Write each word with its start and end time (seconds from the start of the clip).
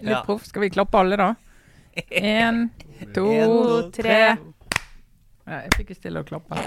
Litt 0.00 0.24
proff. 0.26 0.46
Skal 0.48 0.62
vi 0.66 0.70
klappe 0.72 0.98
alle, 1.00 1.16
da? 1.20 1.34
Én, 2.08 2.68
to, 3.14 3.26
En, 3.32 3.48
to, 3.48 3.90
tre. 3.94 4.20
Nei, 5.46 5.60
Jeg 5.64 5.72
fikk 5.76 5.88
ikke 5.88 5.98
stille 5.98 6.22
å 6.22 6.28
klappe. 6.28 6.54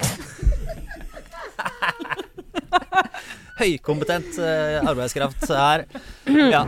Høykompetent 3.61 4.39
uh, 4.41 4.81
arbeidskraft 4.89 5.45
her. 5.53 5.85
Ja. 6.27 6.65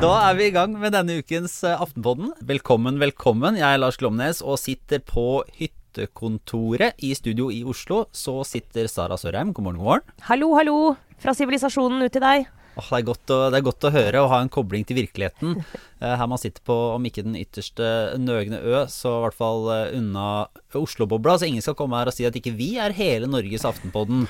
Da 0.00 0.10
er 0.30 0.36
vi 0.38 0.46
i 0.48 0.52
gang 0.54 0.72
med 0.80 0.94
denne 0.94 1.18
ukens 1.20 1.58
eh, 1.64 1.76
Aftenpodden. 1.76 2.30
Velkommen, 2.48 3.00
velkommen. 3.02 3.58
Jeg 3.58 3.68
er 3.68 3.80
Lars 3.82 3.98
Glomnes 4.00 4.40
og 4.40 4.56
sitter 4.60 5.02
på 5.04 5.42
hyttekontoret 5.90 6.94
i 7.02 7.14
studio 7.14 7.50
i 7.50 7.64
Oslo. 7.64 8.06
Så 8.12 8.44
sitter 8.44 8.86
Sara 8.88 9.16
Sørheim. 9.18 9.52
God 9.52 9.64
morgen, 9.64 9.78
god 9.78 9.86
morgen. 9.86 10.16
Hallo, 10.28 10.54
hallo. 10.54 10.96
Fra 11.20 11.34
sivilisasjonen 11.34 12.02
ut 12.02 12.12
til 12.12 12.22
deg. 12.22 12.48
Oh, 12.78 12.86
det, 12.86 13.00
er 13.00 13.06
godt 13.08 13.32
å, 13.34 13.38
det 13.50 13.58
er 13.58 13.64
godt 13.66 13.84
å 13.84 13.90
høre 13.92 14.20
og 14.22 14.30
ha 14.30 14.38
en 14.40 14.52
kobling 14.52 14.86
til 14.86 15.00
virkeligheten. 15.02 15.60
Eh, 16.00 16.14
her 16.16 16.28
man 16.32 16.40
sitter 16.40 16.62
på, 16.64 16.72
om 16.94 17.04
ikke 17.04 17.26
den 17.26 17.34
ytterste 17.36 17.84
nøgne 18.16 18.56
ø, 18.56 18.86
så 18.88 19.10
i 19.18 19.24
hvert 19.26 19.36
fall 19.36 19.66
eh, 19.68 19.98
unna 19.98 20.46
Oslo-bobla. 20.72 21.34
Så 21.36 21.44
ingen 21.50 21.60
skal 21.60 21.76
komme 21.76 21.98
her 22.00 22.08
og 22.08 22.16
si 22.16 22.24
at 22.24 22.38
ikke 22.40 22.54
vi 22.56 22.70
er 22.80 22.94
hele 22.96 23.28
Norges 23.28 23.66
Aftenpodden. 23.68 24.24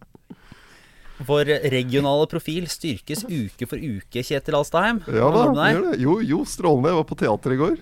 Vår 1.28 1.52
regionale 1.70 2.26
profil 2.26 2.66
styrkes 2.66 3.22
uke 3.30 3.70
for 3.70 3.78
uke, 3.78 4.24
Kjetil 4.26 4.58
Alstheim. 4.58 4.98
Ja 5.06 5.30
da, 5.30 5.46
gjør 5.54 5.86
det. 5.86 6.00
Jo, 6.02 6.16
jo, 6.32 6.42
strålende. 6.50 6.90
Jeg 6.90 6.98
var 6.98 7.06
på 7.12 7.20
teater 7.22 7.54
i 7.54 7.60
går. 7.62 7.78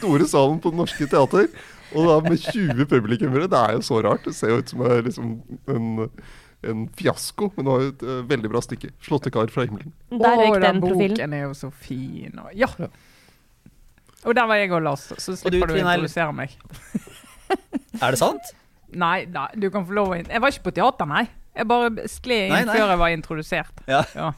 Store 0.00 0.32
salen 0.32 0.64
på 0.64 0.72
Det 0.72 0.80
Norske 0.80 1.12
Teater. 1.12 1.52
Og 1.94 2.08
da 2.08 2.16
med 2.28 2.38
20 2.42 2.84
publikummere. 2.90 3.48
Det 3.48 3.58
er 3.58 3.72
jo 3.78 3.80
så 3.86 4.00
rart. 4.04 4.24
Det 4.24 4.34
ser 4.36 4.50
jo 4.52 4.58
ut 4.62 4.68
som 4.68 4.80
er 4.84 5.02
liksom 5.06 5.30
en, 5.72 6.08
en 6.68 6.82
fiasko. 6.98 7.50
Men 7.56 7.64
det 7.64 7.72
var 7.72 7.84
jo 7.86 7.92
et 7.94 8.02
uh, 8.08 8.28
veldig 8.30 8.50
bra 8.52 8.60
stykke. 8.64 8.90
'Slåttekar 9.00 9.48
fra 9.54 9.64
himmelen'. 9.68 9.92
Der 10.10 10.36
røyk 10.42 10.62
den 10.62 10.80
profilen. 10.84 11.16
boken 11.16 11.32
er 11.38 11.42
jo 11.46 11.54
så 11.54 11.70
fin. 11.70 12.38
Og, 12.44 12.50
ja. 12.54 12.68
Og 14.26 14.34
der 14.34 14.46
var 14.50 14.54
jeg 14.60 14.72
og 14.72 14.82
Lars, 14.82 15.06
så 15.16 15.32
Og 15.32 15.36
du, 15.52 15.58
slipper 15.58 15.66
du 15.70 15.74
å 15.74 15.76
er- 15.76 15.84
introdusere 15.86 16.32
meg. 16.34 16.56
Er 18.02 18.10
det 18.12 18.18
sant? 18.20 18.50
Nei, 18.92 19.24
nei, 19.32 19.46
du 19.56 19.70
kan 19.72 19.84
få 19.86 19.92
lov 19.96 20.10
å 20.12 20.16
in 20.18 20.26
Jeg 20.28 20.40
var 20.40 20.52
ikke 20.52 20.66
på 20.68 20.72
teater, 20.76 21.06
nei. 21.08 21.24
Jeg 21.56 21.66
bare 21.68 22.08
skled 22.08 22.44
inn 22.46 22.52
Nei, 22.52 22.64
nei. 22.68 22.74
før 22.76 22.92
jeg 22.92 22.98
var 23.00 23.08
introdusert. 23.14 23.80
Ja. 23.88 24.02
Ja. 24.14 24.28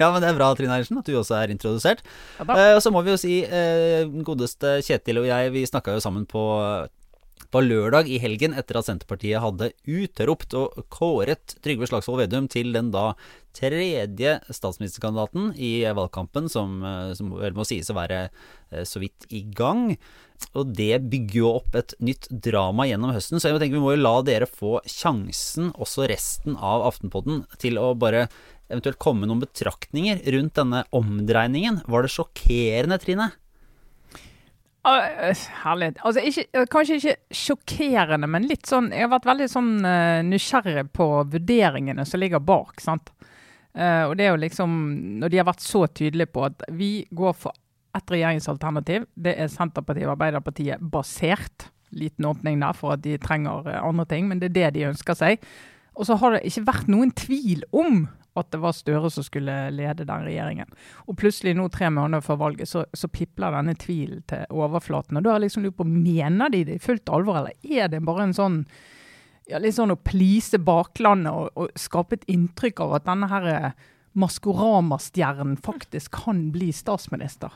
Ja, 0.00 0.10
men 0.10 0.20
det 0.22 0.30
er 0.30 0.38
bra, 0.38 0.50
Trine 0.56 0.74
Eilertsen, 0.76 1.00
at 1.00 1.08
du 1.08 1.16
også 1.18 1.36
er 1.38 1.52
introdusert. 1.52 2.00
Ja. 2.40 2.46
Eh, 2.46 2.72
og 2.76 2.80
så 2.84 2.92
må 2.92 3.02
vi 3.06 3.12
jo 3.14 3.20
si, 3.20 3.36
eh, 3.44 4.08
godeste 4.26 4.78
Kjetil 4.86 5.22
og 5.22 5.28
jeg, 5.28 5.52
vi 5.54 5.66
snakka 5.68 5.96
jo 5.96 6.02
sammen 6.04 6.26
på, 6.28 6.42
på 7.50 7.62
lørdag 7.64 8.10
i 8.10 8.20
helgen 8.22 8.54
etter 8.58 8.80
at 8.80 8.88
Senterpartiet 8.88 9.42
hadde 9.42 9.72
utropt 9.88 10.56
og 10.58 10.82
kåret 10.92 11.56
Trygve 11.64 11.88
Slagsvold 11.90 12.22
Vedum 12.24 12.48
til 12.50 12.74
den 12.76 12.92
da 12.94 13.12
tredje 13.56 14.36
statsministerkandidaten 14.54 15.52
i 15.58 15.82
valgkampen, 15.96 16.48
som, 16.48 16.82
eh, 16.84 17.12
som 17.18 17.32
må 17.34 17.66
sies 17.66 17.90
å 17.90 17.98
være 17.98 18.28
eh, 18.70 18.84
så 18.86 19.02
vidt 19.02 19.26
i 19.30 19.42
gang. 19.42 19.96
Og 20.56 20.72
det 20.72 21.02
bygger 21.10 21.36
jo 21.42 21.50
opp 21.58 21.74
et 21.76 21.94
nytt 22.00 22.30
drama 22.30 22.86
gjennom 22.88 23.12
høsten, 23.14 23.40
så 23.40 23.50
jeg 23.50 23.60
tenker 23.60 23.76
vi 23.76 23.82
må 23.84 23.92
jo 23.94 24.04
la 24.04 24.14
dere 24.24 24.48
få 24.48 24.78
sjansen, 24.88 25.68
også 25.76 26.08
resten 26.10 26.56
av 26.56 26.86
Aftenpodden, 26.88 27.44
til 27.60 27.76
å 27.80 27.92
bare 27.98 28.28
eventuelt 28.70 29.00
komme 29.02 29.28
noen 29.28 29.42
betraktninger 29.42 30.22
rundt 30.34 30.56
denne 30.58 30.84
omdreiningen. 30.96 31.82
Var 31.90 32.06
det 32.06 32.12
sjokkerende, 32.14 33.00
Trine? 33.02 33.30
Uh, 34.80 35.36
herlig. 35.60 35.92
Altså, 36.00 36.22
ikke, 36.24 36.46
eh, 36.56 36.68
kanskje 36.72 36.96
ikke 36.96 37.36
sjokkerende, 37.36 38.28
men 38.32 38.46
litt 38.48 38.64
sånn 38.64 38.86
Jeg 38.94 39.04
har 39.04 39.10
vært 39.12 39.26
veldig 39.28 39.48
sånn 39.52 39.74
eh, 39.84 40.22
nysgjerrig 40.24 40.86
på 40.96 41.08
vurderingene 41.34 42.06
som 42.08 42.22
ligger 42.22 42.40
bak. 42.40 42.80
sant? 42.80 43.12
Eh, 43.74 44.04
og 44.08 44.16
det 44.18 44.26
er 44.26 44.32
jo 44.32 44.40
liksom 44.42 44.70
Når 45.20 45.30
de 45.30 45.38
har 45.38 45.46
vært 45.46 45.62
så 45.62 45.84
tydelige 45.86 46.32
på 46.34 46.46
at 46.48 46.64
vi 46.74 47.04
går 47.14 47.36
for 47.38 47.54
ett 47.94 48.10
regjeringsalternativ, 48.10 49.08
det 49.18 49.34
er 49.34 49.50
Senterpartiet 49.50 50.06
og 50.06 50.14
Arbeiderpartiet 50.14 50.82
basert. 50.92 51.70
Liten 51.90 52.28
åpning 52.28 52.60
der 52.62 52.76
for 52.78 52.94
at 52.94 53.02
de 53.02 53.16
trenger 53.18 53.66
eh, 53.66 53.82
andre 53.82 54.06
ting, 54.06 54.28
men 54.30 54.38
det 54.38 54.50
er 54.50 54.56
det 54.56 54.74
de 54.78 54.88
ønsker 54.92 55.18
seg. 55.18 55.42
Og 55.98 56.06
så 56.06 56.16
har 56.16 56.36
det 56.36 56.44
ikke 56.46 56.68
vært 56.68 56.88
noen 56.88 57.10
tvil 57.12 57.64
om 57.74 58.04
at 58.40 58.50
det 58.52 58.60
var 58.62 58.76
Støre 58.76 59.10
som 59.12 59.26
skulle 59.26 59.54
lede 59.74 60.06
den 60.08 60.26
regjeringen. 60.26 60.70
Og 61.06 61.18
plutselig 61.20 61.54
nå 61.56 61.68
tre 61.72 61.90
måneder 61.92 62.24
før 62.24 62.40
valget 62.46 62.70
så, 62.70 62.84
så 62.92 63.10
pipler 63.12 63.54
denne 63.56 63.76
tvilen 63.78 64.24
til 64.30 64.46
overflaten. 64.50 65.20
Og 65.20 65.26
da 65.26 65.36
har 65.36 65.44
liksom 65.44 65.66
lurt 65.66 65.78
på, 65.78 65.86
mener 65.88 66.52
de 66.52 66.64
det 66.68 66.78
i 66.78 66.82
fullt 66.82 67.12
alvor, 67.12 67.42
eller 67.42 67.56
er 67.62 67.92
det 67.92 68.02
bare 68.06 68.28
en 68.28 68.36
sånn 68.36 68.62
ja, 69.50 69.58
litt 69.58 69.74
sånn 69.76 69.94
å 69.94 69.98
please 69.98 70.58
baklandet 70.62 71.34
og, 71.34 71.50
og 71.58 71.72
skape 71.78 72.18
et 72.18 72.28
inntrykk 72.30 72.84
av 72.84 73.00
at 73.00 73.08
denne 73.08 73.30
her 73.30 73.48
eh, 73.50 73.72
Maskorama-stjernen 74.18 75.56
faktisk 75.62 76.14
kan 76.24 76.48
bli 76.54 76.70
statsminister? 76.74 77.52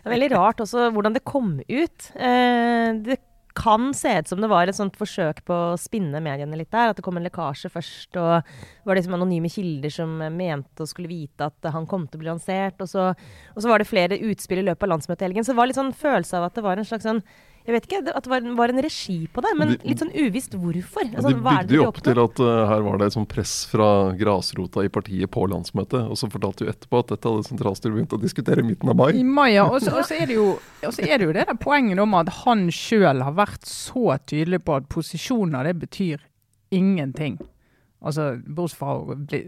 Det 0.00 0.08
er 0.08 0.14
veldig 0.14 0.30
rart 0.32 0.62
også 0.64 0.88
hvordan 0.94 1.14
det 1.14 1.26
kom 1.28 1.58
ut. 1.60 2.06
Eh, 2.16 2.88
det 3.04 3.20
kan 3.60 3.90
se 3.94 4.12
ut 4.18 4.30
som 4.30 4.40
det 4.40 4.48
var 4.50 4.70
et 4.70 4.76
sånt 4.76 4.96
forsøk 4.96 5.42
på 5.48 5.56
å 5.72 5.78
spinne 5.80 6.22
mediene 6.24 6.56
litt 6.56 6.72
der. 6.72 6.90
At 6.90 7.00
det 7.00 7.04
kom 7.04 7.20
en 7.20 7.26
lekkasje 7.26 7.70
først, 7.72 8.16
og 8.16 8.40
det 8.40 8.88
var 8.88 8.98
liksom 8.98 9.16
anonyme 9.18 9.50
kilder 9.52 9.92
som 9.92 10.16
mente 10.36 10.84
og 10.84 10.90
skulle 10.90 11.10
vite 11.10 11.50
at 11.50 11.70
han 11.74 11.88
kom 11.90 12.06
til 12.08 12.20
å 12.20 12.22
bli 12.24 12.30
lansert. 12.32 12.80
Og 12.80 12.88
så, 12.90 13.10
og 13.54 13.60
så 13.60 13.70
var 13.70 13.82
det 13.82 13.90
flere 13.90 14.20
utspill 14.30 14.62
i 14.62 14.66
løpet 14.70 14.88
av 14.88 14.94
landsmøtet 14.94 15.26
i 15.26 15.28
helgen. 15.28 15.46
Så 15.46 15.52
det 15.52 15.60
var 15.60 15.70
litt 15.70 15.80
sånn 15.80 15.96
følelse 15.96 16.40
av 16.40 16.48
at 16.48 16.56
det 16.56 16.66
var 16.66 16.80
en 16.80 16.88
slags 16.88 17.08
sånn 17.08 17.22
jeg 17.66 17.74
vet 17.76 17.86
ikke, 17.86 17.98
at 18.16 18.24
det 18.24 18.30
var, 18.32 18.46
var 18.56 18.72
en 18.72 18.80
regi 18.82 19.16
på 19.30 19.42
det, 19.44 19.50
men 19.58 19.68
De- 19.74 19.90
litt 19.90 20.00
sånn 20.00 20.12
uvisst 20.16 20.54
hvorfor. 20.56 21.04
Altså, 21.10 21.28
de 21.28 21.42
bygde 21.44 21.76
jo 21.76 21.84
opp 21.90 22.00
til 22.02 22.20
at 22.22 22.40
uh, 22.40 22.64
her 22.70 22.84
var 22.86 22.98
det 22.98 23.10
et 23.10 23.16
sånn 23.18 23.28
press 23.30 23.52
fra 23.70 23.88
grasrota 24.16 24.84
i 24.86 24.90
partiet 24.92 25.30
på 25.30 25.44
landsmøtet. 25.52 26.08
Og 26.08 26.16
så 26.18 26.30
fortalte 26.32 26.64
jo 26.64 26.72
etterpå 26.72 27.02
at 27.04 27.12
dette 27.12 27.28
hadde 27.30 27.46
sentralstyret 27.50 27.98
begynt 27.98 28.16
å 28.16 28.20
diskutere 28.22 28.64
i 28.64 28.68
midten 28.70 28.90
av 28.90 28.96
mai. 28.98 29.10
I 29.20 29.26
mai, 29.26 29.50
ja. 29.58 29.68
Og 29.68 29.84
så 29.84 30.00
er 30.16 30.26
det 30.30 30.38
jo 30.38 30.48
er 30.82 31.20
det 31.20 31.28
jo 31.28 31.36
det 31.36 31.46
der 31.50 31.60
poenget 31.60 32.00
om 32.00 32.16
at 32.18 32.32
han 32.42 32.66
sjøl 32.72 33.20
har 33.26 33.36
vært 33.36 33.68
så 33.68 34.16
tydelig 34.24 34.62
på 34.64 34.78
at 34.80 34.88
posisjoner, 34.90 35.68
det 35.68 35.76
betyr 35.84 36.24
ingenting. 36.74 37.36
Altså, 38.00 38.30
Bortsett 38.48 38.78
fra 38.80 38.94
å 38.96 39.14
bli, 39.18 39.42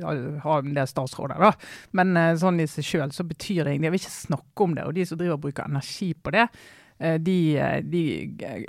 ha 0.45 0.59
en 0.61 0.75
del 0.77 0.89
statsråder, 0.91 1.41
da. 1.41 1.53
Men 1.97 2.13
eh, 2.21 2.35
sånn 2.37 2.61
i 2.61 2.69
seg 2.69 2.85
sjøl 2.85 3.15
så 3.17 3.25
betyr 3.25 3.65
det 3.65 3.79
ingenting. 3.79 3.89
Jeg 3.89 3.95
vil 3.97 4.03
ikke 4.03 4.15
snakke 4.19 4.67
om 4.67 4.75
det. 4.77 4.85
Og 4.85 4.97
de 4.99 5.07
som 5.09 5.21
driver 5.21 5.39
og 5.39 5.45
bruker 5.47 5.71
energi 5.71 6.11
på 6.13 6.35
det, 6.37 6.45
de, 7.19 7.37
eh, 7.59 7.81
de 7.83 8.03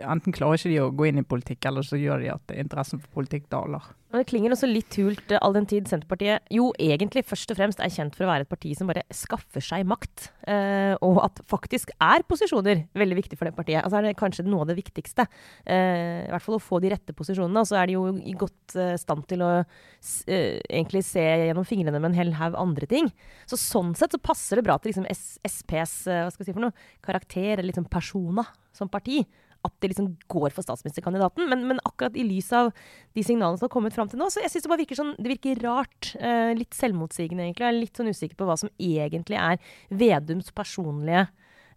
enten 0.01 0.33
klarer 0.33 0.57
ikke 0.57 0.71
de 0.71 0.79
å 0.81 0.93
gå 0.93 1.09
inn 1.09 1.21
i 1.21 1.27
politikk, 1.27 1.67
eller 1.69 1.85
så 1.85 1.99
gjør 1.99 2.23
de 2.23 2.31
at 2.33 2.55
interessen 2.57 3.01
for 3.03 3.21
politikk 3.21 3.49
daler. 3.53 3.91
Og 4.13 4.21
det 4.21 4.27
klinger 4.29 4.53
også 4.53 4.67
litt 4.69 4.93
hult 5.01 5.31
eh, 5.33 5.41
all 5.41 5.55
den 5.55 5.65
tid 5.69 5.87
Senterpartiet 5.89 6.45
jo 6.53 6.67
egentlig 6.77 7.23
først 7.25 7.49
og 7.49 7.57
fremst 7.57 7.79
er 7.81 7.89
kjent 7.89 8.13
for 8.13 8.27
å 8.27 8.29
være 8.29 8.45
et 8.45 8.51
parti 8.51 8.73
som 8.77 8.89
bare 8.89 9.01
skaffer 9.09 9.63
seg 9.65 9.87
makt. 9.89 10.27
Eh, 10.45 10.93
og 11.01 11.17
at 11.23 11.41
faktisk 11.49 11.95
er 11.97 12.21
posisjoner 12.29 12.85
veldig 12.93 13.17
viktig 13.17 13.39
for 13.39 13.49
det 13.49 13.55
partiet. 13.57 13.81
Altså 13.81 13.97
er 13.99 14.07
det 14.07 14.15
kanskje 14.19 14.45
noe 14.45 14.67
av 14.67 14.69
det 14.69 14.77
viktigste. 14.77 15.25
Eh, 15.65 16.27
I 16.27 16.29
hvert 16.29 16.45
fall 16.45 16.59
å 16.59 16.61
få 16.61 16.77
de 16.83 16.93
rette 16.93 17.17
posisjonene. 17.17 17.65
Og 17.65 17.71
så 17.71 17.81
er 17.81 17.89
de 17.89 17.97
jo 17.97 18.05
i 18.21 18.37
godt 18.37 18.77
eh, 18.77 18.93
stand 19.01 19.25
til 19.33 19.41
å 19.41 19.51
eh, 19.57 20.61
egentlig 20.61 21.01
se 21.09 21.25
gjennom 21.47 21.65
fingrene 21.65 21.97
med 21.97 22.11
en 22.11 22.19
hel 22.21 22.35
haug 22.37 22.59
andre 22.61 22.89
ting. 22.93 23.09
Så 23.49 23.57
sånn 23.57 23.95
sett 23.97 24.13
så 24.13 24.21
passer 24.21 24.61
det 24.61 24.67
bra 24.69 24.77
til 24.77 24.93
liksom 24.93 25.09
SPs 25.09 25.95
eh, 26.05 26.21
hva 26.21 26.29
skal 26.29 26.45
jeg 26.45 26.51
si 26.51 26.57
for 26.59 26.67
noe, 26.67 26.85
karakter, 27.01 27.55
eller 27.55 27.71
liksom 27.71 27.89
persona 27.89 28.45
som 28.73 28.93
parti. 28.93 29.23
At 29.63 29.73
det 29.79 29.93
liksom 29.93 30.09
går 30.31 30.51
for 30.55 30.65
statsministerkandidaten. 30.65 31.47
Men, 31.49 31.67
men 31.69 31.81
akkurat 31.87 32.17
i 32.19 32.25
lys 32.27 32.51
av 32.55 32.71
de 33.15 33.23
signalene 33.23 33.59
som 33.59 33.67
har 33.69 33.73
kommet 33.75 33.95
fram 33.95 34.09
til 34.11 34.19
nå, 34.19 34.27
så 34.31 34.43
jeg 34.43 34.51
synes 34.51 34.65
det 34.65 34.73
bare 34.73 34.83
virker 34.83 34.99
sånn, 34.99 35.13
det 35.19 35.35
virker 35.35 35.63
rart. 35.63 36.13
Eh, 36.19 36.51
litt 36.57 36.75
selvmotsigende, 36.77 37.47
egentlig. 37.47 37.67
Jeg 37.67 37.71
er 37.71 37.79
litt 37.79 38.01
sånn 38.01 38.11
usikker 38.11 38.39
på 38.39 38.49
hva 38.49 38.59
som 38.59 38.73
egentlig 38.75 39.39
er 39.39 39.73
Vedums 39.93 40.51
personlige 40.55 41.27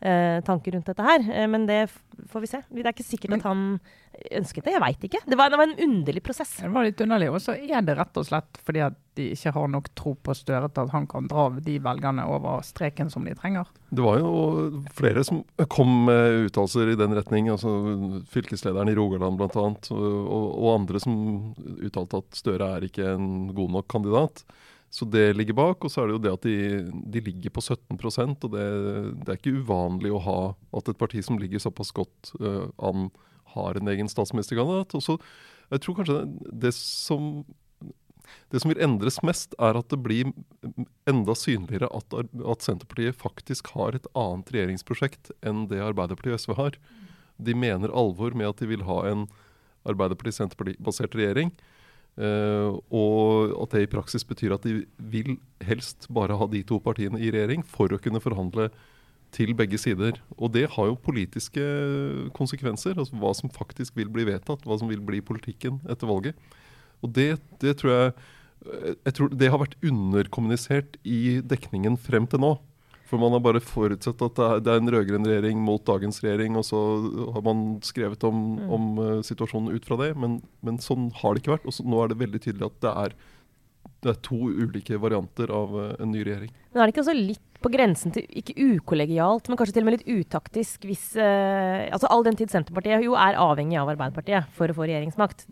eh, 0.00 0.40
tanker 0.46 0.72
rundt 0.76 0.86
dette 0.90 1.02
her. 1.06 1.24
Eh, 1.32 1.46
men 1.50 1.66
det 1.68 1.82
f- 1.88 2.02
får 2.32 2.40
vi 2.44 2.50
se. 2.50 2.62
Det 2.70 2.84
er 2.86 2.92
ikke 2.94 3.06
sikkert 3.06 3.38
at 3.38 3.46
han 3.48 3.62
ønsket 4.32 4.64
det. 4.64 4.72
Jeg 4.72 4.80
veit 4.80 5.02
ikke. 5.04 5.18
Det 5.28 5.36
var, 5.36 5.50
det 5.52 5.58
var 5.60 5.68
en 5.68 5.82
underlig 5.84 6.22
prosess. 6.24 6.54
Det 6.62 6.70
var 6.72 6.86
litt 6.86 7.00
underlig. 7.04 7.28
Og 7.30 7.40
så 7.44 7.52
er 7.58 7.82
det 7.84 7.96
rett 7.98 8.16
og 8.16 8.24
slett 8.28 8.60
fordi 8.64 8.80
at 8.86 8.96
de 9.16 9.26
ikke 9.32 9.52
har 9.56 9.68
nok 9.72 9.90
tro 9.96 10.14
på 10.24 10.34
Støre 10.36 10.68
til 10.72 10.84
at 10.86 10.92
han 10.92 11.06
kan 11.08 11.28
dra 11.28 11.46
de 11.64 11.78
velgerne 11.84 12.24
over 12.28 12.60
streken 12.64 13.08
som 13.12 13.24
de 13.28 13.34
trenger. 13.36 13.68
Det 13.92 14.04
var 14.04 14.18
jo 14.20 14.82
flere 14.96 15.24
som 15.24 15.42
kom 15.72 15.92
med 16.08 16.48
uttalelser 16.48 16.92
i 16.92 16.98
den 17.00 17.16
retning. 17.16 17.48
altså 17.52 17.72
Fylkeslederen 18.32 18.88
i 18.92 18.96
Rogaland 18.96 19.36
bl.a. 19.40 19.66
Og, 19.96 20.46
og 20.56 20.70
andre 20.74 21.00
som 21.02 21.16
uttalte 21.80 22.22
at 22.24 22.40
Støre 22.40 22.72
er 22.76 22.88
ikke 22.88 23.12
en 23.16 23.28
god 23.56 23.72
nok 23.78 23.88
kandidat. 23.92 24.44
Så 24.90 25.04
det 25.10 25.34
ligger 25.36 25.56
bak. 25.58 25.84
Og 25.84 25.92
så 25.92 26.02
er 26.02 26.08
det 26.08 26.16
jo 26.16 26.22
det 26.24 26.34
at 26.36 26.46
de, 26.46 26.56
de 27.16 27.22
ligger 27.26 27.52
på 27.54 27.64
17% 27.64 28.46
og 28.46 28.54
det, 28.54 28.66
det 29.24 29.32
er 29.32 29.40
ikke 29.40 29.58
uvanlig 29.60 30.14
å 30.14 30.22
ha 30.24 30.40
at 30.78 30.90
et 30.92 31.00
parti 31.00 31.22
som 31.24 31.40
ligger 31.40 31.62
såpass 31.62 31.92
godt 31.96 32.32
uh, 32.40 32.68
an, 32.78 33.10
har 33.56 33.78
en 33.78 33.92
egen 33.92 34.10
statsministerkandidat. 34.10 34.96
Og 34.96 35.04
så, 35.04 35.18
jeg 35.72 35.84
tror 35.84 36.00
kanskje 36.00 36.20
det, 36.52 36.74
som 36.76 37.44
det 38.50 38.60
som 38.62 38.70
vil 38.72 38.82
endres 38.82 39.20
mest, 39.26 39.54
er 39.62 39.78
at 39.78 39.88
det 39.92 40.00
blir 40.02 40.30
enda 41.08 41.34
synligere 41.38 41.88
at, 41.94 42.14
at 42.14 42.64
Senterpartiet 42.64 43.18
faktisk 43.18 43.70
har 43.76 43.96
et 43.96 44.08
annet 44.18 44.50
regjeringsprosjekt 44.54 45.30
enn 45.46 45.66
det 45.70 45.82
Arbeiderpartiet 45.82 46.34
og 46.34 46.42
SV 46.42 46.56
har. 46.58 46.78
de 47.36 47.54
mener 47.54 47.92
alvor 47.92 48.34
med 48.34 48.48
at 48.48 48.62
de 48.62 48.70
vil 48.70 48.86
ha 48.88 49.02
en 49.10 49.26
Arbeiderparti-Senterparti-basert 49.86 51.14
regjering. 51.14 51.52
Uh, 52.16 52.80
og 52.88 53.52
at 53.60 53.74
det 53.74 53.82
i 53.84 53.90
praksis 53.92 54.24
betyr 54.24 54.54
at 54.56 54.64
de 54.64 54.86
vil 54.96 55.34
helst 55.64 56.06
bare 56.08 56.36
ha 56.40 56.46
de 56.48 56.62
to 56.64 56.78
partiene 56.80 57.20
i 57.20 57.28
regjering 57.28 57.64
for 57.68 57.92
å 57.92 58.00
kunne 58.00 58.22
forhandle 58.24 58.70
til 59.36 59.52
begge 59.58 59.78
sider. 59.80 60.16
Og 60.38 60.54
det 60.54 60.64
har 60.72 60.88
jo 60.88 60.96
politiske 60.96 61.64
konsekvenser. 62.36 62.96
altså 62.96 63.18
Hva 63.20 63.34
som 63.36 63.52
faktisk 63.52 63.98
vil 63.98 64.08
bli 64.12 64.24
vedtatt. 64.28 64.64
Hva 64.64 64.78
som 64.80 64.88
vil 64.88 65.02
bli 65.04 65.20
politikken 65.20 65.82
etter 65.84 66.08
valget. 66.08 66.38
Og 67.04 67.12
det, 67.12 67.34
det 67.60 67.76
tror 67.82 67.92
jeg 67.92 68.16
jeg 69.04 69.14
tror 69.14 69.34
det 69.36 69.50
har 69.52 69.60
vært 69.60 69.76
underkommunisert 69.84 70.96
i 71.06 71.38
dekningen 71.44 71.98
frem 72.00 72.26
til 72.30 72.42
nå. 72.42 72.52
For 73.06 73.22
man 73.22 73.36
har 73.36 73.42
bare 73.44 73.62
forutsett 73.62 74.22
at 74.26 74.40
det 74.66 74.72
er 74.72 74.80
en 74.80 74.90
rød-grønn 74.90 75.28
regjering 75.28 75.60
mot 75.62 75.82
dagens 75.86 76.18
regjering, 76.24 76.58
og 76.58 76.66
så 76.66 76.80
har 77.36 77.46
man 77.46 77.62
skrevet 77.86 78.26
om, 78.26 78.42
mm. 78.58 78.74
om 78.74 78.88
uh, 78.98 79.06
situasjonen 79.26 79.76
ut 79.76 79.86
fra 79.86 80.00
det. 80.02 80.10
Men, 80.18 80.40
men, 80.66 80.82
sånn 80.82 81.12
har 81.20 81.34
det 81.34 81.44
ikke 81.44 81.54
vært. 81.54 81.70
Og 81.70 81.76
så, 81.76 81.86
nå 81.86 82.02
er 82.02 82.10
det 82.10 82.20
veldig 82.24 82.42
tydelig 82.42 82.66
at 82.66 82.80
det 82.82 82.94
er, 83.04 83.16
det 84.02 84.12
er 84.12 84.22
to 84.26 84.40
ulike 84.50 84.98
varianter 85.02 85.54
av 85.54 85.78
uh, 85.78 85.92
en 86.02 86.10
ny 86.10 86.24
regjering. 86.26 86.50
Men 86.74 86.82
er 86.82 86.88
det 86.88 86.96
ikke 86.96 87.06
også 87.06 87.18
litt 87.20 87.42
på 87.62 87.70
grensen 87.72 88.12
til 88.12 88.26
ikke 88.36 88.58
ukollegialt, 88.74 89.46
men 89.48 89.58
kanskje 89.58 89.78
til 89.78 89.86
og 89.86 89.88
med 89.88 90.00
litt 90.00 90.26
utaktisk 90.26 90.82
hvis 90.86 91.08
uh, 91.16 91.86
altså 91.94 92.10
All 92.10 92.26
den 92.26 92.36
tid 92.38 92.50
Senterpartiet 92.52 93.06
jo 93.06 93.14
er 93.16 93.38
avhengig 93.38 93.78
av 93.80 93.94
Arbeiderpartiet 93.94 94.50
for 94.58 94.70
å 94.70 94.76
få 94.76 94.90
regjeringsmakt, 94.90 95.46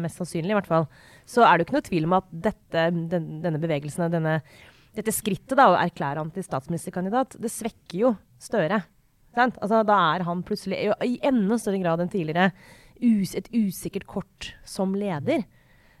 mest 0.00 0.22
sannsynlig 0.22 0.54
i 0.54 0.56
hvert 0.56 0.70
fall, 0.70 0.86
så 1.28 1.44
er 1.44 1.58
det 1.58 1.64
jo 1.64 1.68
ikke 1.68 1.76
noe 1.80 1.90
tvil 1.90 2.06
om 2.08 2.16
at 2.22 2.30
dette, 2.46 2.86
den, 3.10 3.28
denne 3.42 3.60
bevegelsen, 3.62 4.08
denne 4.14 4.38
dette 4.96 5.14
skrittet 5.14 5.56
da, 5.56 5.70
å 5.72 5.78
erklære 5.80 6.20
han 6.20 6.32
til 6.34 6.44
statsministerkandidat, 6.44 7.38
det 7.40 7.52
svekker 7.52 7.98
jo 8.02 8.14
Støre. 8.42 8.80
Altså, 9.38 9.84
da 9.86 9.96
er 10.12 10.24
han 10.26 10.40
plutselig 10.44 10.80
i 11.06 11.12
enda 11.24 11.56
større 11.60 11.78
grad 11.80 12.00
enn 12.02 12.10
tidligere 12.12 12.50
et 13.02 13.48
usikkert 13.54 14.04
kort 14.06 14.48
som 14.66 14.96
leder. 14.98 15.44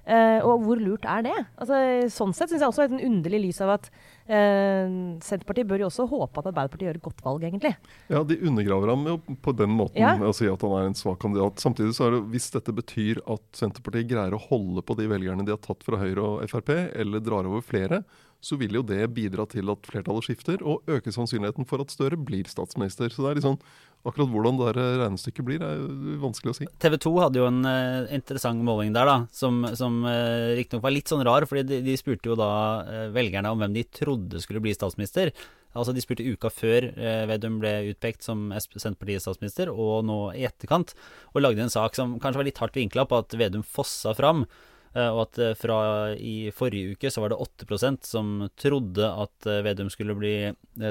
Uh, 0.02 0.40
og 0.42 0.64
hvor 0.64 0.80
lurt 0.82 1.04
er 1.06 1.22
det? 1.22 1.34
Altså, 1.62 1.76
sånn 2.10 2.32
sett 2.34 2.50
syns 2.50 2.64
jeg 2.64 2.70
også 2.72 2.82
er 2.82 2.88
et 2.90 3.04
underlig 3.06 3.38
lys 3.44 3.60
av 3.62 3.76
at 3.76 3.84
uh, 3.92 4.88
Senterpartiet 5.22 5.68
bør 5.70 5.84
jo 5.84 5.90
også 5.92 6.08
håpe 6.10 6.42
at 6.42 6.48
Arbeiderpartiet 6.50 6.88
gjør 6.88 6.98
et 6.98 7.04
godt 7.04 7.22
valg, 7.22 7.46
egentlig. 7.46 7.70
Ja, 8.10 8.24
de 8.26 8.40
undergraver 8.42 8.90
ham 8.90 9.06
jo 9.06 9.14
på 9.46 9.54
den 9.60 9.70
måten 9.78 10.02
ja. 10.02 10.16
å 10.18 10.34
si 10.34 10.50
at 10.50 10.66
han 10.66 10.74
er 10.80 10.90
en 10.90 10.98
svak 10.98 11.20
kandidat. 11.22 11.62
Samtidig 11.62 11.94
så 11.94 12.08
er 12.08 12.16
det, 12.16 12.24
hvis 12.34 12.50
dette 12.56 12.74
betyr 12.74 13.22
at 13.30 13.46
Senterpartiet 13.54 14.10
greier 14.10 14.34
å 14.34 14.42
holde 14.48 14.82
på 14.82 14.98
de 14.98 15.06
velgerne 15.12 15.46
de 15.46 15.54
har 15.54 15.62
tatt 15.62 15.86
fra 15.86 16.02
Høyre 16.02 16.26
og 16.26 16.50
Frp, 16.50 16.74
eller 16.98 17.22
drar 17.22 17.46
over 17.46 17.62
flere, 17.62 18.02
så 18.42 18.58
vil 18.58 18.74
jo 18.74 18.82
det 18.82 19.04
bidra 19.14 19.46
til 19.46 19.70
at 19.70 19.86
flertallet 19.86 20.26
skifter, 20.26 20.62
og 20.66 20.82
øke 20.90 21.14
sannsynligheten 21.14 21.66
for 21.68 21.84
at 21.84 21.94
Støre 21.94 22.18
blir 22.18 22.48
statsminister. 22.50 23.12
Så 23.14 23.22
det 23.22 23.30
er 23.30 23.38
liksom, 23.38 23.60
akkurat 24.02 24.30
hvordan 24.32 24.58
det 24.58 24.72
regnestykket 24.76 25.46
blir, 25.46 25.62
er 25.62 25.82
vanskelig 26.22 26.52
å 26.52 26.56
si. 26.56 26.68
TV 26.82 26.98
2 27.04 27.12
hadde 27.22 27.38
jo 27.38 27.48
en 27.48 27.60
uh, 27.66 28.10
interessant 28.14 28.62
måling 28.66 28.94
der, 28.94 29.06
da, 29.08 29.16
som, 29.34 29.62
som 29.78 30.00
uh, 30.06 30.52
riktignok 30.58 30.84
var 30.84 30.94
litt 30.94 31.12
sånn 31.12 31.24
rar. 31.26 31.46
fordi 31.48 31.64
de, 31.68 31.80
de 31.86 31.96
spurte 32.00 32.32
jo 32.32 32.38
da 32.38 32.52
uh, 32.82 33.08
velgerne 33.14 33.52
om 33.52 33.62
hvem 33.62 33.76
de 33.76 33.86
trodde 33.94 34.42
skulle 34.42 34.62
bli 34.64 34.74
statsminister. 34.74 35.30
Altså 35.72 35.94
De 35.96 36.02
spurte 36.04 36.26
uka 36.26 36.50
før 36.52 36.90
uh, 36.90 37.22
Vedum 37.30 37.60
ble 37.62 37.76
utpekt 37.92 38.26
som 38.26 38.50
Senterpartiets 38.58 39.28
statsminister, 39.28 39.70
og 39.72 40.02
nå 40.08 40.18
i 40.36 40.44
etterkant, 40.48 40.96
og 41.32 41.44
lagde 41.44 41.64
en 41.64 41.72
sak 41.72 41.96
som 41.96 42.18
kanskje 42.20 42.42
var 42.42 42.50
litt 42.50 42.60
hardt 42.62 42.78
vinkla 42.78 43.06
på 43.08 43.22
at 43.22 43.38
Vedum 43.38 43.64
fossa 43.64 44.16
fram. 44.18 44.44
Eh, 44.92 45.08
og 45.08 45.22
at 45.24 45.38
eh, 45.40 45.54
fra 45.56 45.76
i 46.20 46.50
forrige 46.52 46.92
uke 46.92 47.10
så 47.12 47.22
var 47.22 47.32
det 47.32 47.38
8% 47.40 48.04
som 48.04 48.32
trodde 48.60 49.06
at 49.08 49.48
eh, 49.48 49.62
Vedum 49.64 49.88
skulle 49.92 50.16
bli 50.18 50.34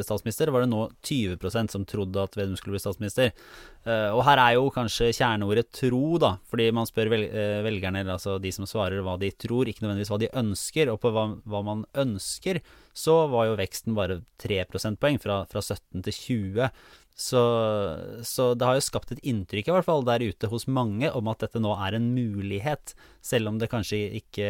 statsminister. 0.01 0.49
Var 0.53 0.65
det 0.65 0.71
nå 0.71 0.87
20% 1.05 1.75
som 1.75 1.85
trodde 1.85 2.23
at 2.23 2.37
Vedum 2.37 2.57
skulle 2.57 2.77
bli 2.77 2.81
statsminister. 2.81 3.31
Og 3.81 4.19
her 4.27 4.37
er 4.37 4.51
jo 4.59 4.67
kanskje 4.69 5.07
kjerneordet 5.09 5.71
tro, 5.73 6.19
da. 6.21 6.35
Fordi 6.51 6.67
man 6.69 6.85
spør 6.85 7.09
velgerne, 7.09 8.03
eller 8.03 8.13
altså 8.13 8.35
de 8.37 8.51
som 8.53 8.67
svarer, 8.69 9.01
hva 9.01 9.15
de 9.17 9.31
tror, 9.33 9.65
ikke 9.65 9.81
nødvendigvis 9.81 10.11
hva 10.13 10.19
de 10.21 10.29
ønsker. 10.37 10.91
Og 10.93 10.99
på 11.01 11.09
hva, 11.15 11.23
hva 11.49 11.63
man 11.65 11.81
ønsker, 11.97 12.59
så 12.93 13.15
var 13.31 13.49
jo 13.49 13.57
veksten 13.57 13.97
bare 13.97 14.19
3 14.43 14.61
prosentpoeng, 14.69 15.17
fra, 15.23 15.41
fra 15.49 15.65
17 15.65 16.05
til 16.05 16.19
20. 16.19 16.69
Så, 17.15 17.41
så, 18.25 18.53
det 18.57 18.65
har 18.65 18.77
jo 18.77 18.85
skapt 18.85 19.11
et 19.13 19.19
inntrykk 19.27 19.67
i 19.67 19.73
hvert 19.75 19.85
fall 19.85 20.05
der 20.07 20.23
ute 20.23 20.47
hos 20.49 20.65
mange 20.71 21.11
om 21.13 21.27
at 21.29 21.43
dette 21.43 21.59
nå 21.61 21.73
er 21.75 21.97
en 21.97 22.07
mulighet, 22.15 22.95
selv 23.21 23.51
om 23.51 23.59
det 23.61 23.69
kanskje 23.69 23.99
ikke 24.21 24.47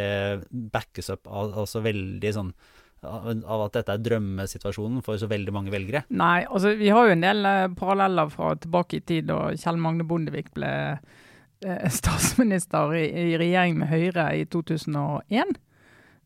backes 0.51 1.11
opp 1.11 1.27
av, 1.27 1.57
av 1.57 1.89
veldig 1.89 2.31
sånn 2.37 2.53
av 3.01 3.63
at 3.65 3.79
dette 3.79 3.95
er 3.95 4.03
drømmesituasjonen 4.05 5.01
for 5.05 5.17
så 5.17 5.25
veldig 5.29 5.53
mange 5.55 5.73
velgere? 5.73 6.03
Nei, 6.13 6.43
altså 6.45 6.75
vi 6.77 6.91
har 6.93 7.07
jo 7.07 7.15
en 7.15 7.25
del 7.25 7.47
uh, 7.47 7.65
paralleller 7.77 8.29
fra 8.29 8.53
tilbake 8.61 8.99
i 8.99 9.01
tid 9.01 9.29
da 9.31 9.39
Kjell 9.57 9.81
Magne 9.81 10.05
Bondevik 10.07 10.51
ble 10.53 10.71
uh, 11.01 11.87
statsminister 11.99 12.93
i, 12.97 13.07
i, 13.09 13.27
regjering 13.41 13.81
med 13.81 13.89
Høyre 13.89 14.29
i 14.37 14.45
2001 14.45 15.57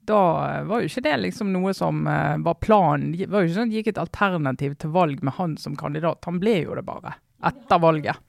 da 0.08 0.22
var 0.70 0.82
jo 0.82 0.90
ikke 0.90 1.04
det 1.06 1.16
liksom 1.24 1.52
noe 1.54 1.74
som 1.78 2.06
uh, 2.08 2.38
var 2.46 2.58
planen. 2.64 3.14
Det 3.18 3.30
var 3.32 3.44
jo 3.44 3.50
ikke 3.50 3.60
sånn 3.60 3.74
det 3.74 3.82
gikk 3.82 3.92
et 3.94 4.02
alternativ 4.02 4.78
til 4.82 4.94
valg 4.96 5.24
med 5.26 5.38
han 5.40 5.56
som 5.62 5.78
kandidat. 5.80 6.24
Han 6.30 6.42
ble 6.42 6.60
jo 6.64 6.78
det 6.78 6.86
bare 6.88 7.18
etter 7.46 7.82
valget. 7.82 8.22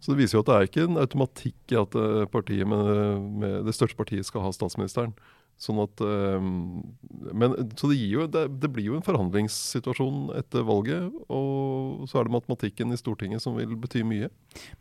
Så 0.00 0.12
Det 0.12 0.18
viser 0.20 0.38
jo 0.38 0.42
at 0.44 0.50
det 0.50 0.56
er 0.56 0.68
ikke 0.68 0.84
en 0.86 1.00
automatikk 1.00 1.74
i 1.74 1.78
at 1.80 1.96
eh, 1.98 2.66
med, 2.68 3.22
med 3.42 3.64
det 3.66 3.74
største 3.74 3.98
partiet 3.98 4.28
skal 4.28 4.44
ha 4.46 4.52
statsministeren. 4.54 5.14
Sånn 5.62 5.78
at, 5.78 6.00
ehm, 6.02 6.80
men, 7.38 7.52
så 7.78 7.86
det, 7.92 8.00
jo, 8.10 8.24
det, 8.26 8.48
det, 8.58 8.70
blir 8.74 8.88
jo 8.88 8.96
en 8.98 9.04
forhandlingssituasjon 9.06 10.32
etter 10.40 10.66
valget. 10.66 11.06
Og 11.30 12.02
så 12.10 12.18
er 12.18 12.26
det 12.26 12.34
matematikken 12.34 12.90
i 12.90 12.98
Stortinget 12.98 13.44
som 13.44 13.54
vil 13.54 13.76
bety 13.78 14.02
mye. 14.06 14.32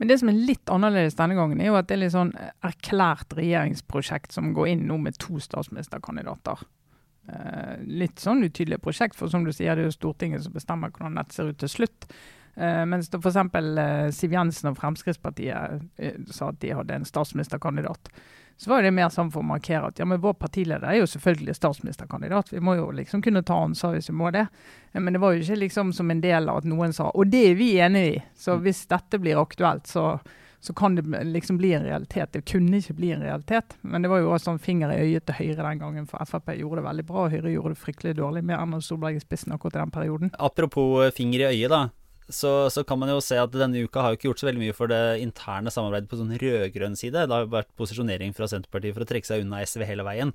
Men 0.02 0.10
det 0.10 0.18
som 0.22 0.32
er 0.32 0.42
litt 0.50 0.74
annerledes 0.74 1.20
denne 1.20 1.38
gangen, 1.38 1.62
er 1.62 1.70
jo 1.70 1.78
at 1.78 1.92
det 1.92 2.00
er 2.00 2.04
litt 2.08 2.16
sånn 2.16 2.34
erklært 2.66 3.38
regjeringsprosjekt 3.38 4.34
som 4.34 4.56
går 4.58 4.74
inn 4.74 4.88
nå 4.90 4.98
med 5.06 5.22
to 5.22 5.38
statsministerkandidater. 5.44 6.66
Eh, 7.30 7.78
litt 7.86 8.18
sånn 8.24 8.42
utydelig 8.48 8.82
prosjekt, 8.82 9.20
for 9.20 9.30
som 9.30 9.46
du 9.46 9.54
sier, 9.54 9.78
det 9.78 9.86
er 9.86 9.92
jo 9.92 10.00
Stortinget 10.00 10.48
som 10.48 10.58
bestemmer 10.58 10.90
hvordan 10.90 11.22
dette 11.22 11.38
ser 11.38 11.54
ut 11.54 11.62
til 11.62 11.76
slutt. 11.78 12.10
Uh, 12.58 12.84
mens 12.84 13.08
f.eks. 13.08 13.38
Uh, 13.40 14.10
Siv 14.12 14.34
Jensen 14.36 14.74
og 14.74 14.76
Fremskrittspartiet 14.76 15.78
uh, 15.88 16.18
sa 16.36 16.50
at 16.52 16.58
de 16.60 16.74
hadde 16.76 16.98
en 16.98 17.08
statsministerkandidat 17.08 18.10
så 18.58 18.70
var 18.70 18.84
det 18.84 18.92
mer 18.94 19.10
sånn 19.10 19.32
for 19.34 19.42
å 19.42 19.48
markere 19.48 19.90
at 19.90 20.00
ja, 20.00 20.06
men 20.06 20.22
vår 20.22 20.36
partileder 20.38 20.86
er 20.92 21.00
jo 21.00 21.08
selvfølgelig 21.10 21.56
statsministerkandidat. 21.58 22.52
Vi 22.54 22.62
må 22.62 22.76
jo 22.78 22.92
liksom 22.94 23.24
kunne 23.26 23.44
ta 23.48 23.58
ansvar 23.64 23.96
hvis 23.96 24.12
vi 24.12 24.18
må 24.20 24.30
det. 24.36 24.46
Men 24.94 25.14
det 25.16 25.22
var 25.24 25.34
jo 25.34 25.42
ikke 25.42 25.58
liksom 25.64 25.94
som 25.98 26.12
en 26.12 26.22
del 26.22 26.50
av 26.52 26.62
at 26.62 26.68
noen 26.70 26.94
sa 26.94 27.10
og 27.10 27.32
det 27.32 27.42
er 27.52 27.58
vi 27.58 27.72
enig 27.82 28.06
i. 28.12 28.20
Så 28.38 28.58
mm. 28.58 28.64
hvis 28.68 28.84
dette 28.92 29.20
blir 29.22 29.42
aktuelt, 29.42 29.90
så, 29.90 30.20
så 30.60 30.76
kan 30.78 30.98
det 31.00 31.08
liksom 31.32 31.58
bli 31.58 31.74
en 31.74 31.88
realitet. 31.88 32.34
Det 32.36 32.44
kunne 32.52 32.82
ikke 32.82 32.98
bli 33.00 33.14
en 33.16 33.26
realitet. 33.26 33.78
Men 33.82 34.06
det 34.06 34.12
var 34.12 34.22
jo 34.22 34.30
også 34.36 34.52
sånn 34.52 34.62
finger 34.62 34.94
i 34.94 35.08
øyet 35.08 35.26
til 35.30 35.40
Høyre 35.40 35.64
den 35.64 35.82
gangen, 35.82 36.06
for 36.12 36.22
Frp 36.30 36.54
gjorde 36.60 36.84
det 36.84 36.90
veldig 36.90 37.08
bra. 37.08 37.26
og 37.26 37.34
Høyre 37.34 37.56
gjorde 37.56 37.74
det 37.74 37.82
fryktelig 37.82 38.14
dårlig 38.20 38.46
med 38.46 38.60
Erna 38.60 38.82
Solberg 38.84 39.18
i 39.18 39.24
spissen 39.24 39.58
akkurat 39.58 39.80
i 39.80 39.84
den 39.84 39.96
perioden. 39.96 40.36
Apropos 40.38 41.10
finger 41.18 41.48
i 41.48 41.50
øyet, 41.56 41.74
da 41.74 41.88
så, 42.34 42.52
så, 42.74 42.84
kan 42.88 43.00
man 43.02 43.12
jo 43.12 43.20
se 43.24 43.38
at 43.40 43.54
denne 43.54 43.84
uka 43.86 44.04
har 44.04 44.14
jo 44.14 44.20
ikke 44.20 44.28
gjort 44.30 44.42
så 44.42 44.48
veldig 44.48 44.62
mye 44.64 44.76
for 44.76 44.92
det 44.92 45.00
interne 45.24 45.72
samarbeidet 45.74 46.10
på 46.12 46.20
sånn 46.20 46.34
rød-grønn 46.42 46.98
side. 47.00 47.26
Det 47.28 47.36
har 47.36 47.46
jo 47.46 47.52
vært 47.54 47.70
posisjonering 47.80 48.34
fra 48.38 48.48
Senterpartiet 48.52 48.96
for 48.96 49.06
å 49.06 49.10
trekke 49.10 49.28
seg 49.28 49.46
unna 49.46 49.62
SV 49.68 49.86
hele 49.90 50.06
veien. 50.08 50.34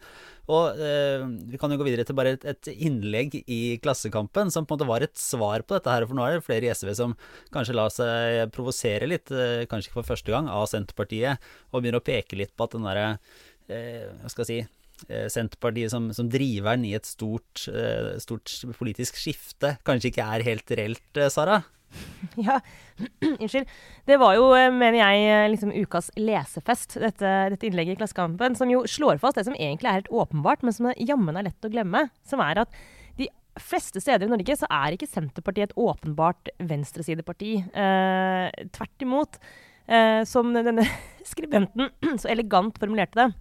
Og 0.52 0.78
eh, 0.78 1.24
vi 1.50 1.60
kan 1.60 1.72
jo 1.72 1.80
gå 1.80 1.88
videre 1.88 2.06
til 2.06 2.18
bare 2.18 2.36
et, 2.36 2.46
et, 2.46 2.70
innlegg 2.86 3.34
i 3.42 3.60
Klassekampen 3.82 4.52
som 4.54 4.66
på 4.66 4.74
en 4.74 4.80
måte 4.80 4.90
var 4.90 5.06
et 5.06 5.16
svar 5.18 5.64
på 5.66 5.78
dette 5.78 5.92
her. 5.92 6.06
For 6.06 6.18
nå 6.18 6.26
er 6.26 6.38
det 6.38 6.46
flere 6.46 6.68
i 6.68 6.72
SV 6.72 6.92
som 6.98 7.16
kanskje 7.54 7.76
lar 7.76 7.92
seg 7.94 8.54
provosere 8.54 9.10
litt, 9.10 9.32
eh, 9.34 9.66
kanskje 9.70 9.90
ikke 9.90 10.00
for 10.00 10.14
første 10.14 10.34
gang, 10.34 10.50
av 10.52 10.68
Senterpartiet, 10.70 11.42
og 11.72 11.80
begynner 11.80 12.02
å 12.02 12.06
peke 12.06 12.38
litt 12.38 12.54
på 12.56 12.68
at 12.68 12.76
den 12.76 12.86
derre 12.86 13.08
eh, 13.68 14.06
Hva 14.22 14.32
skal 14.32 14.46
jeg 14.46 14.50
si 14.50 15.06
eh, 15.08 15.28
Senterpartiet 15.32 15.92
som, 15.92 16.10
som 16.16 16.28
driveren 16.30 16.84
i 16.86 16.94
et 16.98 17.08
stort, 17.08 17.66
eh, 17.72 18.16
stort, 18.22 18.52
politisk 18.78 19.18
skifte 19.20 19.76
kanskje 19.86 20.12
ikke 20.12 20.28
er 20.36 20.46
helt 20.46 20.76
reelt, 20.78 21.24
Sara? 21.32 21.62
Ja, 22.46 22.60
unnskyld. 23.40 23.68
Det 24.04 24.18
var 24.20 24.34
jo, 24.36 24.50
eh, 24.56 24.70
mener 24.72 24.98
jeg, 24.98 25.24
eh, 25.30 25.48
liksom 25.52 25.72
ukas 25.72 26.10
lesefest, 26.18 26.98
dette, 27.00 27.32
dette, 27.52 27.68
innlegget 27.68 27.96
i 27.96 28.00
Klassekampen, 28.00 28.56
som 28.58 28.70
jo 28.72 28.84
slår 28.90 29.20
fast 29.22 29.38
det 29.38 29.46
som 29.48 29.56
egentlig 29.56 29.90
er 29.90 30.00
helt 30.00 30.12
åpenbart, 30.12 30.64
men 30.66 30.76
som 30.76 30.90
jammen 30.96 31.38
er 31.38 31.48
lett 31.48 31.68
å 31.68 31.72
glemme. 31.72 32.06
Som 32.26 32.42
er 32.44 32.64
at 32.64 32.76
de 33.20 33.30
fleste 33.60 34.02
steder 34.02 34.26
i 34.26 34.32
Norge 34.32 34.58
så 34.58 34.68
er 34.68 34.96
ikke 34.96 35.08
Senterpartiet 35.08 35.70
et 35.70 35.80
åpenbart 35.80 36.52
venstresideparti. 36.60 37.54
Eh, 37.72 38.68
tvert 38.76 39.06
imot. 39.06 39.40
Eh, 39.86 40.24
som 40.26 40.50
denne 40.50 40.82
skribenten 41.30 41.92
så 42.20 42.30
elegant 42.32 42.78
formulerte 42.82 43.22
det 43.22 43.32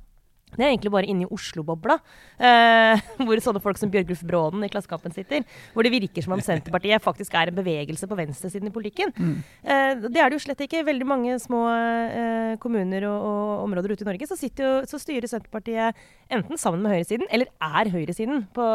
det 0.56 0.66
er 0.66 0.74
egentlig 0.74 0.94
bare 0.94 1.10
inni 1.12 1.28
Oslo-bobla, 1.32 1.98
eh, 2.40 3.04
hvor 3.26 3.42
sånne 3.44 3.62
folk 3.64 3.80
som 3.82 3.92
Bjørgulf 3.94 4.24
Bråden 4.28 4.66
i 4.66 4.72
Klassekampen 4.72 5.16
sitter. 5.16 5.46
Hvor 5.74 5.86
det 5.86 5.94
virker 5.94 6.26
som 6.26 6.36
om 6.36 6.44
Senterpartiet 6.44 7.04
faktisk 7.04 7.36
er 7.38 7.52
en 7.52 7.60
bevegelse 7.60 8.10
på 8.10 8.20
venstresiden 8.20 8.72
i 8.72 8.76
politikken. 8.76 9.14
Mm. 9.16 9.38
Eh, 9.64 9.92
det 10.08 10.22
er 10.22 10.30
det 10.30 10.40
jo 10.40 10.44
slett 10.48 10.66
ikke. 10.66 10.86
Veldig 10.88 11.08
mange 11.10 11.38
små 11.44 11.64
eh, 11.70 12.56
kommuner 12.64 13.08
og, 13.10 13.18
og, 13.30 13.64
områder 13.66 13.96
ute 13.96 14.06
i 14.06 14.10
Norge 14.10 14.30
så, 14.30 14.38
jo, 14.40 14.76
så, 14.90 15.00
styrer 15.02 15.30
Senterpartiet 15.30 16.06
enten 16.34 16.60
sammen 16.62 16.84
med 16.84 16.96
høyresiden, 16.96 17.28
eller 17.34 17.52
er 17.64 17.92
høyresiden 17.94 18.46
på 18.56 18.70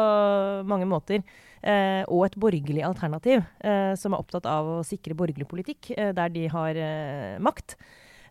mange 0.67 0.89
måter. 0.89 1.23
eh, 1.61 2.03
og 2.09 2.25
et 2.27 2.37
borgerlig 2.41 2.83
alternativ 2.85 3.41
eh, 3.63 3.93
som 3.99 4.13
er 4.13 4.21
opptatt 4.21 4.47
av 4.49 4.69
å 4.77 4.77
sikre 4.87 5.17
borgerlig 5.17 5.47
politikk 5.49 5.91
eh, 5.95 6.13
der 6.17 6.33
de 6.33 6.47
har 6.51 6.79
makt. 7.43 7.77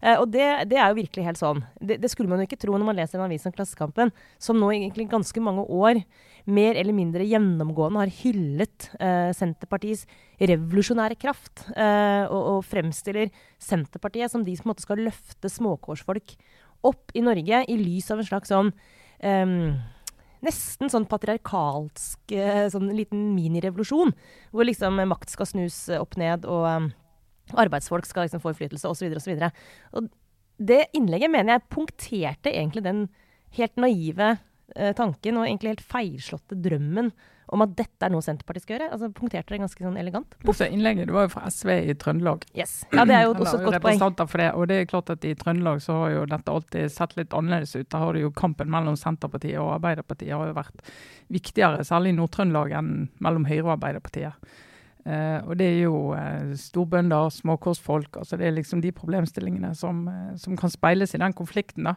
Eh, 0.01 0.17
og 0.17 0.31
det, 0.33 0.47
det, 0.71 0.79
er 0.81 0.91
jo 0.91 0.99
virkelig 1.01 1.27
helt 1.27 1.41
sånn. 1.41 1.63
Det, 1.77 1.99
det, 2.01 2.11
skulle 2.13 2.33
man 2.33 2.41
jo 2.41 2.49
ikke 2.49 2.61
tro 2.61 2.75
når 2.75 2.89
man 2.89 2.99
leser 3.01 3.21
en 3.21 3.27
avis 3.27 3.45
som 3.45 3.55
Klassekampen, 3.55 4.13
som 4.41 4.59
nå 4.61 4.71
egentlig 4.73 5.11
ganske 5.13 5.45
mange 5.45 5.67
år 5.69 6.03
mer 6.51 6.79
eller 6.81 6.97
mindre 6.97 7.27
gjennomgående 7.29 8.01
har 8.01 8.15
hyllet 8.23 8.89
eh, 8.97 9.29
Senterpartiets 9.37 10.07
revolusjonære 10.41 11.19
kraft. 11.21 11.67
Eh, 11.75 12.25
og, 12.25 12.41
og, 12.41 12.65
fremstiller 12.71 13.29
Senterpartiet 13.61 14.33
som 14.33 14.45
de 14.47 14.57
som 14.57 14.73
måte, 14.73 14.87
skal 14.87 15.05
løfte 15.05 15.53
småkårsfolk 15.53 16.37
opp 16.89 17.13
i 17.13 17.25
Norge 17.25 17.65
i 17.69 17.77
lys 17.77 18.09
av 18.13 18.23
en 18.23 18.29
slags 18.31 18.49
sånn 18.49 18.71
um, 19.21 19.75
nesten 20.41 20.89
sånn 20.89 21.05
patriarkalsk 21.11 22.33
eh, 22.33 22.65
sånn 22.73 22.89
liten 22.97 23.35
minirevolusjon. 23.37 24.15
Hvor 24.55 24.65
liksom 24.65 25.03
makt 25.11 25.35
skal 25.35 25.51
snus 25.51 25.83
opp 25.99 26.17
ned, 26.21 26.49
og 26.49 26.65
um, 26.71 26.89
arbeidsfolk 27.59 28.07
skal 28.09 28.27
liksom 28.27 28.43
få 28.43 28.53
innflytelse 28.53 28.91
osv. 28.91 29.17
osv. 29.19 30.07
Det 30.61 30.81
innlegget 30.97 31.33
mener 31.33 31.57
jeg 31.57 31.69
punkterte 31.73 32.53
egentlig 32.53 32.85
den 32.85 33.05
helt 33.57 33.77
naive 33.81 34.37
eh, 34.77 34.95
tanken 34.97 35.41
og 35.41 35.47
egentlig 35.49 35.75
helt 35.75 35.87
feilslåtte 35.93 36.59
drømmen 36.61 37.11
om 37.51 37.65
at 37.65 37.73
dette 37.75 38.07
er 38.07 38.13
noe 38.13 38.23
Senterpartiet 38.23 38.65
skal 38.65 38.77
gjøre. 38.77 38.89
Altså 38.95 39.11
Punkterte 39.15 39.55
det 39.55 39.61
ganske 39.63 39.83
sånn 39.83 39.99
elegant. 39.99 40.37
Også 40.47 40.69
innlegget 40.71 41.11
det 41.11 41.17
var 41.17 41.27
jo 41.27 41.33
fra 41.33 41.51
SV 41.51 41.73
i 41.91 41.97
Trøndelag. 41.99 42.47
Yes. 42.55 42.77
Ja, 42.95 43.05
det 43.09 43.17
er 43.17 43.27
jo 43.27 43.35
også 43.35 43.59
et 43.59 43.67
godt 43.67 43.83
poeng. 43.83 44.05
For 44.21 44.43
det, 44.43 44.49
og 44.55 44.71
det 44.71 44.79
er 44.79 44.91
klart 44.91 45.11
at 45.17 45.27
I 45.27 45.35
Trøndelag 45.39 45.83
så 45.83 45.99
har 46.05 46.15
jo 46.15 46.25
dette 46.31 46.55
alltid 46.55 46.95
sett 46.95 47.17
litt 47.19 47.35
annerledes 47.37 47.75
ut. 47.75 47.89
Da 47.91 48.05
har 48.05 48.15
det 48.15 48.25
jo 48.25 48.33
Kampen 48.37 48.71
mellom 48.71 48.99
Senterpartiet 48.99 49.59
og 49.59 49.75
Arbeiderpartiet 49.81 50.35
har 50.37 50.53
jo 50.53 50.59
vært 50.61 50.91
viktigere, 51.31 51.87
særlig 51.87 52.15
i 52.15 52.19
Nord-Trøndelag, 52.21 52.75
enn 52.79 52.93
mellom 53.19 53.49
Høyre 53.51 53.67
og 53.67 53.75
Arbeiderpartiet. 53.81 54.53
Uh, 55.01 55.41
og 55.49 55.55
det 55.57 55.65
er 55.65 55.79
jo 55.87 56.13
uh, 56.13 56.51
storbønder, 56.61 57.31
småkorsfolk 57.33 58.19
altså 58.21 58.37
Det 58.37 58.45
er 58.45 58.53
liksom 58.53 58.83
de 58.85 58.91
problemstillingene 58.93 59.71
som, 59.79 60.03
uh, 60.13 60.35
som 60.37 60.59
kan 60.61 60.73
speiles 60.73 61.15
i 61.17 61.21
den 61.23 61.33
konflikten. 61.33 61.89
da. 61.89 61.95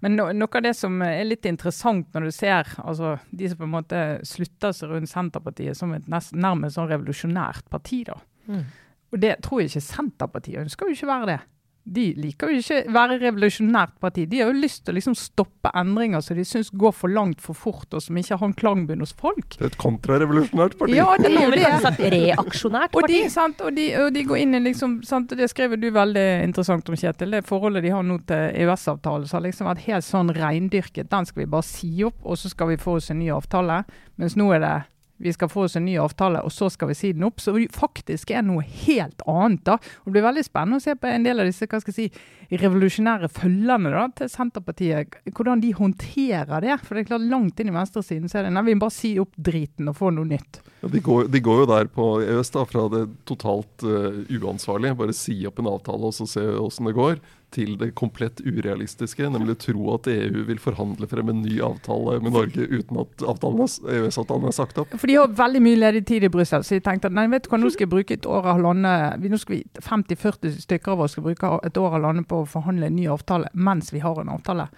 Men 0.00 0.16
no, 0.16 0.30
noe 0.32 0.48
av 0.56 0.64
det 0.64 0.72
som 0.78 1.02
er 1.04 1.26
litt 1.28 1.44
interessant 1.48 2.08
når 2.16 2.28
du 2.28 2.32
ser 2.32 2.72
altså 2.80 3.18
de 3.28 3.50
som 3.52 3.60
på 3.60 3.68
en 3.68 3.74
måte 3.74 4.00
slutter 4.24 4.72
seg 4.76 4.94
rundt 4.94 5.12
Senterpartiet 5.12 5.76
som 5.76 5.92
et 5.96 6.08
nest, 6.08 6.32
nærmest 6.32 6.78
sånn 6.78 6.88
revolusjonært 6.94 7.68
parti. 7.72 8.04
da. 8.08 8.16
Mm. 8.48 8.64
Og 9.12 9.20
det 9.20 9.36
tror 9.44 9.60
jeg 9.60 9.74
ikke 9.74 9.86
Senterpartiet 9.90 10.64
ønsker 10.64 10.88
jo 10.88 10.96
ikke 10.96 11.12
være 11.12 11.30
det 11.34 11.40
de 11.86 12.06
liker 12.18 12.50
jo 12.50 12.60
ikke 12.60 12.78
å 12.88 12.94
være 12.96 13.16
revolusjonært 13.20 13.92
parti. 14.02 14.24
De 14.26 14.40
har 14.40 14.50
jo 14.50 14.58
lyst 14.58 14.82
til 14.84 14.92
å 14.92 14.96
liksom 14.96 15.14
stoppe 15.18 15.70
endringer 15.78 16.24
som 16.24 16.38
de 16.38 16.44
syns 16.46 16.72
går 16.74 16.94
for 16.98 17.12
langt 17.12 17.42
for 17.44 17.58
fort, 17.58 17.86
og 17.94 18.02
som 18.02 18.18
ikke 18.18 18.38
har 18.40 18.48
en 18.48 18.56
klangbunn 18.58 19.04
hos 19.04 19.14
folk. 19.16 19.54
Det 19.54 19.62
er 19.62 19.70
et 19.70 19.78
kontrarevolusjonært 19.80 20.74
parti. 20.80 20.96
Ja, 20.98 21.06
det 21.22 21.30
er 21.30 21.46
jo 21.46 21.54
det. 21.54 22.10
Reaksjonært 22.16 22.94
parti. 22.96 23.04
Og 23.04 23.12
de, 23.12 23.20
sant, 23.30 23.62
og, 23.62 23.78
de, 23.78 23.86
og 24.02 24.10
de, 24.16 24.24
går 24.26 24.42
inn 24.42 24.58
i 24.58 24.62
liksom, 24.66 24.98
sant, 25.06 25.30
og 25.30 25.38
Det 25.38 25.48
skrev 25.52 25.76
du 25.78 25.88
veldig 25.94 26.26
interessant 26.48 26.90
om, 26.90 26.98
Kjetil. 26.98 27.38
Det 27.38 27.44
forholdet 27.46 27.86
de 27.86 27.94
har 27.94 28.02
nå 28.06 28.18
til 28.26 28.50
EØS-avtalen, 28.64 29.30
som 29.30 29.38
har 29.38 29.46
liksom 29.46 29.70
vært 29.70 29.86
helt 29.86 30.08
sånn 30.08 30.34
reindyrket. 30.34 31.10
Den 31.12 31.30
skal 31.30 31.44
vi 31.44 31.50
bare 31.54 31.70
si 31.70 31.92
opp, 32.06 32.18
og 32.26 32.40
så 32.40 32.50
skal 32.50 32.74
vi 32.74 32.82
få 32.82 32.98
oss 32.98 33.12
en 33.14 33.22
ny 33.22 33.30
avtale. 33.34 33.84
Mens 34.18 34.34
nå 34.38 34.50
er 34.56 34.64
det 34.64 34.76
vi 35.16 35.32
skal 35.32 35.48
få 35.48 35.64
oss 35.64 35.76
en 35.76 35.86
ny 35.86 35.96
avtale, 36.00 36.42
og 36.44 36.52
så 36.52 36.68
skal 36.72 36.90
vi 36.90 36.96
si 36.98 37.12
den 37.16 37.26
opp. 37.28 37.40
Så 37.40 37.54
faktisk 37.72 38.30
er 38.34 38.44
noe 38.44 38.64
helt 38.86 39.22
annet. 39.26 39.64
da. 39.64 39.78
Det 40.04 40.12
blir 40.12 40.26
veldig 40.26 40.44
spennende 40.44 40.80
å 40.80 40.84
se 40.84 40.96
på 40.96 41.08
en 41.10 41.24
del 41.26 41.40
av 41.40 41.48
disse 41.48 41.68
hva 41.68 41.80
skal 41.80 41.94
jeg 41.94 42.10
si, 42.10 42.58
revolusjonære 42.60 43.30
følgene 43.32 43.92
da, 43.94 44.04
til 44.20 44.30
Senterpartiet. 44.30 45.18
Hvordan 45.32 45.64
de 45.64 45.72
håndterer 45.76 46.64
det. 46.64 46.78
For 46.84 46.94
det 46.94 47.06
er 47.06 47.10
klart 47.14 47.30
langt 47.32 47.60
inn 47.60 47.72
i 47.72 47.76
venstresiden 47.76 48.30
så 48.30 48.40
er 48.40 48.48
det 48.48 48.54
nei, 48.56 48.66
vi 48.68 48.76
må 48.76 48.86
bare 48.86 48.98
si 48.98 49.16
opp 49.22 49.32
driten 49.36 49.90
og 49.90 49.98
få 49.98 50.12
noe 50.14 50.28
nytt. 50.28 50.60
Ja, 50.82 50.92
de, 50.92 51.00
går, 51.00 51.30
de, 51.32 51.40
går, 51.40 51.64
jo 51.64 51.70
der 51.70 51.88
på 51.90 52.10
EØS 52.20 52.52
da, 52.54 52.66
fra 52.68 52.84
det 52.92 53.06
totalt 53.28 53.86
uh, 53.88 54.20
uansvarlige. 54.28 54.98
Bare 55.00 55.16
si 55.16 55.40
opp 55.48 55.62
en 55.62 55.72
avtale 55.72 56.12
og 56.12 56.14
så 56.14 56.28
se 56.28 56.44
åssen 56.60 56.90
det 56.90 56.96
går 56.98 57.18
til 57.56 57.76
det 57.80 57.92
komplett 57.98 58.42
urealistiske, 58.44 59.28
nemlig 59.32 59.58
tro 59.64 59.90
at 59.94 60.08
EU 60.12 60.44
vil 60.48 60.60
forhandle 60.62 61.08
frem 61.10 61.32
en 61.32 61.42
ny 61.44 61.58
avtale 61.64 62.18
med 62.24 62.34
Norge 62.36 62.66
uten 62.68 63.00
at 63.02 63.24
EØS-avtalen 63.26 64.48
er 64.50 64.56
sagt 64.56 64.80
opp. 64.82 64.94
For 64.96 65.10
de 65.10 65.18
har 65.18 65.32
veldig 65.36 65.62
mye 65.64 65.80
ledig 65.80 66.04
tid 66.10 66.28
i 66.28 66.32
Brussel, 66.32 66.64
så 66.66 66.76
de 66.76 66.84
tenkte 66.84 67.10
at 67.10 67.16
nei, 67.16 67.26
vet 67.32 67.46
du 67.46 67.52
hva, 67.52 67.60
nå 67.60 67.72
skal 67.72 67.86
jeg 67.86 67.94
bruke 67.94 68.16
et 68.16 68.28
år 68.28 68.42
og 68.44 68.52
halvannet 68.54 69.24
Nå 69.26 69.38
skal 69.42 69.56
vi 69.56 69.62
50-40 69.82 70.60
stykker 70.62 70.94
av 70.94 71.02
oss 71.04 71.16
skal 71.16 71.24
bruke 71.26 71.50
et 71.66 71.78
år 71.80 71.88
og 71.90 71.96
halvannet 71.98 72.28
på 72.30 72.42
å 72.42 72.48
forhandle 72.48 72.88
en 72.90 72.96
ny 72.96 73.08
avtale 73.10 73.50
mens 73.54 73.92
vi 73.94 74.02
har 74.04 74.20
en 74.20 74.30
avtale. 74.36 74.68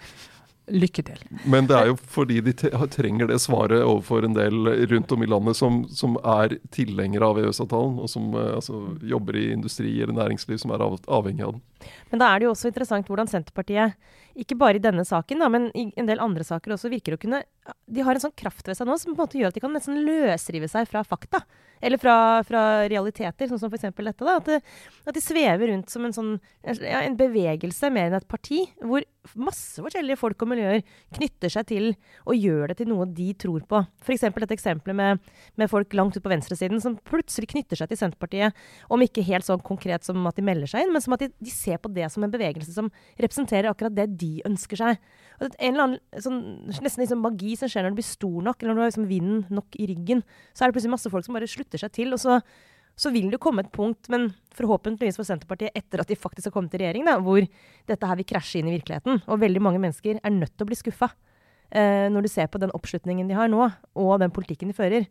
Lykke 0.68 1.02
til. 1.06 1.20
Men 1.48 1.68
det 1.68 1.76
er 1.78 1.90
jo 1.90 1.96
fordi 2.12 2.40
de 2.44 2.52
trenger 2.92 3.30
det 3.30 3.38
svaret 3.40 3.80
overfor 3.80 4.26
en 4.26 4.36
del 4.36 4.68
rundt 4.90 5.12
om 5.14 5.24
i 5.24 5.28
landet 5.30 5.56
som, 5.56 5.80
som 5.88 6.18
er 6.20 6.58
tilhengere 6.74 7.30
av 7.30 7.40
EØS-avtalen, 7.40 7.98
og 8.02 8.10
som 8.12 8.30
eh, 8.36 8.54
altså, 8.58 8.82
jobber 9.08 9.38
i 9.40 9.46
industri 9.54 9.94
eller 10.02 10.16
næringsliv 10.16 10.60
som 10.60 10.74
er 10.74 10.84
av, 10.84 10.98
avhengig 11.06 11.46
av 11.46 11.56
den. 11.56 11.92
Men 12.12 12.22
da 12.22 12.30
er 12.30 12.40
det 12.40 12.48
jo 12.48 12.54
også 12.54 12.72
interessant 12.72 13.08
hvordan 13.08 13.30
Senterpartiet, 13.30 13.96
ikke 14.38 14.58
bare 14.58 14.78
i 14.78 14.82
denne 14.82 15.04
saken, 15.08 15.40
da, 15.42 15.48
men 15.50 15.70
i 15.74 15.88
en 15.98 16.08
del 16.08 16.20
andre 16.22 16.46
saker 16.46 16.76
også, 16.76 16.92
virker 16.92 17.16
å 17.16 17.20
kunne 17.20 17.42
De 17.88 18.04
har 18.04 18.16
en 18.16 18.22
sånn 18.22 18.36
kraft 18.36 18.68
ved 18.68 18.76
seg 18.78 18.88
nå 18.88 18.96
som 19.00 19.12
på 19.12 19.18
en 19.18 19.26
måte 19.26 19.40
gjør 19.40 19.52
at 19.52 19.56
de 19.56 19.62
kan 19.64 19.74
nesten 19.74 20.02
løsrive 20.06 20.68
seg 20.70 20.88
fra 20.90 21.04
fakta. 21.06 21.42
Eller 21.80 22.00
fra, 22.00 22.42
fra 22.46 22.62
realiteter, 22.90 23.46
sånn 23.46 23.60
som 23.60 23.70
f.eks. 23.70 23.86
dette. 23.94 24.24
da, 24.24 24.36
at, 24.38 24.48
det, 24.48 24.58
at, 25.04 25.14
de 25.14 25.22
svever 25.22 25.70
rundt 25.70 25.92
som 25.92 26.06
en 26.06 26.14
sånn 26.14 26.32
ja, 26.64 27.04
en 27.04 27.16
bevegelse 27.18 27.90
mer 27.94 28.10
enn 28.10 28.18
et 28.18 28.28
parti, 28.30 28.64
hvor 28.82 29.04
masse 29.36 29.82
forskjellige 29.82 30.18
folk 30.18 30.42
og 30.42 30.50
miljøer 30.52 30.82
knytter 31.14 31.52
seg 31.52 31.68
til 31.68 31.86
og 32.24 32.38
gjør 32.38 32.72
det 32.72 32.78
til 32.80 32.90
noe 32.90 33.06
de 33.12 33.28
tror 33.38 33.62
på. 33.68 33.82
F.eks. 34.02 34.26
dette 34.26 34.56
eksempelet 34.56 34.98
med, 34.98 35.30
med, 35.60 35.70
folk 35.70 35.94
langt 35.94 36.16
ut 36.16 36.24
på 36.24 36.32
venstresiden 36.32 36.82
som 36.82 36.96
plutselig 37.08 37.50
knytter 37.52 37.78
seg 37.78 37.92
til 37.92 38.00
Senterpartiet, 38.00 38.58
om 38.90 39.04
ikke 39.04 39.26
helt 39.28 39.46
sånn 39.46 39.62
konkret 39.64 40.06
som 40.08 40.26
at 40.30 40.38
de 40.38 40.46
melder 40.46 40.70
seg 40.70 40.86
inn, 40.86 40.94
men 40.94 41.04
som 41.04 41.14
at 41.14 41.26
de, 41.26 41.30
de 41.38 41.54
ser 41.54 41.78
på 41.82 41.92
det 41.94 42.08
som 42.12 42.24
en 42.24 42.32
bevegelse 42.32 42.74
som 42.74 42.90
representerer 43.20 43.70
akkurat 43.70 43.94
det 43.94 44.08
de 44.18 44.38
ønsker 44.48 44.80
seg. 44.80 44.98
Og 45.38 45.52
en 45.52 45.70
eller 45.70 45.84
annen 45.84 46.22
sånn, 46.24 46.40
nesten 46.72 47.04
liksom 47.04 47.22
magi 47.22 47.54
som 47.58 47.70
skjer 47.70 47.86
når 47.86 47.94
du 47.94 48.00
blir 48.00 48.08
stor 48.08 48.40
nok, 48.48 48.62
eller 48.62 48.72
når 48.72 48.78
du 48.78 48.84
har 48.84 48.90
liksom 48.92 49.08
vinden 49.10 49.44
nok 49.58 49.78
i 49.78 49.88
ryggen, 49.90 50.24
så 50.52 50.64
er 50.64 50.70
det 50.70 50.78
plutselig 50.78 50.96
masse 50.96 51.12
folk 51.12 51.26
som 51.26 51.38
bare 51.38 51.50
slutter 51.50 51.82
seg 51.82 51.94
til. 51.98 52.16
og 52.16 52.22
så 52.22 52.40
så 52.98 53.12
vil 53.14 53.30
det 53.30 53.38
komme 53.38 53.62
et 53.62 53.70
punkt, 53.70 54.08
men 54.10 54.26
forhåpentligvis 54.58 55.18
for 55.20 55.26
Senterpartiet 55.26 55.76
etter 55.78 56.02
at 56.02 56.10
de 56.10 56.18
faktisk 56.18 56.48
har 56.48 56.54
kommet 56.56 56.74
i 56.74 56.80
regjering, 56.82 57.06
da, 57.06 57.14
hvor 57.22 57.44
dette 57.86 58.10
her 58.10 58.18
vil 58.18 58.26
krasje 58.26 58.58
inn 58.58 58.70
i 58.70 58.74
virkeligheten. 58.74 59.20
Og 59.30 59.38
veldig 59.38 59.62
mange 59.62 59.78
mennesker 59.82 60.18
er 60.18 60.34
nødt 60.34 60.56
til 60.56 60.66
å 60.66 60.70
bli 60.70 60.78
skuffa 60.78 61.12
eh, 61.70 62.08
når 62.10 62.26
du 62.26 62.30
ser 62.32 62.50
på 62.50 62.58
den 62.58 62.74
oppslutningen 62.74 63.30
de 63.30 63.36
har 63.38 63.50
nå, 63.52 63.68
og 63.94 64.16
den 64.22 64.34
politikken 64.34 64.72
de 64.72 64.76
fører. 64.76 65.06